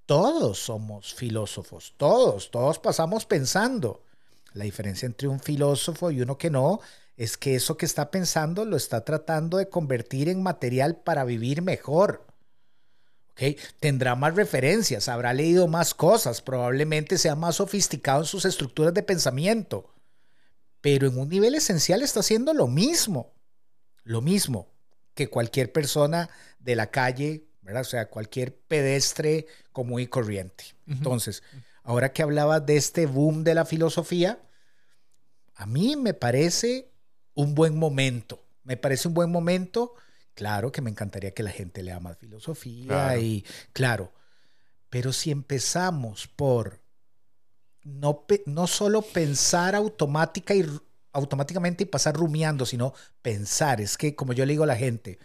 todos 0.06 0.58
somos 0.58 1.14
filósofos, 1.14 1.94
todos, 1.96 2.50
todos 2.50 2.78
pasamos 2.78 3.26
pensando. 3.26 4.02
La 4.55 4.64
diferencia 4.64 5.07
entre 5.07 5.28
un 5.28 5.40
filósofo 5.40 6.11
y 6.11 6.20
uno 6.20 6.38
que 6.38 6.50
no 6.50 6.80
es 7.16 7.36
que 7.36 7.55
eso 7.55 7.76
que 7.76 7.86
está 7.86 8.11
pensando 8.11 8.64
lo 8.64 8.76
está 8.76 9.05
tratando 9.05 9.59
de 9.59 9.68
convertir 9.68 10.28
en 10.28 10.42
material 10.42 10.96
para 10.96 11.24
vivir 11.24 11.62
mejor. 11.62 12.26
¿Okay? 13.32 13.57
Tendrá 13.80 14.14
más 14.14 14.34
referencias, 14.34 15.09
habrá 15.09 15.32
leído 15.32 15.66
más 15.68 15.94
cosas, 15.94 16.42
probablemente 16.42 17.16
sea 17.18 17.34
más 17.34 17.57
sofisticado 17.57 18.20
en 18.20 18.26
sus 18.26 18.44
estructuras 18.44 18.92
de 18.92 19.03
pensamiento, 19.03 19.90
pero 20.80 21.07
en 21.07 21.18
un 21.18 21.28
nivel 21.28 21.55
esencial 21.55 22.03
está 22.03 22.20
haciendo 22.20 22.53
lo 22.53 22.66
mismo, 22.66 23.32
lo 24.05 24.20
mismo 24.20 24.68
que 25.14 25.28
cualquier 25.28 25.72
persona 25.72 26.28
de 26.59 26.76
la 26.76 26.90
calle, 26.90 27.44
¿verdad? 27.62 27.82
O 27.82 27.86
sea, 27.86 28.09
cualquier 28.09 28.55
pedestre 28.55 29.46
común 29.72 30.00
y 30.00 30.07
corriente. 30.09 30.64
Entonces, 30.86 31.42
ahora 31.83 32.12
que 32.12 32.22
hablaba 32.22 32.61
de 32.61 32.76
este 32.76 33.07
boom 33.07 33.45
de 33.45 33.55
la 33.55 33.64
filosofía, 33.64 34.41
a 35.55 35.66
mí 35.66 35.97
me 35.97 36.14
parece 36.14 36.91
un 37.35 37.55
buen 37.55 37.78
momento. 37.78 38.43
Me 38.64 38.76
parece 38.76 39.09
un 39.09 39.14
buen 39.14 39.30
momento. 39.30 39.95
Claro 40.35 40.72
que 40.72 40.80
me 40.80 40.91
encantaría 40.91 41.35
que 41.35 41.43
la 41.43 41.51
gente 41.51 41.83
lea 41.83 42.01
más 42.01 42.16
filosofía 42.18 43.18
y 43.18 43.45
claro, 43.72 44.12
pero 44.89 45.12
si 45.12 45.30
empezamos 45.30 46.26
por 46.26 46.80
no, 47.83 48.24
no 48.47 48.66
solo 48.66 49.03
pensar 49.03 49.74
automática 49.74 50.55
y, 50.55 50.64
automáticamente 51.12 51.85
y 51.85 51.87
pasar 51.87 52.16
rumiando, 52.16 52.64
sino 52.64 52.95
pensar, 53.20 53.80
es 53.80 53.99
que 53.99 54.14
como 54.14 54.33
yo 54.33 54.47
le 54.47 54.53
digo 54.53 54.64
a 54.64 54.68
la 54.68 54.76
gente, 54.76 55.18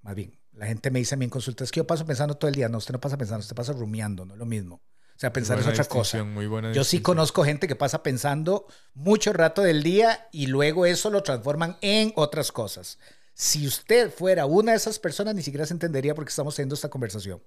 más 0.00 0.14
bien, 0.14 0.36
la 0.52 0.66
gente 0.66 0.90
me 0.90 0.98
dice 0.98 1.14
a 1.14 1.18
mí 1.18 1.24
en 1.24 1.30
consulta, 1.30 1.64
es 1.64 1.70
que 1.70 1.78
yo 1.78 1.86
paso 1.86 2.04
pensando 2.04 2.36
todo 2.36 2.48
el 2.48 2.54
día, 2.54 2.68
no, 2.68 2.78
usted 2.78 2.92
no 2.92 3.00
pasa 3.00 3.16
pensando, 3.16 3.40
usted 3.40 3.56
pasa 3.56 3.72
rumiando, 3.72 4.24
no 4.24 4.34
es 4.34 4.38
lo 4.38 4.46
mismo. 4.46 4.82
O 5.22 5.24
sea, 5.24 5.32
pensar 5.32 5.60
es 5.60 5.68
otra 5.68 5.84
cosa. 5.84 6.26
Yo 6.72 6.82
sí 6.82 7.00
conozco 7.00 7.44
gente 7.44 7.68
que 7.68 7.76
pasa 7.76 8.02
pensando 8.02 8.66
mucho 8.92 9.32
rato 9.32 9.62
del 9.62 9.84
día 9.84 10.26
y 10.32 10.48
luego 10.48 10.84
eso 10.84 11.10
lo 11.10 11.22
transforman 11.22 11.78
en 11.80 12.12
otras 12.16 12.50
cosas. 12.50 12.98
Si 13.32 13.64
usted 13.68 14.12
fuera 14.12 14.46
una 14.46 14.72
de 14.72 14.78
esas 14.78 14.98
personas, 14.98 15.36
ni 15.36 15.42
siquiera 15.42 15.64
se 15.64 15.74
entendería 15.74 16.16
por 16.16 16.24
qué 16.24 16.30
estamos 16.30 16.56
teniendo 16.56 16.74
esta 16.74 16.88
conversación. 16.88 17.40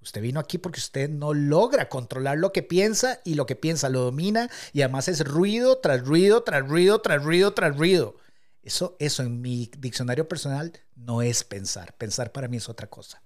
Usted 0.00 0.22
vino 0.22 0.40
aquí 0.40 0.56
porque 0.56 0.80
usted 0.80 1.10
no 1.10 1.34
logra 1.34 1.90
controlar 1.90 2.38
lo 2.38 2.50
que 2.50 2.62
piensa 2.62 3.20
y 3.26 3.34
lo 3.34 3.44
que 3.44 3.56
piensa 3.56 3.90
lo 3.90 4.00
domina 4.00 4.48
y 4.72 4.80
además 4.80 5.08
es 5.08 5.22
ruido 5.22 5.80
tras 5.80 6.06
ruido, 6.06 6.42
tras 6.44 6.66
ruido, 6.66 7.02
tras 7.02 7.22
ruido, 7.22 7.52
tras 7.52 7.76
ruido. 7.76 8.16
Eso, 8.62 8.96
eso 8.98 9.22
en 9.22 9.42
mi 9.42 9.70
diccionario 9.76 10.28
personal 10.28 10.72
no 10.96 11.20
es 11.20 11.44
pensar. 11.44 11.94
Pensar 11.98 12.32
para 12.32 12.48
mí 12.48 12.56
es 12.56 12.70
otra 12.70 12.86
cosa. 12.86 13.22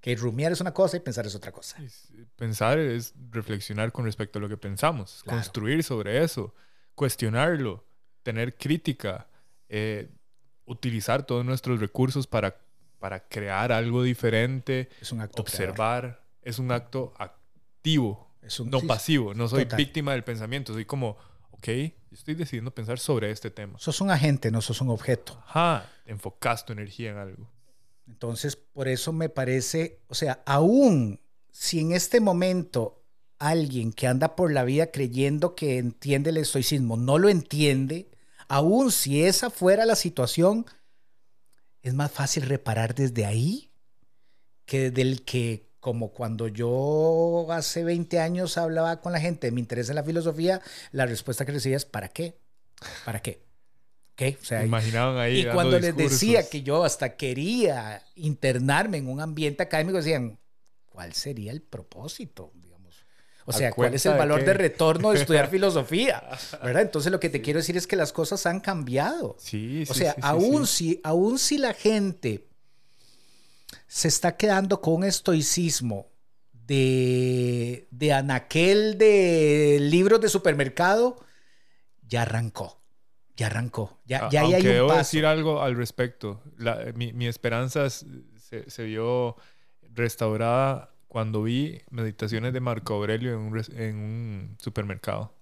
Que 0.00 0.16
rumiar 0.16 0.52
es 0.52 0.60
una 0.60 0.72
cosa 0.72 0.96
y 0.96 1.00
pensar 1.00 1.26
es 1.26 1.34
otra 1.34 1.52
cosa. 1.52 1.76
Pensar 2.36 2.78
es 2.78 3.14
reflexionar 3.30 3.92
con 3.92 4.04
respecto 4.04 4.38
a 4.38 4.42
lo 4.42 4.48
que 4.48 4.56
pensamos, 4.56 5.22
construir 5.24 5.84
sobre 5.84 6.22
eso, 6.22 6.54
cuestionarlo, 6.94 7.84
tener 8.22 8.56
crítica, 8.56 9.28
eh, 9.68 10.10
utilizar 10.64 11.24
todos 11.24 11.44
nuestros 11.44 11.80
recursos 11.80 12.26
para, 12.26 12.56
para 12.98 13.28
crear 13.28 13.72
algo 13.72 14.02
diferente, 14.02 14.88
es 15.00 15.12
un 15.12 15.20
acto 15.20 15.42
observar, 15.42 16.22
es 16.42 16.58
un 16.58 16.72
acto 16.72 17.12
activo, 17.18 18.30
es 18.42 18.60
un, 18.60 18.70
no 18.70 18.80
pasivo, 18.80 19.34
no 19.34 19.48
soy 19.48 19.66
víctima 19.76 20.12
del 20.12 20.24
pensamiento, 20.24 20.72
soy 20.72 20.84
como, 20.84 21.16
ok, 21.50 21.68
estoy 22.10 22.34
decidiendo 22.34 22.70
pensar 22.72 22.98
sobre 22.98 23.30
este 23.30 23.50
tema. 23.50 23.78
Sos 23.78 24.00
un 24.00 24.10
agente, 24.10 24.50
no 24.50 24.60
sos 24.60 24.80
un 24.80 24.90
objeto. 24.90 25.42
Ajá, 25.46 25.90
enfocas 26.06 26.64
tu 26.64 26.72
energía 26.72 27.10
en 27.10 27.18
algo. 27.18 27.50
Entonces, 28.06 28.56
por 28.56 28.88
eso 28.88 29.12
me 29.12 29.28
parece, 29.28 30.00
o 30.08 30.14
sea, 30.14 30.42
aún 30.46 31.20
si 31.50 31.80
en 31.80 31.92
este 31.92 32.20
momento 32.20 33.02
alguien 33.38 33.92
que 33.92 34.06
anda 34.06 34.36
por 34.36 34.52
la 34.52 34.64
vida 34.64 34.90
creyendo 34.90 35.54
que 35.54 35.78
entiende 35.78 36.30
el 36.30 36.36
estoicismo 36.36 36.96
no 36.96 37.18
lo 37.18 37.28
entiende, 37.28 38.10
aún 38.48 38.92
si 38.92 39.24
esa 39.24 39.50
fuera 39.50 39.86
la 39.86 39.96
situación, 39.96 40.66
es 41.82 41.94
más 41.94 42.10
fácil 42.10 42.44
reparar 42.44 42.94
desde 42.94 43.24
ahí 43.24 43.70
que 44.66 44.90
del 44.90 45.24
que 45.24 45.70
como 45.80 46.12
cuando 46.12 46.46
yo 46.46 47.46
hace 47.50 47.84
20 47.84 48.20
años 48.20 48.58
hablaba 48.58 49.00
con 49.00 49.12
la 49.12 49.20
gente, 49.20 49.50
me 49.50 49.60
interesa 49.60 49.94
la 49.94 50.04
filosofía, 50.04 50.60
la 50.92 51.06
respuesta 51.06 51.46
que 51.46 51.52
recibía 51.52 51.78
es 51.78 51.86
¿para 51.86 52.08
qué? 52.08 52.38
¿Para 53.04 53.20
qué? 53.20 53.49
O 54.28 54.44
sea, 54.44 54.64
Imaginaban 54.64 55.16
ahí. 55.18 55.40
Y 55.40 55.46
cuando 55.46 55.78
les 55.78 55.96
decía 55.96 56.48
que 56.48 56.62
yo 56.62 56.84
hasta 56.84 57.16
quería 57.16 58.02
internarme 58.14 58.98
en 58.98 59.08
un 59.08 59.20
ambiente 59.20 59.62
académico, 59.62 59.98
decían, 59.98 60.38
¿cuál 60.86 61.12
sería 61.14 61.52
el 61.52 61.62
propósito? 61.62 62.52
Digamos? 62.54 63.04
O 63.46 63.52
sea, 63.52 63.72
¿cuál 63.72 63.94
es 63.94 64.04
el 64.06 64.16
valor 64.16 64.44
de, 64.44 64.54
retorno 64.54 65.12
de 65.12 65.20
estudiar 65.20 65.48
filosofía? 65.50 66.22
¿Verdad? 66.62 66.82
Entonces 66.82 67.10
lo 67.10 67.20
que 67.20 67.30
te 67.30 67.40
quiero 67.40 67.58
decir 67.58 67.76
es 67.76 67.86
que 67.86 67.96
las 67.96 68.12
cosas 68.12 68.44
han 68.46 68.60
cambiado. 68.60 69.36
Sí, 69.38 69.84
sí. 69.86 69.90
O 69.90 69.94
sea, 69.94 70.14
aún, 70.22 70.66
Si, 70.66 71.00
aún 71.02 71.38
si 71.38 71.58
la 71.58 71.72
gente 71.72 72.46
se 73.86 74.08
está 74.08 74.36
quedando 74.36 74.80
con 74.80 74.94
un 74.94 75.04
estoicismo 75.04 76.08
de, 76.52 77.88
de 77.90 78.12
anaquel 78.12 78.98
de 78.98 79.78
libros 79.80 80.20
de 80.20 80.28
supermercado, 80.28 81.16
ya 82.06 82.22
arrancó 82.22 82.79
ya 83.40 83.46
arrancó. 83.46 83.98
Ya, 84.04 84.28
ya 84.28 84.42
hay 84.42 84.54
un 84.54 84.62
debo 84.62 84.94
decir 84.94 85.24
algo 85.24 85.62
al 85.62 85.74
respecto. 85.74 86.42
mi, 86.94 87.26
esperanza 87.26 87.88
se, 87.88 88.84
vio 88.84 89.34
restaurada 89.94 90.90
cuando 91.08 91.42
vi 91.42 91.80
meditaciones 91.88 92.52
de 92.52 92.60
Marco 92.60 92.94
Aurelio 92.94 93.32
en 93.32 93.96
un, 93.96 94.56
supermercado. 94.60 95.32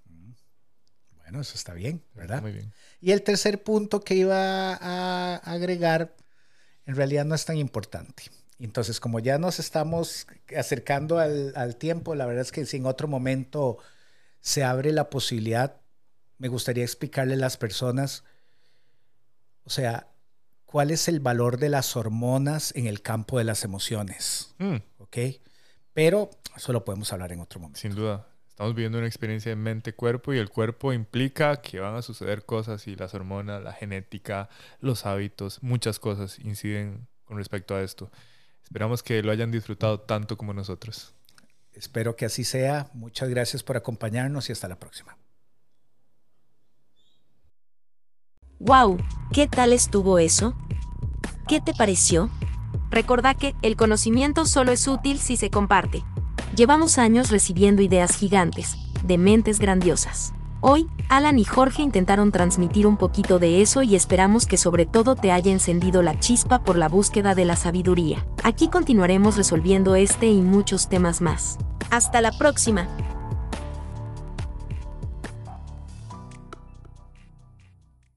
Bueno, 1.16 1.40
eso 1.40 1.56
está 1.56 1.74
bien, 1.74 2.00
¿verdad? 2.14 2.40
Muy 2.40 2.52
bien. 2.52 2.72
Y 3.00 3.10
el 3.10 3.22
tercer 3.22 3.64
punto 3.64 4.00
que 4.00 4.14
iba 4.14 4.74
a 4.74 5.36
agregar, 5.38 6.14
en 6.86 6.94
realidad 6.94 7.24
no 7.24 7.34
es 7.34 7.44
tan 7.44 7.56
importante. 7.56 8.22
Entonces, 8.60 9.00
como 9.00 9.18
ya 9.18 9.38
nos 9.38 9.58
estamos 9.58 10.28
acercando 10.56 11.18
al, 11.18 11.52
al 11.56 11.74
tiempo, 11.74 12.14
la 12.14 12.26
verdad 12.26 12.42
es 12.42 12.52
que 12.52 12.64
si 12.64 12.76
en 12.76 12.86
otro 12.86 13.08
momento 13.08 13.78
se 14.40 14.62
abre 14.62 14.92
la 14.92 15.10
posibilidad, 15.10 15.77
me 16.38 16.48
gustaría 16.48 16.84
explicarle 16.84 17.34
a 17.34 17.38
las 17.38 17.56
personas, 17.56 18.24
o 19.64 19.70
sea, 19.70 20.08
cuál 20.64 20.90
es 20.90 21.08
el 21.08 21.20
valor 21.20 21.58
de 21.58 21.68
las 21.68 21.96
hormonas 21.96 22.74
en 22.76 22.86
el 22.86 23.02
campo 23.02 23.38
de 23.38 23.44
las 23.44 23.64
emociones. 23.64 24.54
Mm. 24.58 24.76
¿Ok? 24.98 25.16
Pero 25.92 26.30
eso 26.56 26.72
lo 26.72 26.84
podemos 26.84 27.12
hablar 27.12 27.32
en 27.32 27.40
otro 27.40 27.60
momento. 27.60 27.80
Sin 27.80 27.94
duda. 27.94 28.26
Estamos 28.50 28.74
viviendo 28.74 28.98
una 28.98 29.06
experiencia 29.06 29.50
de 29.50 29.56
mente-cuerpo 29.56 30.34
y 30.34 30.38
el 30.38 30.50
cuerpo 30.50 30.92
implica 30.92 31.60
que 31.60 31.78
van 31.78 31.94
a 31.94 32.02
suceder 32.02 32.44
cosas 32.44 32.88
y 32.88 32.96
las 32.96 33.14
hormonas, 33.14 33.62
la 33.62 33.72
genética, 33.72 34.48
los 34.80 35.06
hábitos, 35.06 35.62
muchas 35.62 36.00
cosas 36.00 36.40
inciden 36.40 37.06
con 37.24 37.36
respecto 37.36 37.76
a 37.76 37.82
esto. 37.82 38.10
Esperamos 38.64 39.04
que 39.04 39.22
lo 39.22 39.30
hayan 39.30 39.52
disfrutado 39.52 40.00
tanto 40.00 40.36
como 40.36 40.54
nosotros. 40.54 41.14
Espero 41.72 42.16
que 42.16 42.24
así 42.24 42.42
sea. 42.42 42.90
Muchas 42.94 43.28
gracias 43.28 43.62
por 43.62 43.76
acompañarnos 43.76 44.48
y 44.48 44.52
hasta 44.52 44.66
la 44.66 44.78
próxima. 44.78 45.16
¡Wow! 48.60 48.98
¿Qué 49.32 49.46
tal 49.46 49.72
estuvo 49.72 50.18
eso? 50.18 50.54
¿Qué 51.46 51.60
te 51.60 51.72
pareció? 51.74 52.28
Recordá 52.90 53.34
que 53.34 53.54
el 53.62 53.76
conocimiento 53.76 54.46
solo 54.46 54.72
es 54.72 54.88
útil 54.88 55.20
si 55.20 55.36
se 55.36 55.48
comparte. 55.48 56.02
Llevamos 56.56 56.98
años 56.98 57.30
recibiendo 57.30 57.82
ideas 57.82 58.16
gigantes, 58.16 58.76
de 59.04 59.16
mentes 59.16 59.60
grandiosas. 59.60 60.34
Hoy, 60.60 60.88
Alan 61.08 61.38
y 61.38 61.44
Jorge 61.44 61.82
intentaron 61.82 62.32
transmitir 62.32 62.88
un 62.88 62.96
poquito 62.96 63.38
de 63.38 63.62
eso 63.62 63.84
y 63.84 63.94
esperamos 63.94 64.44
que 64.44 64.56
sobre 64.56 64.86
todo 64.86 65.14
te 65.14 65.30
haya 65.30 65.52
encendido 65.52 66.02
la 66.02 66.18
chispa 66.18 66.64
por 66.64 66.76
la 66.76 66.88
búsqueda 66.88 67.36
de 67.36 67.44
la 67.44 67.54
sabiduría. 67.54 68.26
Aquí 68.42 68.66
continuaremos 68.68 69.36
resolviendo 69.36 69.94
este 69.94 70.26
y 70.26 70.42
muchos 70.42 70.88
temas 70.88 71.20
más. 71.20 71.58
Hasta 71.90 72.20
la 72.20 72.32
próxima. 72.32 72.88